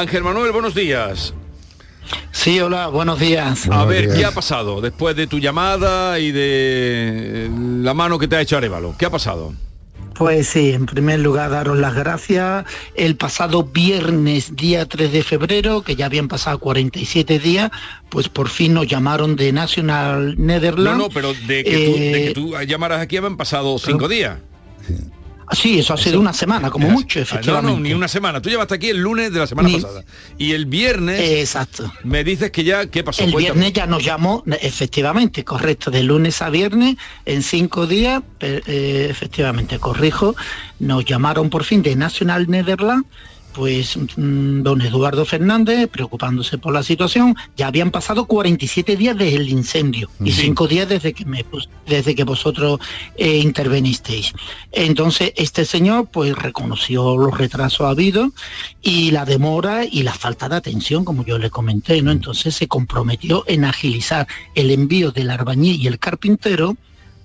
Ángel 0.00 0.22
Manuel, 0.24 0.52
buenos 0.52 0.74
días. 0.74 1.34
Sí, 2.32 2.60
hola, 2.60 2.88
buenos 2.88 3.18
días. 3.20 3.68
A 3.70 3.84
ver, 3.84 4.12
¿qué 4.12 4.24
ha 4.24 4.32
pasado 4.32 4.80
después 4.80 5.14
de 5.16 5.26
tu 5.26 5.38
llamada 5.38 6.18
y 6.18 6.32
de 6.32 7.48
la 7.82 7.94
mano 7.94 8.18
que 8.18 8.28
te 8.28 8.36
ha 8.36 8.40
hecho 8.40 8.56
Arevalo? 8.56 8.94
¿Qué 8.98 9.06
ha 9.06 9.10
pasado? 9.10 9.54
Pues 10.14 10.48
sí, 10.48 10.72
en 10.72 10.86
primer 10.86 11.20
lugar 11.20 11.50
daros 11.50 11.78
las 11.78 11.94
gracias. 11.94 12.64
El 12.94 13.16
pasado 13.16 13.64
viernes, 13.64 14.54
día 14.54 14.86
3 14.86 15.12
de 15.12 15.22
febrero, 15.22 15.82
que 15.82 15.96
ya 15.96 16.06
habían 16.06 16.28
pasado 16.28 16.58
47 16.58 17.38
días, 17.38 17.70
pues 18.10 18.28
por 18.28 18.48
fin 18.48 18.74
nos 18.74 18.86
llamaron 18.86 19.34
de 19.36 19.52
National 19.52 20.34
No, 20.36 20.44
Netherlands. 20.44 20.98
no, 20.98 21.08
pero 21.08 21.32
de 21.34 21.64
que, 21.64 21.70
tú, 21.86 21.92
de 21.92 21.98
que 22.12 22.26
Eh, 22.28 22.32
tú 22.34 22.54
llamaras 22.66 23.00
aquí 23.00 23.16
habían 23.16 23.36
pasado 23.36 23.76
cinco 23.78 24.06
días. 24.08 24.38
Sí, 25.52 25.78
eso 25.78 25.94
ha 25.94 25.96
sido 25.96 26.18
una 26.20 26.32
semana, 26.32 26.70
como 26.70 26.88
mucho, 26.88 27.18
Ah, 27.18 27.22
efectivamente. 27.22 27.70
No, 27.70 27.76
no, 27.76 27.80
ni 27.82 27.92
una 27.92 28.08
semana. 28.08 28.40
Tú 28.40 28.48
llamaste 28.50 28.74
aquí 28.74 28.88
el 28.90 28.98
lunes 28.98 29.32
de 29.32 29.38
la 29.38 29.46
semana 29.46 29.68
Ni- 29.68 29.74
pasada. 29.80 30.04
Y 30.38 30.52
el 30.52 30.66
viernes 30.66 31.20
Exacto. 31.20 31.92
me 32.02 32.24
dices 32.24 32.50
que 32.50 32.64
ya, 32.64 32.86
¿qué 32.86 33.04
pasó? 33.04 33.24
El 33.24 33.32
Cuéntame. 33.32 33.54
viernes 33.60 33.72
ya 33.74 33.86
nos 33.86 34.02
llamó, 34.04 34.42
efectivamente, 34.60 35.44
correcto, 35.44 35.90
de 35.90 36.02
lunes 36.02 36.40
a 36.42 36.50
viernes, 36.50 36.96
en 37.26 37.42
cinco 37.42 37.86
días, 37.86 38.22
eh, 38.40 39.06
efectivamente, 39.10 39.78
corrijo, 39.78 40.34
nos 40.80 41.04
llamaron 41.04 41.50
por 41.50 41.64
fin 41.64 41.82
de 41.82 41.94
National 41.96 42.48
Netherlands, 42.48 43.06
pues 43.54 43.96
mm, 43.96 44.62
don 44.62 44.82
Eduardo 44.82 45.24
Fernández, 45.24 45.88
preocupándose 45.88 46.58
por 46.58 46.74
la 46.74 46.82
situación, 46.82 47.34
ya 47.56 47.68
habían 47.68 47.90
pasado 47.90 48.26
47 48.26 48.96
días 48.96 49.16
desde 49.16 49.36
el 49.36 49.48
incendio 49.48 50.10
y 50.22 50.32
Sí. 50.32 50.42
cinco 50.42 50.66
días 50.66 50.88
desde 50.88 51.12
que 51.14 51.24
me 51.24 51.44
desde 51.86 52.14
que 52.14 52.24
vosotros 52.24 52.80
eh, 53.16 53.38
intervenisteis. 53.38 54.32
Entonces, 54.72 55.32
este 55.36 55.64
señor 55.64 56.08
pues 56.10 56.34
reconoció 56.34 57.16
los 57.16 57.36
retrasos 57.36 57.86
habidos 57.86 58.30
y 58.82 59.10
la 59.12 59.24
demora 59.24 59.84
y 59.84 60.02
la 60.02 60.12
falta 60.12 60.48
de 60.48 60.56
atención, 60.56 61.04
como 61.04 61.24
yo 61.24 61.38
le 61.38 61.50
comenté, 61.50 62.02
¿no? 62.02 62.10
Entonces 62.10 62.54
se 62.54 62.66
comprometió 62.68 63.44
en 63.46 63.64
agilizar 63.64 64.26
el 64.54 64.70
envío 64.70 65.12
del 65.12 65.30
arbañil 65.30 65.80
y 65.80 65.86
el 65.86 65.98
carpintero 65.98 66.76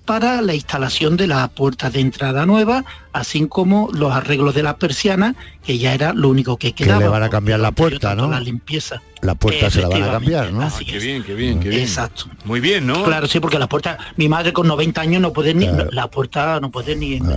para 0.04 0.42
la 0.42 0.54
instalación 0.54 1.16
de 1.16 1.26
la 1.28 1.46
puerta 1.48 1.88
de 1.90 2.00
entrada 2.00 2.44
nueva, 2.46 2.84
así 3.12 3.46
como 3.46 3.88
los 3.92 4.12
arreglos 4.12 4.54
de 4.54 4.62
la 4.64 4.76
persiana, 4.76 5.36
que 5.64 5.78
ya 5.78 5.94
era 5.94 6.12
lo 6.12 6.28
único 6.28 6.56
que 6.56 6.72
Que 6.72 6.84
quedaba. 6.84 7.00
le 7.00 7.08
van 7.08 7.22
a 7.22 7.30
cambiar 7.30 7.60
la 7.60 7.70
puerta, 7.70 8.14
¿no? 8.16 8.28
La 8.28 8.40
limpieza. 8.40 9.00
La 9.22 9.34
puerta 9.34 9.70
se 9.70 9.82
la 9.82 9.88
van 9.88 10.02
a 10.02 10.10
cambiar, 10.12 10.52
¿no? 10.52 10.62
Ah, 10.62 10.72
qué 10.84 10.98
bien, 10.98 11.22
qué 11.22 11.34
bien, 11.34 11.60
qué 11.60 11.68
bien. 11.68 11.82
Exacto. 11.82 12.24
Muy 12.44 12.58
bien, 12.60 12.86
¿no? 12.86 13.04
Claro, 13.04 13.26
sí, 13.28 13.38
porque 13.38 13.58
la 13.58 13.68
puerta, 13.68 13.98
mi 14.16 14.28
madre 14.28 14.52
con 14.52 14.66
90 14.66 15.00
años 15.00 15.22
no 15.22 15.32
puede 15.32 15.54
ni, 15.54 15.68
la 15.92 16.08
puerta 16.10 16.58
no 16.58 16.70
puede 16.70 16.96
ni, 16.96 17.20
no, 17.20 17.34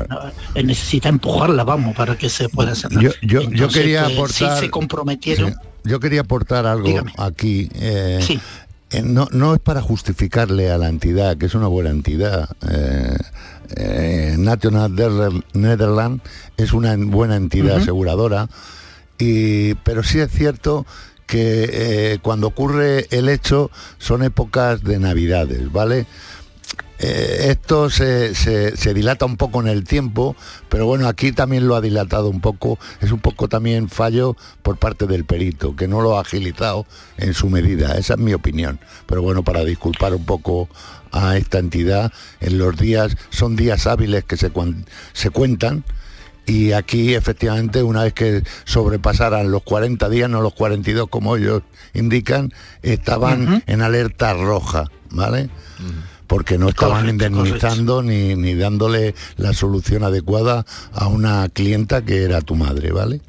eh, 0.56 0.64
necesita 0.64 1.10
empujarla, 1.10 1.64
vamos, 1.64 1.96
para 1.96 2.18
que 2.18 2.30
se 2.30 2.50
pueda 2.50 2.72
hacer. 2.72 2.90
Yo, 3.00 3.12
yo, 3.22 3.42
yo 3.52 3.68
quería 3.68 4.04
pues, 4.06 4.14
aportar. 4.16 4.56
Sí, 4.56 4.60
se 4.66 4.72
comprometieron. 4.72 5.52
Sí, 5.52 5.58
yo 5.84 6.00
quería 6.00 6.22
aportar 6.22 6.66
algo 6.66 6.88
Dígame. 6.88 7.12
aquí. 7.18 7.70
eh, 7.76 8.20
Sí. 8.22 8.40
Eh, 8.94 9.02
no, 9.04 9.28
no 9.32 9.54
es 9.54 9.60
para 9.60 9.82
justificarle 9.82 10.72
a 10.72 10.78
la 10.78 10.88
entidad, 10.90 11.38
que 11.38 11.48
es 11.48 11.56
una 11.56 11.68
buena 11.68 11.90
entidad. 11.90 12.50
eh, 12.70 13.18
eh, 13.76 14.36
National 14.38 14.92
Nether- 14.96 15.44
Netherlands 15.54 16.24
es 16.58 16.74
una 16.74 16.96
buena 16.98 17.36
entidad 17.36 17.78
aseguradora, 17.78 18.48
y, 19.18 19.74
pero 19.76 20.04
sí 20.04 20.20
es 20.20 20.32
cierto 20.32 20.86
que 21.26 21.70
eh, 22.14 22.20
cuando 22.22 22.48
ocurre 22.48 23.08
el 23.12 23.30
hecho 23.30 23.72
son 23.98 24.24
épocas 24.24 24.84
de 24.84 25.00
navidades, 25.00 25.72
¿vale? 25.72 26.06
Eh, 27.06 27.50
esto 27.50 27.90
se, 27.90 28.34
se- 28.34 28.78
se 28.78 28.94
dilata 28.94 29.26
un 29.26 29.36
poco 29.36 29.60
en 29.60 29.68
el 29.68 29.84
tiempo, 29.84 30.38
pero 30.70 30.86
bueno, 30.86 31.08
aquí 31.10 31.34
también 31.34 31.68
lo 31.68 31.76
ha 31.76 31.82
dilatado 31.82 32.30
un 32.30 32.40
poco. 32.40 32.80
Es 33.02 33.12
un 33.12 33.20
poco 33.20 33.50
también 33.50 33.90
fallo 33.90 34.38
por 34.62 34.78
parte 34.78 35.06
del 35.06 35.26
perito, 35.26 35.76
que 35.76 35.90
no 35.90 36.00
lo 36.02 36.18
ha 36.18 36.22
agilizado 36.22 36.86
en 37.18 37.34
su 37.34 37.50
medida. 37.50 37.98
Esa 37.98 38.14
es 38.14 38.20
mi 38.22 38.34
opinión. 38.34 38.80
Pero 39.06 39.22
bueno, 39.22 39.44
para 39.44 39.66
disculpar 39.66 40.14
un 40.14 40.24
poco 40.24 40.70
a 41.12 41.36
esta 41.36 41.60
entidad, 41.60 42.14
en 42.40 42.58
los 42.58 42.78
días, 42.78 43.18
son 43.32 43.58
días 43.58 43.86
hábiles 43.86 44.24
que 44.24 44.38
se, 44.38 44.50
se 45.12 45.30
cuentan 45.30 45.84
y 46.46 46.72
aquí 46.72 47.14
efectivamente 47.16 47.84
una 47.84 48.04
vez 48.04 48.14
que 48.14 48.44
sobrepasaran 48.66 49.52
los 49.52 49.64
40 49.64 50.08
días, 50.10 50.30
no 50.30 50.42
los 50.42 50.54
42 50.54 51.08
como 51.10 51.36
ellos 51.36 51.64
indican, 51.94 52.54
estaban 52.82 53.62
en 53.68 53.82
alerta 53.82 54.34
roja, 54.34 54.86
¿vale? 55.10 55.50
Porque 56.34 56.58
no 56.58 56.70
estaban 56.70 57.08
indemnizando 57.08 58.02
ni, 58.02 58.36
ni 58.36 58.56
dándole 58.56 59.14
la 59.38 59.54
solución 59.54 60.04
adecuada 60.04 60.66
a 60.92 61.06
una 61.06 61.48
clienta 61.48 62.04
que 62.04 62.24
era 62.24 62.42
tu 62.42 62.56
madre, 62.56 62.92
¿vale? 62.92 63.22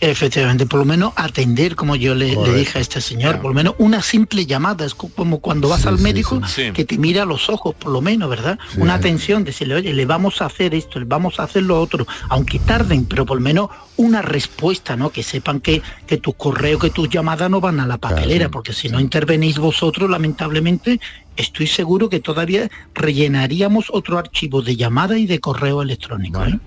Efectivamente, 0.00 0.64
por 0.64 0.78
lo 0.78 0.84
menos 0.84 1.12
atender, 1.16 1.74
como 1.74 1.96
yo 1.96 2.14
le, 2.14 2.36
dije 2.54 2.78
a 2.78 2.80
este 2.80 3.00
señor, 3.00 3.40
por 3.40 3.50
lo 3.50 3.54
menos 3.54 3.74
una 3.78 4.00
simple 4.00 4.46
llamada, 4.46 4.86
es 4.86 4.94
como 4.94 5.40
cuando 5.40 5.68
vas 5.68 5.86
al 5.86 5.98
médico 5.98 6.40
que 6.72 6.84
te 6.84 6.98
mira 6.98 7.24
a 7.24 7.26
los 7.26 7.48
ojos, 7.50 7.74
por 7.74 7.90
lo 7.90 8.00
menos, 8.00 8.30
¿verdad? 8.30 8.58
una 8.76 8.94
atención, 8.94 9.42
decirle, 9.42 9.74
oye, 9.74 9.92
le 9.92 10.06
vamos 10.06 10.40
a 10.40 10.46
hacer 10.46 10.72
esto, 10.74 11.00
le 11.00 11.04
vamos 11.04 11.40
a 11.40 11.44
hacer 11.44 11.64
lo 11.64 11.80
otro, 11.80 12.06
aunque 12.28 12.60
tarden, 12.60 13.06
pero 13.06 13.26
por 13.26 13.38
lo 13.38 13.42
menos 13.42 13.70
una 13.96 14.22
respuesta, 14.22 14.94
¿no? 14.94 15.10
Que 15.10 15.24
sepan 15.24 15.60
que, 15.60 15.82
que 16.06 16.18
tus 16.18 16.36
correos, 16.36 16.80
que 16.80 16.90
tus 16.90 17.08
llamadas 17.08 17.50
no 17.50 17.60
van 17.60 17.80
a 17.80 17.86
la 17.86 17.98
papelera, 17.98 18.48
porque 18.50 18.72
si 18.72 18.88
no 18.88 19.00
intervenís 19.00 19.58
vosotros, 19.58 20.08
lamentablemente, 20.08 21.00
estoy 21.36 21.66
seguro 21.66 22.08
que 22.08 22.20
todavía 22.20 22.70
rellenaríamos 22.94 23.86
otro 23.90 24.18
archivo 24.18 24.62
de 24.62 24.76
llamada 24.76 25.18
y 25.18 25.26
de 25.26 25.40
correo 25.40 25.82
electrónico. 25.82 26.44
¿eh? 26.44 26.58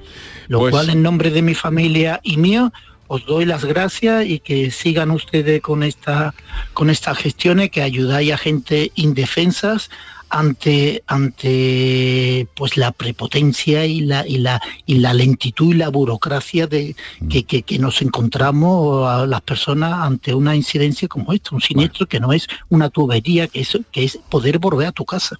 Lo 0.49 0.59
Pues 0.59 0.71
cual, 0.71 0.89
en 0.89 1.01
nombre 1.01 1.29
de 1.29 1.41
mi 1.41 1.55
familia 1.55 2.19
y 2.23 2.35
mío, 2.35 2.73
os 3.13 3.25
doy 3.25 3.45
las 3.45 3.63
gracias 3.65 4.25
y 4.25 4.39
que 4.39 4.71
sigan 4.71 5.11
ustedes 5.11 5.61
con 5.61 5.83
esta 5.83 6.33
con 6.73 6.89
estas 6.89 7.17
gestiones 7.17 7.69
que 7.69 7.81
ayudáis 7.81 8.31
a 8.33 8.37
gente 8.37 8.91
indefensas 8.95 9.89
ante 10.33 11.03
ante 11.07 12.47
pues 12.55 12.77
la 12.77 12.91
prepotencia 12.93 13.85
y 13.85 13.99
la 14.01 14.25
y 14.25 14.37
la 14.37 14.61
y 14.85 14.95
la 14.99 15.13
lentitud 15.13 15.73
y 15.73 15.77
la 15.77 15.89
burocracia 15.89 16.67
de 16.67 16.95
que, 17.29 17.43
que- 17.43 17.63
que 17.63 17.77
nos 17.79 18.01
encontramos 18.01 19.07
a 19.09 19.25
las 19.27 19.41
personas 19.41 19.91
ante 20.09 20.33
una 20.33 20.55
incidencia 20.55 21.09
como 21.09 21.33
esta, 21.33 21.53
un 21.53 21.61
siniestro 21.61 22.05
que 22.07 22.21
no 22.21 22.31
es 22.31 22.47
una 22.69 22.89
tubería, 22.89 23.47
que 23.47 23.59
es 23.61 23.77
que 23.91 24.05
es 24.05 24.17
poder 24.29 24.57
volver 24.57 24.87
a 24.87 24.91
tu 24.93 25.03
casa. 25.03 25.35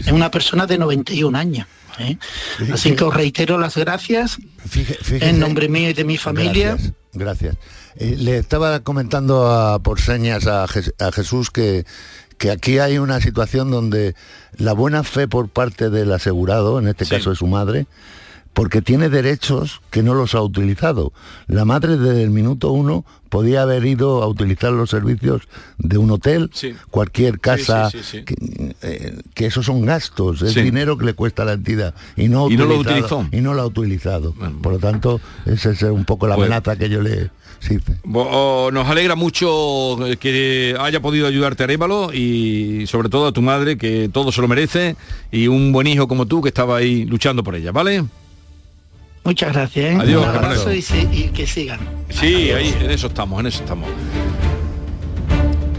Es 0.00 0.10
una 0.12 0.30
persona 0.32 0.66
de 0.66 0.78
91 0.78 1.38
años. 1.38 1.66
¿eh? 2.00 2.16
Así 2.72 2.96
que 2.96 3.04
os 3.04 3.14
reitero 3.14 3.56
las 3.56 3.76
gracias 3.76 4.38
en 5.28 5.38
nombre 5.38 5.68
mío 5.68 5.90
y 5.90 5.92
de 5.92 6.02
mi 6.04 6.16
familia. 6.18 6.70
Gracias. 6.72 6.92
Gracias. 7.14 7.56
Eh, 7.96 8.16
le 8.18 8.38
estaba 8.38 8.80
comentando 8.80 9.50
a- 9.50 9.78
por 9.78 10.00
señas 10.00 10.46
a 10.46 10.66
Jesús 11.12 11.50
que, 11.50 11.84
que 12.38 12.50
aquí 12.50 12.78
hay 12.78 12.98
una 12.98 13.20
situación 13.20 13.70
donde 13.70 14.14
la 14.56 14.72
buena 14.72 15.02
fe 15.04 15.28
por 15.28 15.48
parte 15.48 15.90
del 15.90 16.12
asegurado, 16.12 16.78
en 16.78 16.88
este 16.88 17.04
caso 17.06 17.30
de 17.30 17.36
su 17.36 17.46
madre, 17.46 17.86
porque 18.54 18.80
tiene 18.80 19.08
derechos 19.08 19.82
que 19.90 20.02
no 20.02 20.14
los 20.14 20.34
ha 20.34 20.40
utilizado. 20.40 21.12
La 21.48 21.64
madre 21.64 21.98
desde 21.98 22.22
el 22.22 22.30
minuto 22.30 22.70
uno 22.70 23.04
podía 23.28 23.62
haber 23.62 23.84
ido 23.84 24.22
a 24.22 24.28
utilizar 24.28 24.72
los 24.72 24.90
servicios 24.90 25.42
de 25.76 25.98
un 25.98 26.12
hotel, 26.12 26.50
cualquier 26.90 27.40
casa, 27.40 27.90
sí, 27.90 27.98
sí, 27.98 28.18
sí. 28.18 28.24
Que, 28.24 28.36
eh, 28.82 29.18
que 29.34 29.46
esos 29.46 29.66
son 29.66 29.84
gastos, 29.84 30.40
es 30.42 30.54
dinero 30.54 30.96
que 30.96 31.04
le 31.04 31.14
cuesta 31.14 31.42
a 31.42 31.46
la 31.46 31.54
entidad 31.54 31.94
y 32.16 32.28
no, 32.28 32.46
ha 32.46 32.52
Y 32.52 32.56
no 32.56 32.66
lo 32.66 32.78
utilizó. 32.78 33.26
y 33.32 33.40
no 33.40 33.54
lo 33.54 33.62
ha 33.62 33.66
utilizado. 33.66 34.34
Por 34.62 34.74
lo 34.74 34.78
tanto, 34.78 35.20
esa 35.46 35.70
es 35.70 35.82
un 35.82 36.04
poco 36.04 36.28
la 36.28 36.34
amenaza 36.34 36.76
que 36.76 36.88
yo 36.88 37.02
le 37.02 37.30
hice. 37.60 37.98
Oh, 38.12 38.70
nos 38.72 38.86
alegra 38.88 39.16
mucho 39.16 39.96
que 40.20 40.76
haya 40.78 41.00
podido 41.00 41.26
ayudarte 41.26 41.64
Arévalo 41.64 42.12
y 42.12 42.86
sobre 42.86 43.08
todo 43.08 43.26
a 43.26 43.32
tu 43.32 43.42
madre 43.42 43.76
que 43.78 44.08
todo 44.12 44.30
se 44.30 44.40
lo 44.40 44.48
merece 44.48 44.96
y 45.32 45.48
un 45.48 45.72
buen 45.72 45.88
hijo 45.88 46.06
como 46.06 46.26
tú 46.26 46.40
que 46.40 46.50
estaba 46.50 46.76
ahí 46.76 47.04
luchando 47.04 47.42
por 47.42 47.56
ella, 47.56 47.72
¿vale? 47.72 48.04
Muchas 49.24 49.52
gracias. 49.54 49.84
¿eh? 49.86 49.98
Adiós, 49.98 50.22
Un 50.22 50.28
abrazo 50.28 50.72
y, 50.72 50.82
que 51.34 51.46
sigan. 51.46 51.80
Sí, 52.10 52.50
ahí 52.50 52.74
en 52.80 52.90
eso 52.90 53.06
estamos, 53.06 53.40
en 53.40 53.46
eso 53.46 53.62
estamos. 53.62 53.88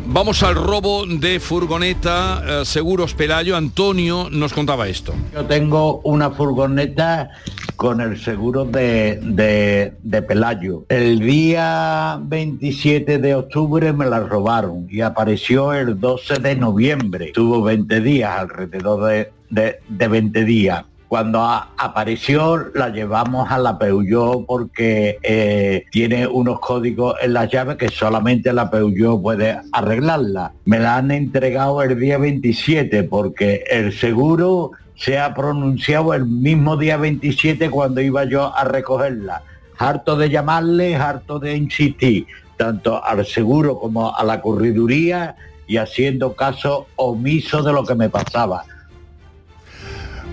Vamos 0.08 0.44
al 0.44 0.56
robo 0.56 1.06
de 1.06 1.40
furgoneta 1.40 2.62
eh, 2.62 2.66
Seguros 2.66 3.14
Pelayo. 3.14 3.56
Antonio 3.56 4.30
nos 4.32 4.54
contaba 4.54 4.88
esto. 4.88 5.14
Yo 5.34 5.46
tengo 5.46 6.00
una 6.06 6.32
furgoneta 6.32 7.30
con 7.76 8.00
el 8.00 8.18
seguro 8.20 8.66
de, 8.66 9.20
de, 9.22 9.94
de 10.02 10.22
Pelayo. 10.22 10.86
El 10.88 11.20
día 11.20 12.18
27 12.22 13.20
de 13.20 13.36
octubre 13.36 13.92
me 13.94 14.06
la 14.06 14.22
robaron 14.22 14.88
y 14.90 15.02
apareció 15.02 15.74
el 15.74 16.00
12 16.00 16.40
de 16.40 16.56
noviembre. 16.56 17.32
Tuvo 17.34 17.62
20 17.62 18.00
días, 18.00 18.40
alrededor 18.40 19.10
de, 19.10 19.32
de, 19.50 19.80
de 19.90 20.08
20 20.08 20.46
días. 20.46 20.86
Cuando 21.16 21.46
apareció 21.46 22.72
la 22.74 22.90
llevamos 22.90 23.50
a 23.50 23.58
la 23.58 23.80
Peugeot 23.80 24.46
porque 24.46 25.18
eh, 25.24 25.86
tiene 25.90 26.28
unos 26.28 26.60
códigos 26.60 27.16
en 27.22 27.32
las 27.32 27.50
llaves 27.50 27.78
que 27.78 27.88
solamente 27.88 28.52
la 28.52 28.70
Peugeot 28.70 29.22
puede 29.22 29.58
arreglarla. 29.72 30.52
Me 30.66 30.78
la 30.78 30.98
han 30.98 31.12
entregado 31.12 31.82
el 31.84 31.98
día 31.98 32.18
27 32.18 33.04
porque 33.06 33.64
el 33.72 33.98
seguro 33.98 34.72
se 34.98 35.18
ha 35.18 35.34
pronunciado 35.34 36.14
el 36.14 36.26
mismo 36.26 36.76
día 36.76 36.98
27 36.98 37.70
cuando 37.70 38.02
iba 38.02 38.26
yo 38.26 38.54
a 38.54 38.66
recogerla. 38.66 39.42
Harto 39.78 40.18
de 40.18 40.30
llamarle, 40.30 40.98
harto 40.98 41.40
de 41.40 41.56
insistir, 41.56 42.28
tanto 42.58 43.02
al 43.02 43.26
seguro 43.26 43.80
como 43.80 44.14
a 44.14 44.22
la 44.26 44.42
corriduría 44.42 45.38
y 45.66 45.78
haciendo 45.78 46.36
caso 46.36 46.88
omiso 46.98 47.64
de 47.64 47.72
lo 47.72 47.86
que 47.86 47.96
me 47.96 48.10
pasaba. 48.10 48.66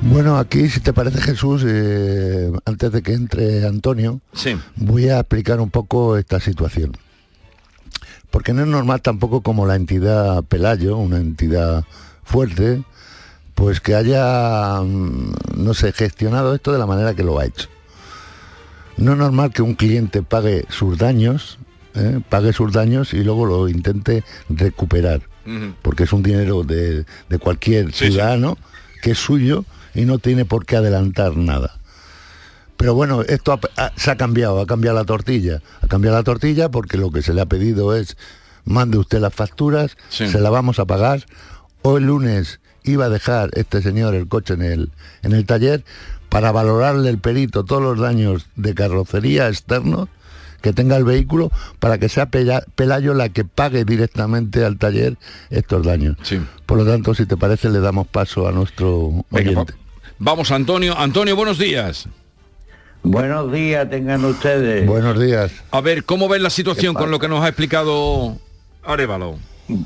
Bueno, 0.03 0.37
aquí, 0.39 0.69
si 0.69 0.81
te 0.81 0.93
parece 0.93 1.21
Jesús, 1.21 1.63
eh, 1.67 2.51
antes 2.65 2.91
de 2.93 3.03
que 3.03 3.13
entre 3.15 3.67
Antonio, 3.67 4.21
Sí. 4.33 4.57
voy 4.77 5.09
a 5.09 5.21
explicar 5.21 5.61
un 5.61 5.71
poco 5.71 6.17
esta 6.17 6.41
situación. 6.41 6.93
Porque 8.31 8.53
no 8.53 8.63
es 8.63 8.69
normal 8.69 9.01
tampoco 9.03 9.43
como 9.43 9.67
la 9.67 9.77
entidad 9.77 10.43
Pelayo, 10.45 10.97
una 10.97 11.19
entidad 11.19 11.85
fuerte, 12.25 12.83
pues 13.55 13.81
que 13.81 13.95
haya, 13.95 14.81
mm, 14.83 15.35
no 15.59 15.75
sé, 15.75 15.93
gestionado 15.93 16.55
esto 16.55 16.73
de 16.73 16.79
la 16.79 16.87
manera 16.87 17.15
que 17.15 17.23
lo 17.23 17.39
ha 17.39 17.45
hecho. 17.45 17.69
No 18.97 19.13
es 19.13 19.19
normal 19.19 19.53
que 19.53 19.63
un 19.63 19.75
cliente 19.75 20.23
pague 20.23 20.65
sus 20.69 20.99
daños, 20.99 21.59
¿eh? 21.95 22.21
pague 22.29 22.53
sus 22.53 22.73
daños 22.73 23.15
y 23.15 23.23
luego 23.23 23.47
lo 23.47 23.69
intente 23.69 24.25
recuperar 24.49 25.21
porque 25.83 26.05
es 26.05 26.13
un 26.13 26.23
dinero 26.23 26.63
de, 26.63 27.05
de 27.29 27.39
cualquier 27.39 27.93
ciudadano 27.93 28.57
que 29.03 29.11
es 29.11 29.19
suyo 29.19 29.65
y 29.95 30.03
no 30.05 30.19
tiene 30.19 30.45
por 30.45 30.65
qué 30.67 30.77
adelantar 30.77 31.37
nada. 31.37 31.79
Pero 32.77 32.95
bueno, 32.95 33.23
esto 33.23 33.53
ha- 33.53 33.61
ha- 33.85 33.93
se 33.97 34.11
ha 34.11 34.17
cambiado, 34.17 34.61
ha 34.61 34.67
cambiado 34.67 34.97
la 34.99 35.05
tortilla. 35.05 35.61
Ha 35.83 35.87
cambiado 35.89 36.17
la 36.17 36.25
tortilla 36.25 36.69
porque 36.71 36.97
lo 36.97 37.11
que 37.11 37.23
se 37.23 37.33
le 37.35 37.41
ha 37.41 37.47
pedido 37.47 37.95
es, 37.95 38.17
mande 38.65 38.99
usted 38.99 39.21
las 39.21 39.35
facturas, 39.35 39.97
se 40.31 40.41
la 40.41 40.51
vamos 40.51 40.79
a 40.79 40.85
pagar. 40.85 41.25
Hoy 41.83 42.01
lunes 42.03 42.61
iba 42.85 43.05
a 43.05 43.09
dejar 43.09 43.51
este 43.55 43.83
señor 43.83 44.15
el 44.15 44.27
coche 44.29 44.55
en 44.55 44.63
el, 44.63 44.91
en 45.23 45.33
el 45.33 45.47
taller 45.47 45.85
para 46.29 46.51
valorarle 46.51 47.11
el 47.11 47.19
perito 47.19 47.65
todos 47.65 47.83
los 47.83 47.99
daños 48.01 48.47
de 48.57 48.75
carrocería 48.75 49.49
externos 49.49 50.09
que 50.61 50.73
tenga 50.73 50.97
el 50.97 51.05
vehículo 51.05 51.51
para 51.81 51.99
que 51.99 52.09
sea 52.09 52.31
Pela- 52.31 52.65
Pelayo 52.75 53.15
la 53.15 53.29
que 53.29 53.45
pague 53.45 53.85
directamente 53.85 54.65
al 54.65 54.79
taller 54.79 55.19
estos 55.51 55.85
daños. 55.85 56.17
Por 56.67 56.79
lo 56.79 56.87
tanto, 56.87 57.15
si 57.15 57.27
te 57.27 57.37
parece, 57.37 57.69
le 57.69 57.81
damos 57.81 58.07
paso 58.07 58.49
a 58.49 58.53
nuestro 58.53 59.25
oyente. 59.51 59.75
Vamos, 60.25 60.53
Antonio. 60.53 60.97
Antonio, 60.97 61.35
buenos 61.35 61.59
días. 61.59 62.09
Buenos 63.03 63.53
días, 63.53 63.91
tengan 63.91 64.25
ustedes. 64.25 64.87
Buenos 64.87 65.19
días. 65.19 65.51
A 65.73 65.81
ver, 65.81 66.05
¿cómo 66.05 66.29
ves 66.29 66.41
la 66.41 66.49
situación 66.49 66.95
con 66.95 67.11
lo 67.11 67.19
que 67.19 67.27
nos 67.27 67.43
ha 67.43 67.49
explicado 67.49 68.39
Arevalo? 68.85 69.35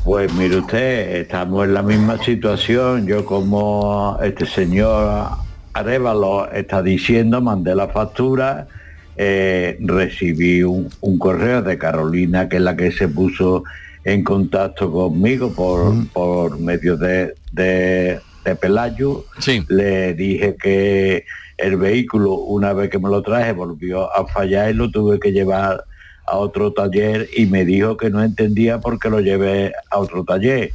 Pues 0.04 0.30
mire 0.34 0.58
usted, 0.58 1.16
estamos 1.22 1.64
en 1.64 1.72
la 1.72 1.80
misma 1.80 2.22
situación. 2.22 3.06
Yo 3.06 3.24
como 3.24 4.18
este 4.22 4.44
señor 4.44 5.26
Arevalo 5.72 6.52
está 6.52 6.82
diciendo, 6.82 7.40
mandé 7.40 7.74
la 7.74 7.88
factura, 7.88 8.68
eh, 9.16 9.78
recibí 9.80 10.62
un, 10.62 10.90
un 11.00 11.18
correo 11.18 11.62
de 11.62 11.78
Carolina, 11.78 12.46
que 12.46 12.56
es 12.56 12.62
la 12.62 12.76
que 12.76 12.92
se 12.92 13.08
puso 13.08 13.64
en 14.04 14.22
contacto 14.22 14.92
conmigo 14.92 15.50
por, 15.54 16.06
por 16.08 16.60
medio 16.60 16.98
de, 16.98 17.34
de, 17.52 18.20
de 18.46 18.56
Pelayo. 18.56 19.24
Le 19.68 20.14
dije 20.14 20.56
que 20.60 21.24
el 21.58 21.76
vehículo, 21.76 22.34
una 22.34 22.72
vez 22.72 22.88
que 22.90 22.98
me 22.98 23.08
lo 23.10 23.22
traje, 23.22 23.52
volvió 23.52 24.14
a 24.14 24.26
fallar 24.26 24.70
y 24.70 24.74
lo 24.74 24.90
tuve 24.90 25.18
que 25.18 25.32
llevar 25.32 25.84
a 26.26 26.36
otro 26.36 26.72
taller 26.72 27.28
y 27.36 27.46
me 27.46 27.64
dijo 27.64 27.96
que 27.96 28.10
no 28.10 28.22
entendía 28.22 28.80
por 28.80 28.98
qué 28.98 29.10
lo 29.10 29.20
llevé 29.20 29.72
a 29.90 29.98
otro 29.98 30.24
taller. 30.24 30.72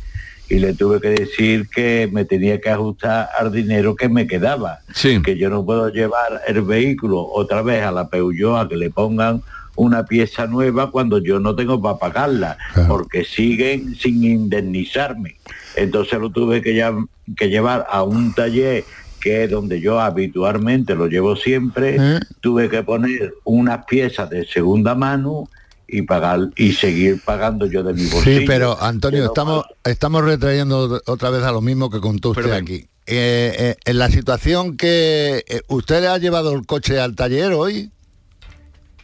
Y 0.49 0.59
le 0.59 0.73
tuve 0.73 0.99
que 0.99 1.09
decir 1.09 1.69
que 1.69 2.09
me 2.11 2.25
tenía 2.25 2.59
que 2.59 2.69
ajustar 2.69 3.29
al 3.39 3.53
dinero 3.53 3.95
que 3.95 4.09
me 4.09 4.27
quedaba. 4.27 4.79
Que 5.23 5.37
yo 5.37 5.49
no 5.49 5.63
puedo 5.65 5.87
llevar 5.89 6.41
el 6.45 6.61
vehículo 6.61 7.25
otra 7.25 7.61
vez 7.61 7.83
a 7.83 7.91
la 7.91 8.09
Peugeot 8.09 8.57
a 8.59 8.67
que 8.67 8.75
le 8.75 8.89
pongan 8.89 9.41
una 9.77 10.05
pieza 10.05 10.47
nueva 10.47 10.91
cuando 10.91 11.19
yo 11.19 11.39
no 11.39 11.55
tengo 11.55 11.81
para 11.81 11.97
pagarla, 11.97 12.57
porque 12.89 13.23
siguen 13.23 13.95
sin 13.95 14.21
indemnizarme. 14.25 15.37
Entonces 15.77 16.19
lo 16.19 16.29
tuve 16.29 16.61
que, 16.61 16.75
ya- 16.75 16.93
que 17.35 17.49
llevar 17.49 17.85
a 17.89 18.03
un 18.03 18.33
taller 18.33 18.83
que 19.21 19.43
es 19.43 19.51
donde 19.51 19.79
yo 19.79 19.99
habitualmente 19.99 20.95
lo 20.95 21.07
llevo 21.07 21.35
siempre, 21.35 21.95
¿Eh? 21.99 22.19
tuve 22.41 22.69
que 22.69 22.83
poner 22.83 23.35
unas 23.43 23.85
piezas 23.85 24.29
de 24.29 24.45
segunda 24.45 24.95
mano 24.95 25.47
y 25.87 26.01
pagar 26.01 26.49
y 26.55 26.71
seguir 26.73 27.21
pagando 27.23 27.65
yo 27.67 27.83
de 27.83 27.93
mi 27.93 28.05
bolsillo. 28.07 28.39
Sí, 28.39 28.45
pero 28.47 28.81
Antonio, 28.81 29.25
estamos, 29.25 29.65
estamos 29.83 30.23
retrayendo 30.23 31.01
otra 31.05 31.29
vez 31.29 31.43
a 31.43 31.51
lo 31.51 31.61
mismo 31.61 31.89
que 31.89 31.99
contó 31.99 32.31
usted 32.31 32.51
aquí. 32.51 32.87
Eh, 33.07 33.55
eh, 33.57 33.75
en 33.85 33.97
la 33.97 34.09
situación 34.09 34.77
que 34.77 35.43
eh, 35.47 35.61
usted 35.67 36.01
le 36.01 36.07
ha 36.07 36.17
llevado 36.17 36.53
el 36.53 36.65
coche 36.65 36.99
al 36.99 37.15
taller 37.15 37.51
hoy, 37.51 37.91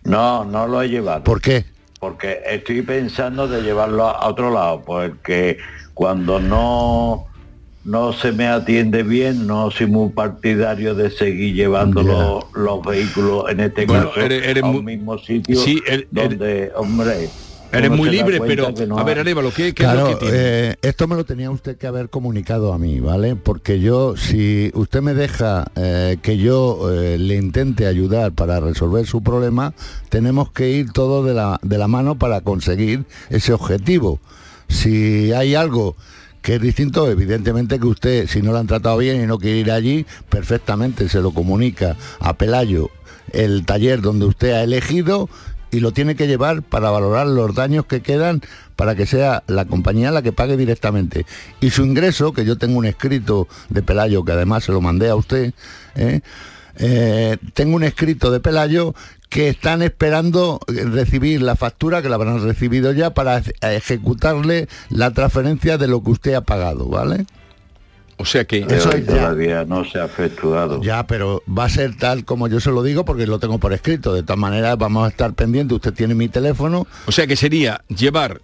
No, 0.03 0.45
no 0.45 0.67
lo 0.67 0.81
he 0.81 0.87
llevado. 0.89 1.23
¿por 1.23 1.41
qué? 1.41 1.65
Porque 1.99 2.41
estoy 2.49 2.83
pensando 2.83 3.47
de 3.47 3.61
llevarlo 3.61 4.07
a 4.07 4.27
otro 4.27 4.51
lado, 4.51 4.83
porque 4.85 5.57
cuando 5.93 6.39
no 6.39 7.27
no 7.87 8.11
se 8.11 8.33
me 8.33 8.47
atiende 8.47 9.01
bien, 9.03 9.47
no 9.47 9.71
soy 9.71 9.87
muy 9.87 10.09
partidario 10.09 10.93
de 10.93 11.09
seguir 11.09 11.55
llevando 11.55 12.03
los, 12.03 12.43
los 12.53 12.85
vehículos, 12.85 13.49
en 13.49 13.61
este 13.61 13.85
Bueno, 13.85 14.09
caso, 14.09 14.19
eres- 14.21 14.45
eres 14.45 14.61
a 14.61 14.67
un 14.67 14.73
muy- 14.83 14.83
mismo 14.97 15.17
sitio 15.17 15.57
Sí, 15.59 15.81
er- 15.87 16.05
donde, 16.11 16.71
hombre... 16.75 17.29
Eres 17.69 17.91
muy 17.91 18.09
libre, 18.09 18.39
pero 18.39 18.71
no 18.87 18.97
a 18.97 19.03
ver, 19.03 19.19
Arévalo, 19.19 19.51
¿qué, 19.51 19.73
qué 19.73 19.83
es 19.83 19.89
Claro, 19.89 20.09
lo 20.11 20.19
que 20.19 20.25
tiene? 20.25 20.37
eh, 20.39 20.75
esto 20.81 21.05
me 21.07 21.15
lo 21.17 21.25
tenía 21.25 21.51
usted 21.51 21.77
que 21.77 21.85
haber 21.85 22.09
comunicado 22.09 22.71
a 22.71 22.77
mí, 22.77 23.01
¿vale? 23.01 23.35
Porque 23.35 23.81
yo, 23.81 24.15
si 24.15 24.71
usted 24.73 25.01
me 25.01 25.13
deja 25.13 25.65
eh, 25.75 26.15
que 26.21 26.37
yo 26.37 26.89
eh, 26.93 27.17
le 27.17 27.35
intente 27.35 27.85
ayudar 27.85 28.31
para 28.31 28.61
resolver 28.61 29.05
su 29.05 29.21
problema, 29.21 29.73
tenemos 30.09 30.49
que 30.51 30.69
ir 30.69 30.93
todos 30.93 31.25
de 31.25 31.33
la, 31.33 31.59
de 31.61 31.77
la 31.77 31.89
mano 31.89 32.15
para 32.17 32.39
conseguir 32.39 33.03
ese 33.29 33.51
objetivo. 33.51 34.19
Si 34.69 35.33
hay 35.33 35.53
algo 35.55 35.97
que 36.47 36.55
es 36.55 36.61
distinto, 36.61 37.11
evidentemente 37.11 37.77
que 37.77 37.87
usted, 37.87 38.27
si 38.27 38.41
no 38.41 38.53
lo 38.53 38.59
han 38.59 38.67
tratado 38.67 38.95
bien 38.95 39.21
y 39.21 39.25
no 39.25 39.37
quiere 39.37 39.57
ir 39.57 39.69
allí, 39.69 40.05
perfectamente 40.29 41.09
se 41.09 41.19
lo 41.19 41.31
comunica 41.31 41.97
a 42.21 42.37
Pelayo, 42.37 42.89
el 43.33 43.65
taller 43.65 43.99
donde 43.99 44.27
usted 44.27 44.51
ha 44.53 44.63
elegido 44.63 45.27
y 45.71 45.81
lo 45.81 45.91
tiene 45.91 46.15
que 46.15 46.25
llevar 46.25 46.61
para 46.61 46.89
valorar 46.89 47.27
los 47.27 47.53
daños 47.53 47.85
que 47.85 47.99
quedan 48.01 48.39
para 48.77 48.95
que 48.95 49.05
sea 49.05 49.43
la 49.47 49.65
compañía 49.65 50.09
la 50.09 50.21
que 50.21 50.31
pague 50.31 50.55
directamente. 50.55 51.25
Y 51.59 51.71
su 51.71 51.83
ingreso, 51.83 52.31
que 52.31 52.45
yo 52.45 52.57
tengo 52.57 52.77
un 52.77 52.85
escrito 52.85 53.49
de 53.67 53.83
Pelayo, 53.83 54.23
que 54.23 54.31
además 54.31 54.63
se 54.63 54.71
lo 54.71 54.79
mandé 54.79 55.09
a 55.09 55.15
usted, 55.15 55.53
¿eh? 55.95 56.21
Eh, 56.79 57.37
tengo 57.53 57.75
un 57.75 57.83
escrito 57.83 58.31
de 58.31 58.39
Pelayo 58.39 58.93
que 59.29 59.49
están 59.49 59.81
esperando 59.81 60.59
recibir 60.67 61.41
la 61.41 61.55
factura, 61.55 62.01
que 62.01 62.09
la 62.09 62.15
habrán 62.15 62.41
recibido 62.43 62.91
ya, 62.93 63.13
para 63.13 63.41
eje- 63.41 63.53
ejecutarle 63.75 64.67
la 64.89 65.11
transferencia 65.11 65.77
de 65.77 65.87
lo 65.87 66.01
que 66.03 66.11
usted 66.11 66.33
ha 66.33 66.41
pagado, 66.41 66.87
¿vale? 66.87 67.25
O 68.19 68.25
sea 68.25 68.45
que... 68.45 68.65
Eso 68.69 68.91
ya. 68.97 69.05
todavía 69.05 69.63
no 69.65 69.85
se 69.85 69.99
ha 69.99 70.05
efectuado. 70.05 70.81
Ya, 70.81 71.05
pero 71.05 71.43
va 71.47 71.65
a 71.65 71.69
ser 71.69 71.95
tal 71.97 72.25
como 72.25 72.47
yo 72.47 72.59
se 72.59 72.71
lo 72.71 72.81
digo 72.81 73.05
porque 73.05 73.27
lo 73.27 73.37
tengo 73.37 73.59
por 73.59 73.73
escrito. 73.73 74.13
De 74.13 74.23
todas 74.23 74.39
maneras, 74.39 74.75
vamos 74.77 75.05
a 75.05 75.09
estar 75.09 75.33
pendientes. 75.33 75.75
Usted 75.75 75.93
tiene 75.93 76.15
mi 76.15 76.27
teléfono. 76.27 76.87
O 77.05 77.11
sea 77.11 77.27
que 77.27 77.35
sería 77.35 77.83
llevar 77.89 78.41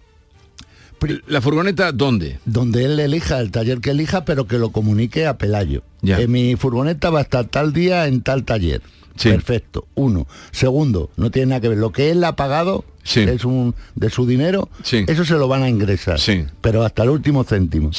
la 1.28 1.41
furgoneta 1.41 1.91
dónde? 1.91 2.39
Donde 2.45 2.86
él 2.86 2.99
elija, 2.99 3.39
el 3.39 3.51
taller 3.51 3.80
que 3.80 3.91
elija, 3.91 4.26
pero 4.26 4.47
que 4.47 4.58
lo 4.58 4.72
comunique 4.72 5.26
a 5.26 5.38
Pelayo. 5.38 5.84
Ya. 6.01 6.18
Que 6.18 6.28
mi 6.28 6.56
furgoneta 6.56 7.10
va 7.10 7.20
a 7.20 7.24
estar 7.24 7.45
tal 7.45 7.74
día 7.74 8.08
en 8.08 8.22
tal 8.22 8.43
taller. 8.43 8.82
Perfecto. 9.22 9.88
Uno. 9.95 10.28
Segundo, 10.51 11.10
no 11.18 11.30
tiene 11.32 11.47
nada 11.47 11.62
que 11.62 11.70
ver. 11.70 11.78
Lo 11.78 11.91
que 11.91 12.12
él 12.12 12.24
ha 12.24 12.36
pagado 12.36 12.84
es 13.04 13.45
un 13.45 13.76
de 13.95 14.10
su 14.10 14.26
dinero, 14.26 14.70
eso 14.84 15.26
se 15.26 15.34
lo 15.34 15.47
van 15.47 15.64
a 15.64 15.70
ingresar. 15.70 16.20
Pero 16.62 16.84
hasta 16.84 17.04
el 17.04 17.10
último 17.10 17.43
céntimo. 17.43 17.91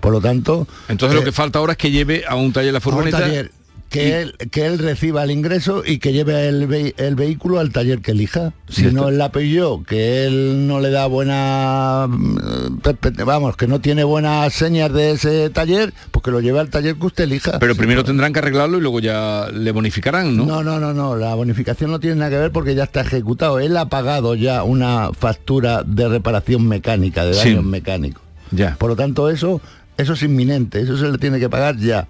Por 0.00 0.12
lo 0.12 0.20
tanto. 0.20 0.66
Entonces 0.88 1.14
lo 1.14 1.22
eh, 1.22 1.24
que 1.24 1.32
falta 1.32 1.58
ahora 1.58 1.72
es 1.72 1.78
que 1.78 1.90
lleve 1.90 2.24
a 2.26 2.34
un 2.36 2.52
taller 2.52 2.72
la 2.72 2.78
a 2.78 2.80
un 2.80 2.82
furgoneta. 2.82 3.20
taller 3.20 3.50
que 3.92 4.20
él, 4.22 4.34
que 4.50 4.66
él 4.66 4.78
reciba 4.78 5.22
el 5.22 5.30
ingreso 5.30 5.82
y 5.86 5.98
que 5.98 6.12
lleve 6.12 6.48
el, 6.48 6.66
ve- 6.66 6.94
el 6.96 7.14
vehículo 7.14 7.60
al 7.60 7.70
taller 7.70 8.00
que 8.00 8.10
elija. 8.12 8.52
Si 8.68 8.86
no 8.86 9.08
él 9.08 9.18
la 9.18 9.30
pilló, 9.30 9.82
que 9.84 10.26
él 10.26 10.66
no 10.66 10.80
le 10.80 10.90
da 10.90 11.06
buena 11.06 12.06
mm, 12.08 12.78
vamos, 13.24 13.56
que 13.56 13.66
no 13.66 13.80
tiene 13.80 14.04
buenas 14.04 14.52
señas 14.52 14.92
de 14.92 15.12
ese 15.12 15.50
taller, 15.50 15.92
pues 16.10 16.24
que 16.24 16.30
lo 16.30 16.40
lleve 16.40 16.58
al 16.60 16.70
taller 16.70 16.96
que 16.96 17.06
usted 17.06 17.24
elija. 17.24 17.58
Pero 17.58 17.74
primero 17.74 18.02
tendrán 18.04 18.32
que 18.32 18.38
arreglarlo 18.40 18.78
y 18.78 18.80
luego 18.80 19.00
ya 19.00 19.48
le 19.52 19.70
bonificarán, 19.72 20.36
¿no? 20.36 20.44
No, 20.46 20.62
no, 20.64 20.80
no, 20.80 20.92
no, 20.92 21.16
la 21.16 21.34
bonificación 21.34 21.90
no 21.90 22.00
tiene 22.00 22.16
nada 22.16 22.30
que 22.30 22.38
ver 22.38 22.52
porque 22.52 22.74
ya 22.74 22.84
está 22.84 23.02
ejecutado. 23.02 23.58
Él 23.60 23.76
ha 23.76 23.86
pagado 23.88 24.34
ya 24.34 24.62
una 24.64 25.10
factura 25.12 25.82
de 25.84 26.08
reparación 26.08 26.66
mecánica, 26.66 27.24
de 27.24 27.34
Sí. 27.34 27.50
daños 27.50 27.64
mecánicos. 27.64 28.22
Ya. 28.50 28.76
Por 28.76 28.90
lo 28.90 28.96
tanto, 28.96 29.30
eso, 29.30 29.60
eso 29.96 30.12
es 30.14 30.22
inminente, 30.22 30.80
eso 30.80 30.96
se 30.96 31.10
le 31.10 31.18
tiene 31.18 31.38
que 31.38 31.48
pagar 31.48 31.76
ya. 31.76 32.06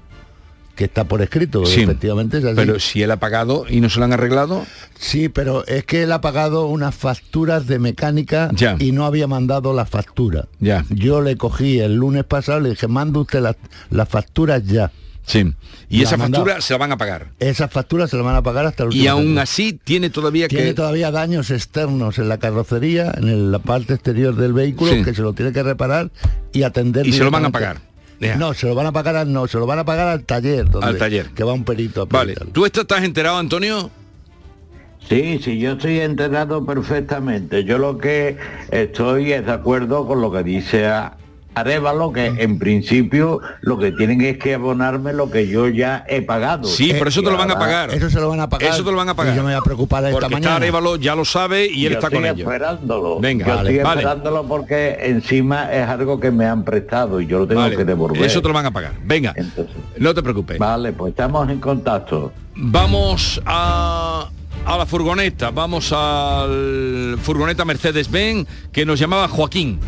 Que 0.74 0.84
está 0.84 1.04
por 1.04 1.20
escrito, 1.20 1.66
Sí. 1.66 1.82
efectivamente 1.82 2.38
es 2.38 2.44
así. 2.44 2.56
Pero 2.56 2.80
si 2.80 3.02
él 3.02 3.10
ha 3.10 3.18
pagado 3.20 3.66
y 3.68 3.80
no 3.82 3.90
se 3.90 3.98
lo 3.98 4.06
han 4.06 4.12
arreglado, 4.14 4.64
Sí, 4.98 5.28
pero 5.28 5.66
es 5.66 5.84
que 5.84 6.04
él 6.04 6.12
ha 6.12 6.20
pagado 6.20 6.66
unas 6.66 6.94
facturas 6.94 7.66
de 7.66 7.78
mecánica 7.80 8.50
Ya. 8.54 8.76
y 8.78 8.92
no 8.92 9.04
había 9.04 9.26
mandado 9.26 9.74
la 9.74 9.84
factura. 9.84 10.46
Ya. 10.60 10.84
Yo 10.90 11.20
le 11.20 11.36
cogí 11.36 11.80
el 11.80 11.96
lunes 11.96 12.22
pasado, 12.24 12.60
le 12.60 12.70
dije, 12.70 12.86
manda 12.86 13.18
usted 13.20 13.40
las, 13.90 14.08
facturas 14.08 14.64
ya. 14.64 14.92
Sí. 15.26 15.52
Y 15.88 15.98
La 15.98 16.02
esa 16.04 16.16
mandado. 16.16 16.44
factura 16.44 16.60
se 16.62 16.72
la 16.72 16.78
van 16.78 16.92
a 16.92 16.96
pagar. 16.96 17.28
Esas 17.40 17.70
facturas 17.70 18.10
se 18.10 18.16
las 18.16 18.24
van 18.24 18.36
a 18.36 18.42
pagar 18.42 18.64
hasta 18.66 18.84
el 18.84 18.88
último 18.88 19.04
Y 19.04 19.08
aún 19.08 19.38
así 19.38 19.78
tiene 19.84 20.08
todavía 20.10 20.46
Tiene 20.48 20.66
que... 20.66 20.74
todavía 20.74 21.10
daños 21.10 21.50
externos 21.50 22.18
en 22.18 22.28
la 22.28 22.38
carrocería, 22.38 23.12
en 23.16 23.28
el- 23.28 23.52
la 23.52 23.58
parte 23.58 23.94
exterior 23.94 24.34
del 24.36 24.52
vehículo, 24.52 24.92
Sí. 24.92 25.02
que 25.04 25.14
se 25.14 25.22
lo 25.22 25.32
tiene 25.32 25.52
que 25.52 25.62
reparar 25.62 26.10
y 26.52 26.62
atender. 26.62 27.06
Y 27.06 27.12
se 27.12 27.22
lo 27.24 27.30
van 27.30 27.44
a 27.44 27.50
pagar. 27.50 27.78
No, 28.38 28.54
se 28.54 28.66
lo 28.66 28.74
van 28.74 28.86
a 28.86 28.92
pagar 28.92 29.16
al, 29.16 29.32
no, 29.32 29.46
se 29.46 29.58
lo 29.58 29.66
van 29.66 29.78
a 29.80 29.84
pagar 29.84 30.08
al 30.08 30.24
taller. 30.24 30.68
donde- 30.70 30.86
Al 30.86 30.98
taller. 30.98 31.30
Que 31.30 31.44
va 31.44 31.52
un 31.52 31.64
perito 31.64 32.02
a 32.02 32.04
Vale. 32.06 32.34
¿Tú 32.52 32.64
esto 32.64 32.82
estás 32.82 33.02
enterado, 33.02 33.36
Antonio? 33.38 33.90
Sí, 35.08 35.40
sí, 35.42 35.58
yo 35.58 35.72
estoy 35.72 35.98
enterado 36.00 36.64
perfectamente. 36.64 37.64
Yo 37.64 37.78
lo 37.78 37.98
que 37.98 38.36
estoy 38.70 39.32
es 39.32 39.44
de 39.46 39.52
acuerdo 39.52 40.06
con 40.06 40.20
lo 40.20 40.30
que 40.32 40.42
dice 40.44 40.86
a 40.86 41.16
Arevalo, 41.54 42.12
que 42.12 42.26
en 42.26 42.58
principio 42.58 43.40
lo 43.60 43.78
que 43.78 43.92
tienen 43.92 44.20
es 44.22 44.38
que 44.38 44.54
abonarme 44.54 45.12
lo 45.12 45.30
que 45.30 45.48
yo 45.48 45.68
ya 45.68 46.04
he 46.08 46.22
pagado. 46.22 46.64
Sí, 46.64 46.90
pero 46.92 47.08
eso 47.08 47.22
te 47.22 47.30
lo 47.30 47.36
van 47.36 47.50
a 47.50 47.58
pagar. 47.58 47.90
Eso 47.92 48.08
se 48.08 48.18
lo 48.20 48.28
van 48.30 48.40
a 48.40 48.48
pagar. 48.48 48.68
Eso 48.72 48.82
te 48.84 48.90
lo 48.90 48.96
van 48.96 49.08
a 49.10 49.14
pagar. 49.14 49.34
Y 49.34 49.36
yo 49.36 49.42
me 49.42 49.50
voy 49.50 49.58
a 49.58 49.62
preocupar 49.62 50.04
esta 50.04 50.12
Porque 50.12 50.26
está 50.26 50.36
mañana. 50.36 50.56
Arevalo, 50.56 50.96
ya 50.96 51.14
lo 51.14 51.24
sabe 51.24 51.66
y 51.66 51.86
él 51.86 51.92
Yo 51.92 51.98
está 51.98 52.10
con 52.10 52.24
ello. 52.24 52.44
esperándolo. 52.48 53.20
Venga, 53.20 53.46
yo 53.46 53.54
vale, 53.56 53.70
estoy 53.70 53.84
vale. 53.84 54.00
esperándolo 54.00 54.44
porque 54.44 54.96
encima 55.02 55.72
es 55.72 55.86
algo 55.88 56.18
que 56.18 56.30
me 56.30 56.46
han 56.46 56.64
prestado 56.64 57.20
y 57.20 57.26
yo 57.26 57.40
lo 57.40 57.46
tengo 57.46 57.60
Vale, 57.60 57.76
que 57.76 57.84
devolver. 57.84 58.22
Eso 58.24 58.40
te 58.40 58.48
lo 58.48 58.54
van 58.54 58.66
a 58.66 58.70
pagar. 58.70 58.92
Venga, 59.04 59.34
no 59.98 60.14
te 60.14 60.22
preocupes. 60.22 60.58
Vale, 60.58 60.92
pues 60.92 61.10
estamos 61.10 61.48
en 61.50 61.60
contacto. 61.60 62.32
Vamos 62.54 63.40
a, 63.46 64.28
a 64.64 64.76
la 64.78 64.86
furgoneta, 64.86 65.50
vamos 65.50 65.92
al 65.92 67.18
furgoneta 67.22 67.64
Mercedes-Benz 67.64 68.46
que 68.72 68.84
nos 68.86 68.98
llamaba 68.98 69.28
Joaquín. 69.28 69.78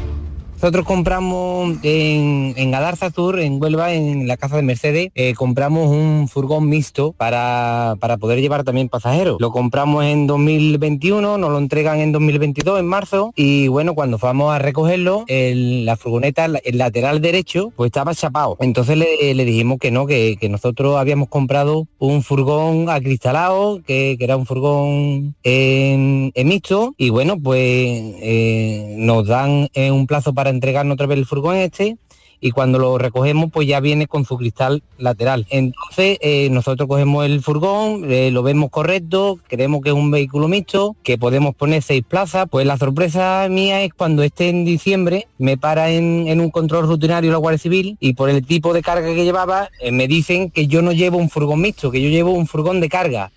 Nosotros 0.64 0.86
compramos 0.86 1.76
en, 1.82 2.54
en 2.56 2.70
Galarza 2.70 3.10
Tour, 3.10 3.38
en 3.40 3.62
Huelva, 3.62 3.92
en 3.92 4.26
la 4.26 4.38
casa 4.38 4.56
de 4.56 4.62
Mercedes, 4.62 5.10
eh, 5.14 5.34
compramos 5.34 5.90
un 5.90 6.26
furgón 6.26 6.70
mixto 6.70 7.12
para, 7.12 7.96
para 8.00 8.16
poder 8.16 8.40
llevar 8.40 8.64
también 8.64 8.88
pasajeros. 8.88 9.36
Lo 9.40 9.50
compramos 9.50 10.06
en 10.06 10.26
2021, 10.26 11.36
nos 11.36 11.50
lo 11.50 11.58
entregan 11.58 12.00
en 12.00 12.12
2022, 12.12 12.80
en 12.80 12.86
marzo, 12.86 13.30
y 13.36 13.68
bueno, 13.68 13.94
cuando 13.94 14.16
fuimos 14.16 14.54
a 14.54 14.58
recogerlo, 14.58 15.24
el- 15.26 15.84
la 15.84 15.98
furgoneta, 15.98 16.46
el 16.46 16.78
lateral 16.78 17.20
derecho, 17.20 17.70
pues 17.76 17.88
estaba 17.88 18.14
chapado. 18.14 18.56
Entonces 18.60 18.96
le, 18.96 19.34
le 19.34 19.44
dijimos 19.44 19.76
que 19.78 19.90
no, 19.90 20.06
que, 20.06 20.38
que 20.40 20.48
nosotros 20.48 20.96
habíamos 20.96 21.28
comprado 21.28 21.88
un 21.98 22.22
furgón 22.22 22.88
acristalado, 22.88 23.82
que, 23.86 24.16
que 24.18 24.24
era 24.24 24.38
un 24.38 24.46
furgón 24.46 25.34
en, 25.42 26.32
en 26.34 26.48
mixto, 26.48 26.94
y 26.96 27.10
bueno, 27.10 27.38
pues 27.38 27.66
eh, 27.68 28.94
nos 28.96 29.26
dan 29.26 29.68
eh, 29.74 29.90
un 29.90 30.06
plazo 30.06 30.32
para 30.32 30.53
entregarnos 30.54 30.94
otra 30.94 31.06
vez 31.06 31.18
el 31.18 31.26
furgón 31.26 31.56
este 31.56 31.98
y 32.44 32.50
cuando 32.50 32.78
lo 32.78 32.98
recogemos 32.98 33.50
pues 33.50 33.66
ya 33.66 33.80
viene 33.80 34.06
con 34.06 34.26
su 34.26 34.36
cristal 34.36 34.82
lateral. 34.98 35.46
Entonces 35.48 36.18
eh, 36.20 36.48
nosotros 36.50 36.86
cogemos 36.86 37.24
el 37.24 37.40
furgón, 37.40 38.10
eh, 38.12 38.30
lo 38.30 38.42
vemos 38.42 38.68
correcto, 38.68 39.38
creemos 39.48 39.80
que 39.80 39.88
es 39.88 39.94
un 39.94 40.10
vehículo 40.10 40.46
mixto, 40.46 40.94
que 41.02 41.16
podemos 41.16 41.54
poner 41.54 41.82
seis 41.82 42.04
plazas, 42.06 42.46
pues 42.50 42.66
la 42.66 42.76
sorpresa 42.76 43.46
mía 43.48 43.82
es 43.82 43.94
cuando 43.94 44.22
esté 44.22 44.50
en 44.50 44.66
diciembre 44.66 45.26
me 45.38 45.56
para 45.56 45.90
en, 45.90 46.38
un 46.38 46.50
control 46.50 46.86
rutinario 46.86 47.32
la 47.32 47.38
Guardia 47.38 47.58
Civil 47.58 47.96
y 47.98 48.12
por 48.12 48.28
el 48.28 48.44
tipo 48.44 48.74
de 48.74 48.82
carga 48.82 49.08
que 49.14 49.24
llevaba 49.24 49.70
eh, 49.80 49.90
me 49.90 50.06
dicen 50.06 50.50
que 50.50 50.66
yo 50.66 50.82
no 50.82 50.92
llevo 50.92 51.16
un 51.16 51.30
furgón 51.30 51.62
mixto, 51.62 51.90
que 51.90 52.02
yo 52.02 52.10
llevo 52.10 52.32
un 52.32 52.46
furgón 52.46 52.78
de 52.80 52.90
carga. 52.90 53.32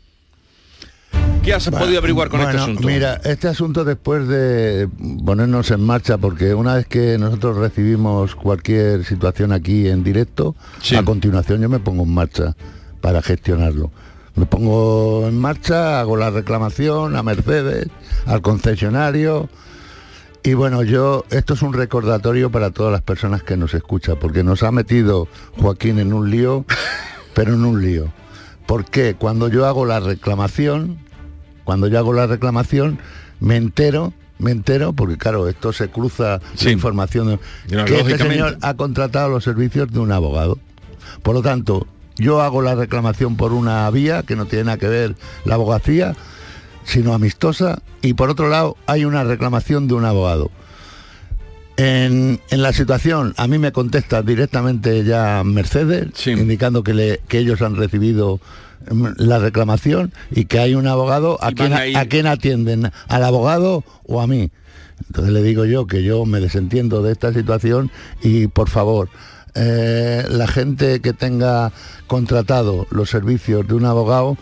¿Qué 1.47 1.53
has 1.53 1.69
Bueno, 1.69 1.85
podido 1.85 1.99
averiguar 1.99 2.27
con 2.27 2.41
este 2.41 2.57
asunto? 2.57 2.85
Mira, 2.85 3.21
este 3.23 3.47
asunto 3.47 3.85
después 3.85 4.27
de 4.27 4.89
ponernos 5.25 5.71
en 5.71 5.81
marcha, 5.81 6.17
porque 6.17 6.53
una 6.53 6.75
vez 6.75 6.87
que 6.87 7.17
nosotros 7.17 7.55
recibimos 7.55 8.35
cualquier 8.35 9.05
situación 9.05 9.53
aquí 9.53 9.87
en 9.87 10.03
directo, 10.03 10.57
a 10.97 11.03
continuación 11.03 11.61
yo 11.61 11.69
me 11.69 11.79
pongo 11.79 12.03
en 12.03 12.13
marcha 12.13 12.57
para 12.99 13.21
gestionarlo. 13.21 13.91
Me 14.35 14.45
pongo 14.45 15.25
en 15.25 15.39
marcha, 15.39 16.01
hago 16.01 16.17
la 16.17 16.31
reclamación 16.31 17.15
a 17.15 17.23
Mercedes, 17.23 17.87
al 18.25 18.41
concesionario. 18.41 19.47
Y 20.43 20.53
bueno, 20.53 20.83
yo, 20.83 21.23
esto 21.29 21.53
es 21.53 21.61
un 21.61 21.71
recordatorio 21.71 22.51
para 22.51 22.71
todas 22.71 22.91
las 22.91 23.03
personas 23.03 23.41
que 23.41 23.55
nos 23.55 23.73
escuchan, 23.73 24.17
porque 24.19 24.43
nos 24.43 24.63
ha 24.63 24.73
metido 24.73 25.29
Joaquín 25.61 25.99
en 25.99 26.11
un 26.11 26.29
lío 26.29 26.65
pero 27.33 27.53
en 27.53 27.63
un 27.63 27.81
lío. 27.81 28.11
Porque 28.65 29.15
cuando 29.15 29.47
yo 29.47 29.65
hago 29.65 29.85
la 29.85 30.01
reclamación, 30.01 31.06
cuando 31.67 31.89
yo 31.89 31.99
hago 31.99 32.13
la 32.13 32.27
reclamación, 32.27 32.97
me 33.41 33.57
entero 33.57 34.13
me 34.39 34.51
entero, 34.51 34.93
porque 34.93 35.17
claro, 35.17 35.49
esto 35.49 35.73
se 35.73 35.89
cruza 35.89 36.39
la 36.63 36.71
información, 36.71 37.41
que 37.67 37.99
este 37.99 38.17
señor 38.19 38.57
ha 38.61 38.75
contratado 38.75 39.29
los 39.29 39.43
servicios 39.43 39.91
de 39.91 39.99
un 39.99 40.13
abogado. 40.13 40.59
Por 41.23 41.35
lo 41.35 41.41
tanto, 41.41 41.87
yo 42.15 42.41
hago 42.41 42.61
la 42.61 42.75
reclamación 42.75 43.35
por 43.35 43.51
una 43.51 43.89
vía 43.89 44.23
que 44.23 44.37
no 44.37 44.45
tiene 44.45 44.65
nada 44.65 44.77
que 44.77 44.87
ver 44.87 45.15
la 45.43 45.55
abogacía, 45.55 46.15
sino 46.85 47.13
amistosa, 47.13 47.81
y 48.01 48.13
por 48.13 48.29
otro 48.29 48.47
lado 48.47 48.77
hay 48.85 49.03
una 49.03 49.25
reclamación 49.25 49.89
de 49.89 49.95
un 49.95 50.05
abogado. 50.05 50.51
En, 51.75 52.39
la 52.51 52.71
situación, 52.71 53.33
a 53.35 53.47
mí 53.47 53.57
me 53.57 53.73
contesta 53.73 54.21
directamente 54.21 55.03
ya 55.03 55.43
Mercedes, 55.43 56.27
indicando 56.27 56.81
que, 56.81 57.19
que 57.27 57.39
ellos 57.39 57.61
han 57.61 57.75
recibido 57.75 58.39
la 59.17 59.39
reclamación 59.39 60.13
y 60.31 60.45
que 60.45 60.59
hay 60.59 60.75
un 60.75 60.87
abogado 60.87 61.37
a 61.41 61.51
quien, 61.51 61.73
a, 61.73 62.05
quien 62.05 62.27
atienden, 62.27 62.91
al 63.07 63.23
abogado 63.23 63.83
o 64.05 64.21
a 64.21 64.27
mí. 64.27 64.51
Entonces 65.07 65.33
le 65.33 65.43
digo 65.43 65.65
yo 65.65 65.85
que 65.87 66.03
yo 66.03 66.25
me 66.25 66.39
desentiendo 66.39 67.01
de 67.03 67.11
esta 67.11 67.33
situación 67.33 67.91
y 68.21 68.47
por 68.47 68.69
favor, 68.69 69.09
eh, 69.55 70.25
la 70.29 70.47
gente 70.47 71.01
que 71.01 71.13
tenga 71.13 71.71
contratado 72.07 72.87
los 72.91 73.09
servicios 73.09 73.67
de 73.67 73.73
un 73.73 73.85
abogado, 73.85 74.37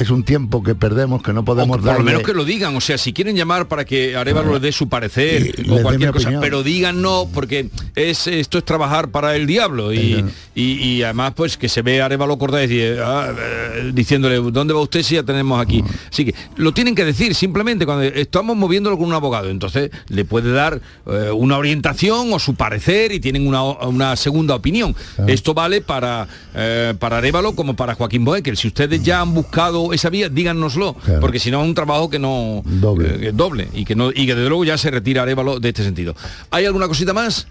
es 0.00 0.08
un 0.08 0.24
tiempo 0.24 0.62
que 0.62 0.74
perdemos, 0.74 1.22
que 1.22 1.34
no 1.34 1.44
podemos 1.44 1.82
dar. 1.82 1.96
Por 1.96 2.04
lo 2.04 2.10
menos 2.10 2.22
que 2.22 2.32
lo 2.32 2.46
digan, 2.46 2.74
o 2.74 2.80
sea, 2.80 2.96
si 2.96 3.12
quieren 3.12 3.36
llamar 3.36 3.68
para 3.68 3.84
que 3.84 4.16
Arevalo 4.16 4.54
les 4.54 4.62
dé 4.62 4.72
su 4.72 4.88
parecer 4.88 5.54
o 5.68 5.82
cualquier 5.82 6.10
cosa, 6.10 6.32
pero 6.40 6.62
digan 6.62 7.02
no, 7.02 7.28
porque 7.32 7.68
es 7.94 8.26
esto 8.26 8.56
es 8.56 8.64
trabajar 8.64 9.10
para 9.10 9.36
el 9.36 9.46
diablo 9.46 9.92
y, 9.92 10.24
y, 10.54 11.02
además 11.02 11.34
pues 11.36 11.58
que 11.58 11.68
se 11.68 11.82
ve 11.82 12.00
a 12.00 12.06
Arevalo 12.06 12.38
Cordés 12.38 12.70
ah, 13.02 13.32
eh, 13.38 13.90
diciéndole 13.92 14.36
dónde 14.36 14.72
va 14.72 14.80
usted 14.80 15.02
si 15.02 15.16
ya 15.16 15.22
tenemos 15.22 15.60
aquí. 15.60 15.84
Así 16.10 16.24
que 16.24 16.34
lo 16.56 16.72
tienen 16.72 16.94
que 16.94 17.04
decir 17.04 17.34
simplemente 17.34 17.84
cuando 17.84 18.04
estamos 18.04 18.56
moviéndolo 18.56 18.96
con 18.96 19.06
un 19.06 19.12
abogado, 19.12 19.50
entonces 19.50 19.90
le 20.08 20.24
puede 20.24 20.50
dar 20.50 20.80
eh, 21.06 21.30
una 21.30 21.58
orientación 21.58 22.32
o 22.32 22.38
su 22.38 22.54
parecer 22.54 23.12
y 23.12 23.20
tienen 23.20 23.46
una, 23.46 24.16
segunda 24.16 24.54
opinión. 24.54 24.96
Esto 25.26 25.52
vale 25.52 25.82
para, 25.82 26.26
eh, 26.54 26.94
para 26.98 27.18
Arevalo 27.18 27.54
como 27.54 27.76
para 27.76 27.94
Joaquín 27.94 28.24
Boecker. 28.24 28.56
Si 28.56 28.68
ustedes 28.68 29.02
ya 29.02 29.20
han 29.20 29.34
buscado 29.34 29.89
esa 29.92 30.10
vía, 30.10 30.28
díganoslo, 30.28 30.96
porque 31.20 31.38
si 31.38 31.50
no 31.50 31.62
es 31.62 31.68
un 31.68 31.74
trabajo 31.74 32.10
que 32.10 32.18
no 32.18 32.62
doble, 32.64 33.28
eh, 33.28 33.32
doble 33.32 33.68
y 33.72 33.84
que 33.84 33.94
no 33.94 34.10
y 34.10 34.26
que 34.26 34.34
desde 34.34 34.48
luego 34.48 34.64
ya 34.64 34.78
se 34.78 34.90
retira 34.90 35.22
Arevalo 35.22 35.60
de 35.60 35.68
este 35.68 35.82
sentido. 35.82 36.14
¿Hay 36.50 36.64
alguna 36.64 36.88
cosita 36.88 37.12
más? 37.12 37.46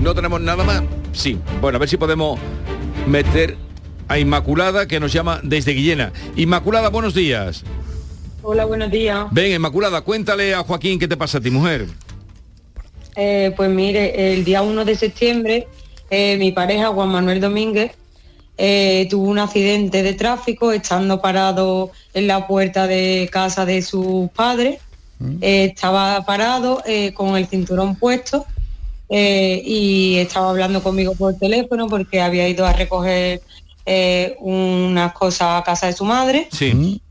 ¿No 0.00 0.14
tenemos 0.14 0.40
nada 0.40 0.64
más? 0.64 0.82
Sí. 1.12 1.38
Bueno, 1.60 1.76
a 1.76 1.78
ver 1.78 1.88
si 1.88 1.96
podemos 1.96 2.38
meter 3.06 3.56
a 4.08 4.18
Inmaculada 4.18 4.86
que 4.86 5.00
nos 5.00 5.12
llama 5.12 5.40
desde 5.42 5.72
Guillena. 5.72 6.12
Inmaculada, 6.36 6.88
buenos 6.88 7.14
días. 7.14 7.62
Hola, 8.42 8.64
buenos 8.64 8.90
días. 8.90 9.26
Ven, 9.30 9.52
Inmaculada, 9.52 10.00
cuéntale 10.00 10.54
a 10.54 10.64
Joaquín 10.64 10.98
qué 10.98 11.06
te 11.06 11.16
pasa 11.16 11.38
a 11.38 11.40
ti, 11.40 11.50
mujer. 11.50 11.86
Eh, 13.14 13.52
pues 13.56 13.70
mire, 13.70 14.34
el 14.34 14.44
día 14.44 14.62
1 14.62 14.84
de 14.84 14.96
septiembre, 14.96 15.68
eh, 16.10 16.36
mi 16.38 16.50
pareja, 16.50 16.88
Juan 16.88 17.10
Manuel 17.10 17.40
Domínguez, 17.40 17.92
eh, 18.58 19.06
tuvo 19.08 19.28
un 19.28 19.38
accidente 19.38 20.02
de 20.02 20.12
tráfico 20.12 20.72
estando 20.72 21.20
parado 21.22 21.90
en 22.12 22.26
la 22.26 22.46
puerta 22.46 22.86
de 22.86 23.28
casa 23.32 23.64
de 23.64 23.82
sus 23.82 24.30
padres. 24.30 24.80
Mm. 25.18 25.36
Eh, 25.40 25.64
estaba 25.64 26.24
parado 26.26 26.82
eh, 26.86 27.14
con 27.14 27.36
el 27.36 27.46
cinturón 27.46 27.96
puesto 27.96 28.46
y 29.14 30.16
estaba 30.16 30.48
hablando 30.48 30.82
conmigo 30.82 31.14
por 31.14 31.34
teléfono 31.34 31.86
porque 31.86 32.22
había 32.22 32.48
ido 32.48 32.64
a 32.64 32.72
recoger 32.72 33.42
unas 34.40 35.12
cosas 35.12 35.60
a 35.60 35.64
casa 35.64 35.88
de 35.88 35.92
su 35.92 36.06
madre. 36.06 36.48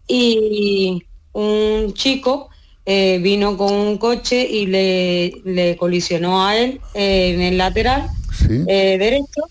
Y 0.07 1.03
un 1.31 1.93
chico 1.93 2.49
vino 2.87 3.55
con 3.55 3.71
un 3.71 3.99
coche 3.99 4.41
y 4.49 4.65
le, 4.65 5.77
colisionó 5.77 6.43
a 6.43 6.57
él 6.57 6.81
en 6.95 7.41
el 7.41 7.59
lateral 7.59 8.09
derecho. 8.47 9.43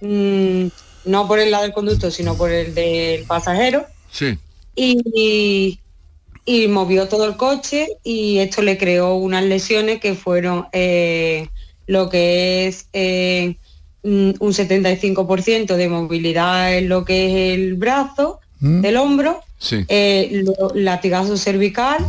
Mm, 0.00 0.66
no 1.06 1.26
por 1.26 1.38
el 1.38 1.50
lado 1.50 1.62
del 1.62 1.72
conductor, 1.72 2.12
sino 2.12 2.36
por 2.36 2.50
el 2.50 2.74
del 2.74 3.24
pasajero. 3.24 3.86
Sí. 4.10 4.38
Y, 4.74 5.78
y, 6.44 6.68
movió 6.68 7.08
todo 7.08 7.24
el 7.24 7.36
coche 7.36 7.88
y 8.04 8.38
esto 8.38 8.60
le 8.60 8.76
creó 8.76 9.14
unas 9.14 9.44
lesiones 9.44 10.00
que 10.00 10.14
fueron 10.14 10.66
eh, 10.72 11.48
lo 11.86 12.10
que 12.10 12.66
es 12.66 12.88
eh, 12.92 13.56
un 14.02 14.34
75% 14.38 15.76
de 15.76 15.88
movilidad 15.88 16.76
en 16.76 16.88
lo 16.88 17.04
que 17.04 17.26
es 17.26 17.58
el 17.58 17.74
brazo, 17.74 18.40
¿Mm? 18.60 18.80
del 18.80 18.96
hombro, 18.96 19.40
sí. 19.58 19.84
Eh, 19.88 20.44
latigazo 20.74 21.36
cervical 21.36 22.04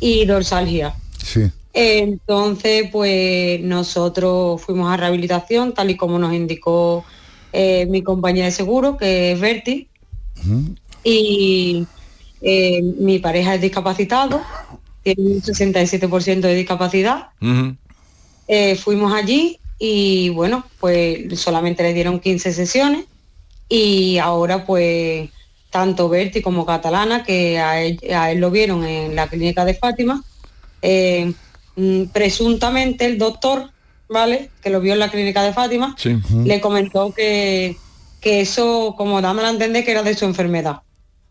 y 0.00 0.24
dorsalgia. 0.26 0.94
Sí. 1.22 1.50
Entonces, 1.72 2.88
pues 2.90 3.60
nosotros 3.60 4.62
fuimos 4.62 4.90
a 4.90 4.96
rehabilitación, 4.96 5.74
tal 5.74 5.90
y 5.90 5.96
como 5.96 6.18
nos 6.18 6.32
indicó 6.32 7.04
eh, 7.52 7.86
mi 7.86 8.02
compañía 8.02 8.44
de 8.44 8.50
seguro, 8.50 8.96
que 8.96 9.32
es 9.32 9.40
Verti, 9.40 9.88
y 11.02 11.86
eh, 12.42 12.82
mi 12.82 13.18
pareja 13.18 13.54
es 13.54 13.60
discapacitado, 13.60 14.42
tiene 15.02 15.22
un 15.22 15.42
67% 15.42 16.40
de 16.40 16.54
discapacidad. 16.54 17.28
Eh, 18.48 18.76
fuimos 18.76 19.12
allí 19.12 19.58
y 19.78 20.28
bueno, 20.30 20.64
pues 20.80 21.38
solamente 21.38 21.82
le 21.82 21.94
dieron 21.94 22.20
15 22.20 22.52
sesiones. 22.52 23.04
Y 23.68 24.18
ahora 24.18 24.64
pues 24.64 25.30
tanto 25.70 26.08
Verti 26.08 26.42
como 26.42 26.64
Catalana, 26.64 27.24
que 27.24 27.58
a 27.58 27.82
él, 27.82 28.40
lo 28.40 28.50
vieron 28.50 28.84
en 28.84 29.14
la 29.16 29.28
clínica 29.28 29.64
de 29.64 29.74
Fátima, 29.74 30.22
mm, 30.82 32.04
presuntamente 32.12 33.06
el 33.06 33.18
doctor 33.18 33.70
¿vale? 34.08 34.50
Que 34.62 34.70
lo 34.70 34.80
vio 34.80 34.92
en 34.92 34.98
la 34.98 35.10
clínica 35.10 35.42
de 35.42 35.52
Fátima, 35.52 35.96
le 36.44 36.60
comentó 36.60 37.12
que, 37.12 37.76
que 38.20 38.40
eso, 38.40 38.94
como 38.96 39.20
dámelo 39.20 39.48
a 39.48 39.50
entender, 39.50 39.84
que 39.84 39.92
era 39.92 40.02
de 40.02 40.14
su 40.14 40.24
enfermedad, 40.24 40.82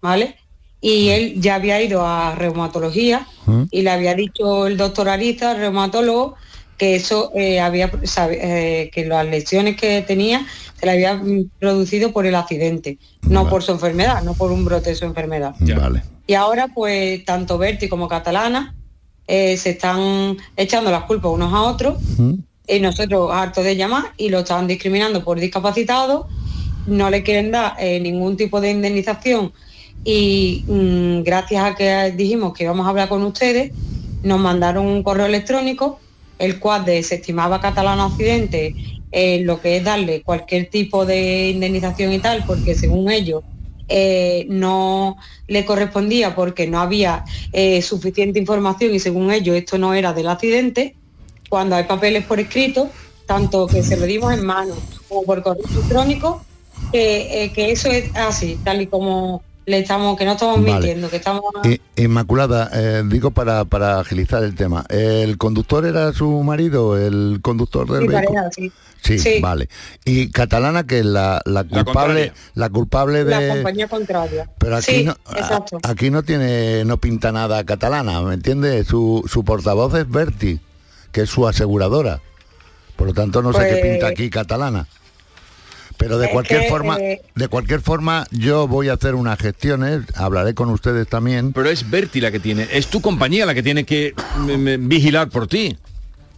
¿vale? 0.02 0.36
Y 0.82 1.10
él 1.10 1.42
ya 1.42 1.56
había 1.56 1.82
ido 1.82 2.06
a 2.06 2.36
reumatología 2.36 3.28
y 3.72 3.82
le 3.82 3.90
había 3.90 4.14
dicho 4.14 4.68
el 4.68 4.78
doctor 4.78 5.10
Arista, 5.10 5.54
el 5.54 5.58
reumatólogo, 5.58 6.36
que 6.78 6.96
eso 6.96 7.32
eh, 7.34 7.60
había 7.60 7.90
eh, 8.30 8.90
que 8.94 9.06
las 9.06 9.26
lesiones 9.26 9.78
que 9.78 10.02
tenía 10.02 10.46
se 10.78 10.86
le 10.86 10.92
había 10.92 11.22
producido 11.60 12.12
por 12.12 12.26
el 12.26 12.36
accidente, 12.36 12.98
no 13.22 13.50
por 13.50 13.64
su 13.64 13.72
enfermedad, 13.72 14.24
no 14.24 14.34
por 14.34 14.52
un 14.52 14.66
brote 14.66 14.90
de 14.90 14.96
su 14.96 15.06
enfermedad. 15.06 15.56
Vale. 15.60 16.04
Y 16.28 16.34
ahora 16.34 16.68
pues 16.68 17.24
tanto 17.24 17.58
Berti 17.58 17.88
como 17.88 18.08
Catalana 18.08 18.76
eh, 19.28 19.58
se 19.58 19.72
están 19.72 20.38
echando 20.56 20.92
las 20.92 21.06
culpas 21.06 21.32
unos 21.32 21.54
a 21.54 21.62
otros 21.62 21.98
y 22.68 22.80
nosotros 22.80 23.32
hartos 23.32 23.64
de 23.64 23.76
llamar 23.76 24.14
y 24.18 24.30
lo 24.30 24.40
estaban 24.40 24.68
discriminando 24.68 25.24
por 25.24 25.40
discapacitado, 25.40 26.28
no 26.88 27.10
le 27.10 27.24
quieren 27.24 27.52
dar 27.52 27.76
eh, 27.80 28.00
ningún 28.00 28.38
tipo 28.38 28.62
de 28.62 28.72
indemnización 28.72 29.54
y 30.04 30.64
mm, 30.68 31.24
gracias 31.24 31.64
a 31.64 31.76
que 31.76 32.14
dijimos 32.16 32.54
que 32.54 32.64
íbamos 32.64 32.86
a 32.86 32.90
hablar 32.90 33.10
con 33.10 33.24
ustedes, 33.24 33.72
nos 34.24 34.40
mandaron 34.40 34.86
un 34.86 35.04
correo 35.04 35.26
electrónico, 35.26 36.00
el 36.40 36.60
cual 36.60 36.86
desestimaba 36.86 37.62
Catalán 37.62 38.00
Occidente 38.00 38.76
eh, 39.12 39.42
lo 39.44 39.62
que 39.62 39.78
es 39.78 39.84
darle 39.84 40.22
cualquier 40.22 40.70
tipo 40.70 41.06
de 41.06 41.50
indemnización 41.52 42.12
y 42.12 42.20
tal, 42.20 42.44
porque 42.46 42.76
según 42.76 43.10
ellos 43.10 43.44
eh, 43.88 44.46
no 44.50 45.18
le 45.48 45.64
correspondía 45.64 46.36
porque 46.36 46.68
no 46.68 46.80
había 46.80 47.24
suficiente 47.82 48.40
información 48.40 48.94
y 48.94 49.00
según 49.00 49.32
ellos 49.32 49.56
esto 49.56 49.78
no 49.78 49.94
era 49.94 50.12
del 50.12 50.28
accidente 50.28 50.96
cuando 51.50 51.76
hay 51.76 51.84
papeles 51.84 52.26
por 52.26 52.40
escrito, 52.40 52.90
tanto 53.26 53.68
que 53.68 53.84
se 53.84 53.98
lo 53.98 54.06
dimos 54.06 54.34
en 54.34 54.46
mano 54.46 54.76
como 55.08 55.24
por 55.24 55.42
correo 55.42 55.64
electrónico, 55.68 56.44
que, 56.92 57.46
eh, 57.46 57.54
que 57.54 57.72
eso 57.72 57.90
es 57.90 58.16
así, 58.16 58.60
tal 58.64 58.82
y 58.82 58.88
como 58.88 59.44
le 59.66 59.80
estamos, 59.80 60.18
que 60.18 60.26
no 60.26 60.34
estamos 60.34 60.60
mintiendo, 60.60 61.10
que 61.10 61.18
estamos... 61.18 61.44
Inmaculada, 61.96 62.70
eh, 62.74 63.04
digo 63.06 63.32
para, 63.32 63.66
para 63.66 64.00
agilizar 64.00 64.44
el 64.44 64.56
tema, 64.56 64.86
¿el 64.90 65.38
conductor 65.38 65.86
era 65.86 66.14
su 66.14 66.30
marido, 66.44 66.98
el 66.98 67.40
conductor 67.42 67.90
del 67.90 68.08
vehículo? 68.08 68.42
sí. 68.52 68.72
Sí, 69.02 69.40
vale. 69.40 69.70
Y 70.04 70.32
Catalana, 70.32 70.88
que 70.88 71.00
es 71.00 71.06
la, 71.06 71.40
la 71.46 71.64
culpable, 71.64 72.34
la, 72.56 72.70
culpable 72.72 73.24
de... 73.24 73.32
La 73.48 73.54
compañía 73.54 73.88
contraria. 73.88 74.50
Pero 74.58 74.78
aquí, 74.78 75.04
no, 75.04 75.16
aquí 75.84 76.10
no 76.10 76.24
tiene, 76.24 76.84
no 76.86 76.98
pinta 76.98 77.32
nada 77.32 77.64
Catalana, 77.66 78.24
¿me 78.24 78.34
entiendes? 78.34 78.88
Su, 78.88 79.24
su 79.32 79.44
portavoz 79.44 79.94
es 79.94 80.10
Berti 80.10 80.60
que 81.16 81.22
es 81.22 81.30
su 81.30 81.48
aseguradora. 81.48 82.20
Por 82.98 83.08
lo 83.08 83.14
tanto, 83.14 83.42
no 83.42 83.54
sé 83.54 83.60
qué 83.60 83.76
pinta 83.78 84.08
pues 84.08 84.12
aquí 84.12 84.30
catalana. 84.30 84.86
Pero 85.96 86.18
de 86.18 86.30
cualquier 86.30 86.68
forma, 86.68 86.98
eh, 87.00 87.22
de 87.36 87.48
cualquier 87.48 87.80
forma, 87.80 88.28
yo 88.32 88.68
voy 88.68 88.90
a 88.90 88.96
hacer 88.96 89.16
unas 89.16 89.40
gestiones, 89.40 90.02
hablaré 90.16 90.54
con 90.54 90.70
ustedes 90.70 91.08
también. 91.08 91.54
Pero 91.54 91.70
es 91.70 91.90
Berti 91.90 92.20
la 92.20 92.32
que 92.32 92.42
tiene, 92.42 92.68
es 92.70 92.88
tu 92.88 93.00
compañía 93.00 93.46
la 93.46 93.54
que 93.54 93.64
tiene 93.64 93.86
que 93.86 94.14
vigilar 94.80 95.30
por 95.30 95.48
ti. 95.48 95.78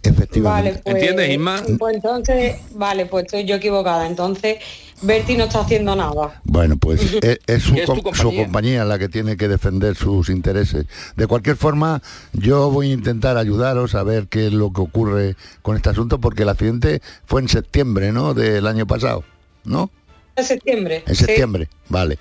Efectivamente. 0.04 0.82
Vale, 0.86 1.00
¿Entiendes, 1.00 1.32
Isma? 1.32 1.64
Pues 1.80 1.96
entonces, 1.96 2.58
vale, 2.76 3.08
pues 3.08 3.26
estoy 3.26 3.46
yo 3.46 3.56
equivocada. 3.56 4.06
Entonces, 4.06 4.58
Berti 5.02 5.38
no 5.38 5.44
está 5.44 5.60
haciendo 5.62 5.96
nada. 5.96 6.42
Bueno, 6.44 6.76
pues 6.78 7.02
es, 7.22 7.40
es 7.48 7.64
su, 7.64 7.74
¿Qué 7.76 7.82
es 7.82 7.86
tu 7.86 8.02
com- 8.02 8.14
su 8.16 8.34
compañía? 8.36 8.84
la 8.86 8.98
que 8.98 9.10
tiene 9.10 9.38
que 9.38 9.48
defender 9.48 9.96
sus 9.96 10.30
intereses. 10.30 10.86
De 11.16 11.28
cualquier 11.28 11.56
forma, 11.56 12.02
yo 12.34 12.72
voy 12.72 12.90
a 12.90 12.94
intentar 12.94 13.38
ayudaros 13.38 13.94
a 13.96 14.04
ver 14.04 14.28
qué 14.28 14.48
es 14.48 14.54
lo 14.54 14.74
que 14.74 14.82
ocurre 14.82 15.36
con 15.62 15.76
este 15.76 15.90
asunto, 15.90 16.20
porque 16.20 16.44
el 16.44 16.50
accidente 16.50 17.02
fue 17.26 17.42
en 17.42 17.48
septiembre, 17.50 18.12
¿no? 18.12 18.34
Del 18.34 18.66
año 18.66 18.88
pasado, 18.88 19.24
¿no? 19.66 19.92
En 20.36 20.44
septiembre. 20.46 21.04
En 21.08 21.16
sí. 21.16 21.26
septiembre, 21.26 21.68
vale. 21.90 22.20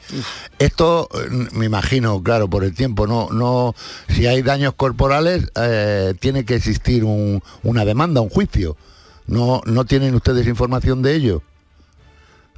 Esto 0.58 1.08
eh, 1.14 1.48
me 1.52 1.66
imagino, 1.66 2.22
claro, 2.22 2.48
por 2.48 2.64
el 2.64 2.74
tiempo, 2.74 3.06
no, 3.06 3.28
no, 3.30 3.74
si 4.08 4.26
hay 4.26 4.40
daños 4.42 4.72
corporales, 4.74 5.50
eh, 5.54 6.14
tiene 6.18 6.44
que 6.44 6.54
existir 6.54 7.04
un- 7.04 7.42
una 7.62 7.84
demanda, 7.84 8.20
un 8.22 8.30
juicio. 8.30 8.76
No, 9.26 9.60
no 9.66 9.84
tienen 9.84 10.14
ustedes 10.14 10.46
información 10.46 11.02
de 11.02 11.14
ello, 11.14 11.42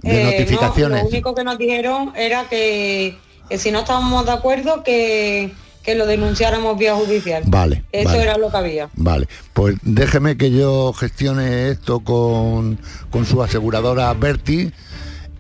de 0.03 0.21
Eh, 0.21 0.25
no, 0.25 0.31
notificaciones. 0.31 1.03
lo 1.03 1.09
único 1.09 1.35
que 1.35 1.45
nos 1.45 1.59
dijeron 1.59 2.13
era 2.17 2.45
que, 2.49 3.17
que 3.49 3.59
si 3.59 3.71
no 3.71 3.81
estábamos 3.81 4.25
de 4.27 4.33
acuerdo, 4.33 4.83
que, 4.85 5.53
que 5.83 5.95
lo 5.95 6.07
denunciáramos 6.07 6.79
vía 6.79 6.95
judicial. 6.95 7.43
Vale, 7.47 7.85
Eso 7.93 8.11
vale. 8.11 8.23
era 8.23 8.37
lo 8.39 8.51
que 8.51 8.57
había. 8.57 8.89
Vale, 8.95 9.29
pues 9.55 9.77
déjeme 9.83 10.37
que 10.37 10.51
yo 10.51 10.93
gestione 10.93 11.71
esto 11.71 12.01
con, 12.01 12.79
con 13.11 13.25
su 13.27 13.43
aseguradora 13.43 14.13
Berti 14.15 14.71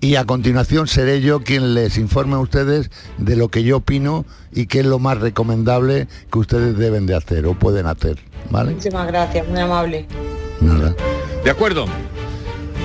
y 0.01 0.15
a 0.15 0.25
continuación 0.25 0.87
seré 0.87 1.21
yo 1.21 1.41
quien 1.43 1.75
les 1.75 1.99
informe 1.99 2.35
a 2.37 2.39
ustedes 2.39 2.89
de 3.19 3.35
lo 3.37 3.49
que 3.49 3.65
yo 3.65 3.79
opino 3.79 4.25
y 4.53 4.67
qué 4.67 4.81
es 4.81 4.87
lo 4.87 4.99
más 5.01 5.19
recomendable 5.19 6.07
que 6.33 6.39
ustedes 6.39 6.79
deben 6.79 7.07
de 7.07 7.17
hacer 7.17 7.45
o 7.47 7.55
pueden 7.55 7.87
hacer, 7.87 8.17
¿vale? 8.49 8.71
Muchísimas 8.73 9.07
gracias, 9.09 9.47
muy 9.49 9.59
amable. 9.61 10.07
Nada. 10.61 10.95
De 11.45 11.51
acuerdo. 11.51 11.87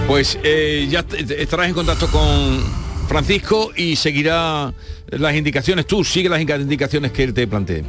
Pues 0.08 0.38
eh, 0.44 0.88
ya 0.90 1.06
estarás 1.38 1.68
en 1.70 1.74
contacto 1.74 2.08
con 2.08 2.60
Francisco 3.08 3.72
y 3.76 3.96
seguirá 3.96 4.74
las 5.10 5.36
indicaciones. 5.36 5.88
Tú 5.88 6.04
sigue 6.04 6.30
las 6.30 6.40
indica- 6.40 6.58
indicaciones 6.58 7.12
que 7.12 7.24
él 7.24 7.34
te 7.34 7.48
plantee. 7.48 7.84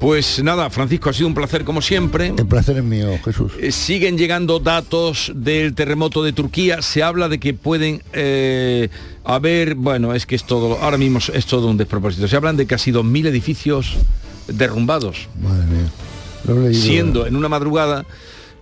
Pues 0.00 0.42
nada, 0.42 0.68
Francisco, 0.70 1.08
ha 1.08 1.12
sido 1.12 1.28
un 1.28 1.34
placer 1.34 1.64
como 1.64 1.80
siempre. 1.80 2.32
El 2.36 2.46
placer 2.46 2.76
es 2.78 2.84
mío, 2.84 3.18
Jesús. 3.24 3.52
Eh, 3.60 3.70
siguen 3.72 4.18
llegando 4.18 4.58
datos 4.58 5.32
del 5.34 5.74
terremoto 5.74 6.22
de 6.22 6.32
Turquía. 6.32 6.82
Se 6.82 7.02
habla 7.02 7.28
de 7.28 7.38
que 7.38 7.54
pueden 7.54 8.02
eh, 8.12 8.88
haber, 9.24 9.76
bueno, 9.76 10.12
es 10.14 10.26
que 10.26 10.34
es 10.34 10.44
todo, 10.44 10.78
ahora 10.82 10.98
mismo 10.98 11.20
es 11.32 11.46
todo 11.46 11.68
un 11.68 11.76
despropósito. 11.76 12.26
Se 12.26 12.36
hablan 12.36 12.56
de 12.56 12.66
casi 12.66 12.90
2.000 12.90 13.28
edificios 13.28 13.94
derrumbados. 14.48 15.28
Madre 15.40 15.64
mía. 15.66 15.88
Lo 16.46 16.56
he 16.66 16.68
leído. 16.70 16.82
Siendo 16.82 17.26
en 17.26 17.36
una 17.36 17.48
madrugada 17.48 18.04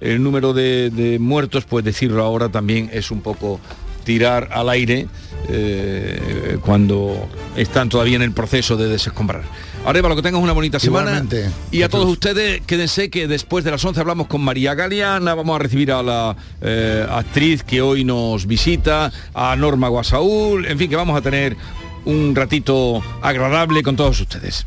el 0.02 0.22
número 0.22 0.52
de, 0.52 0.90
de 0.90 1.18
muertos, 1.18 1.64
pues 1.64 1.84
decirlo 1.84 2.24
ahora 2.24 2.48
también 2.48 2.90
es 2.92 3.10
un 3.10 3.20
poco 3.20 3.60
tirar 4.04 4.48
al 4.52 4.68
aire 4.68 5.06
eh, 5.48 6.58
cuando 6.64 7.28
están 7.56 7.88
todavía 7.88 8.16
en 8.16 8.22
el 8.22 8.32
proceso 8.32 8.76
de 8.76 8.88
desescombrar. 8.88 9.42
Areva, 9.84 10.14
que 10.14 10.22
tengas 10.22 10.40
una 10.40 10.52
bonita 10.52 10.78
semana. 10.78 11.24
Y 11.72 11.82
a 11.82 11.88
todos 11.88 12.08
ustedes, 12.08 12.60
quédense 12.66 13.10
que 13.10 13.26
después 13.26 13.64
de 13.64 13.72
las 13.72 13.84
11 13.84 14.00
hablamos 14.00 14.28
con 14.28 14.40
María 14.40 14.74
Galeana, 14.74 15.34
vamos 15.34 15.56
a 15.56 15.58
recibir 15.58 15.90
a 15.90 16.02
la 16.02 16.36
eh, 16.60 17.04
actriz 17.10 17.64
que 17.64 17.82
hoy 17.82 18.04
nos 18.04 18.46
visita, 18.46 19.12
a 19.34 19.56
Norma 19.56 19.88
Guasaúl, 19.88 20.66
en 20.66 20.78
fin, 20.78 20.88
que 20.88 20.96
vamos 20.96 21.16
a 21.16 21.22
tener 21.22 21.56
un 22.04 22.34
ratito 22.34 23.02
agradable 23.22 23.82
con 23.82 23.96
todos 23.96 24.20
ustedes. 24.20 24.66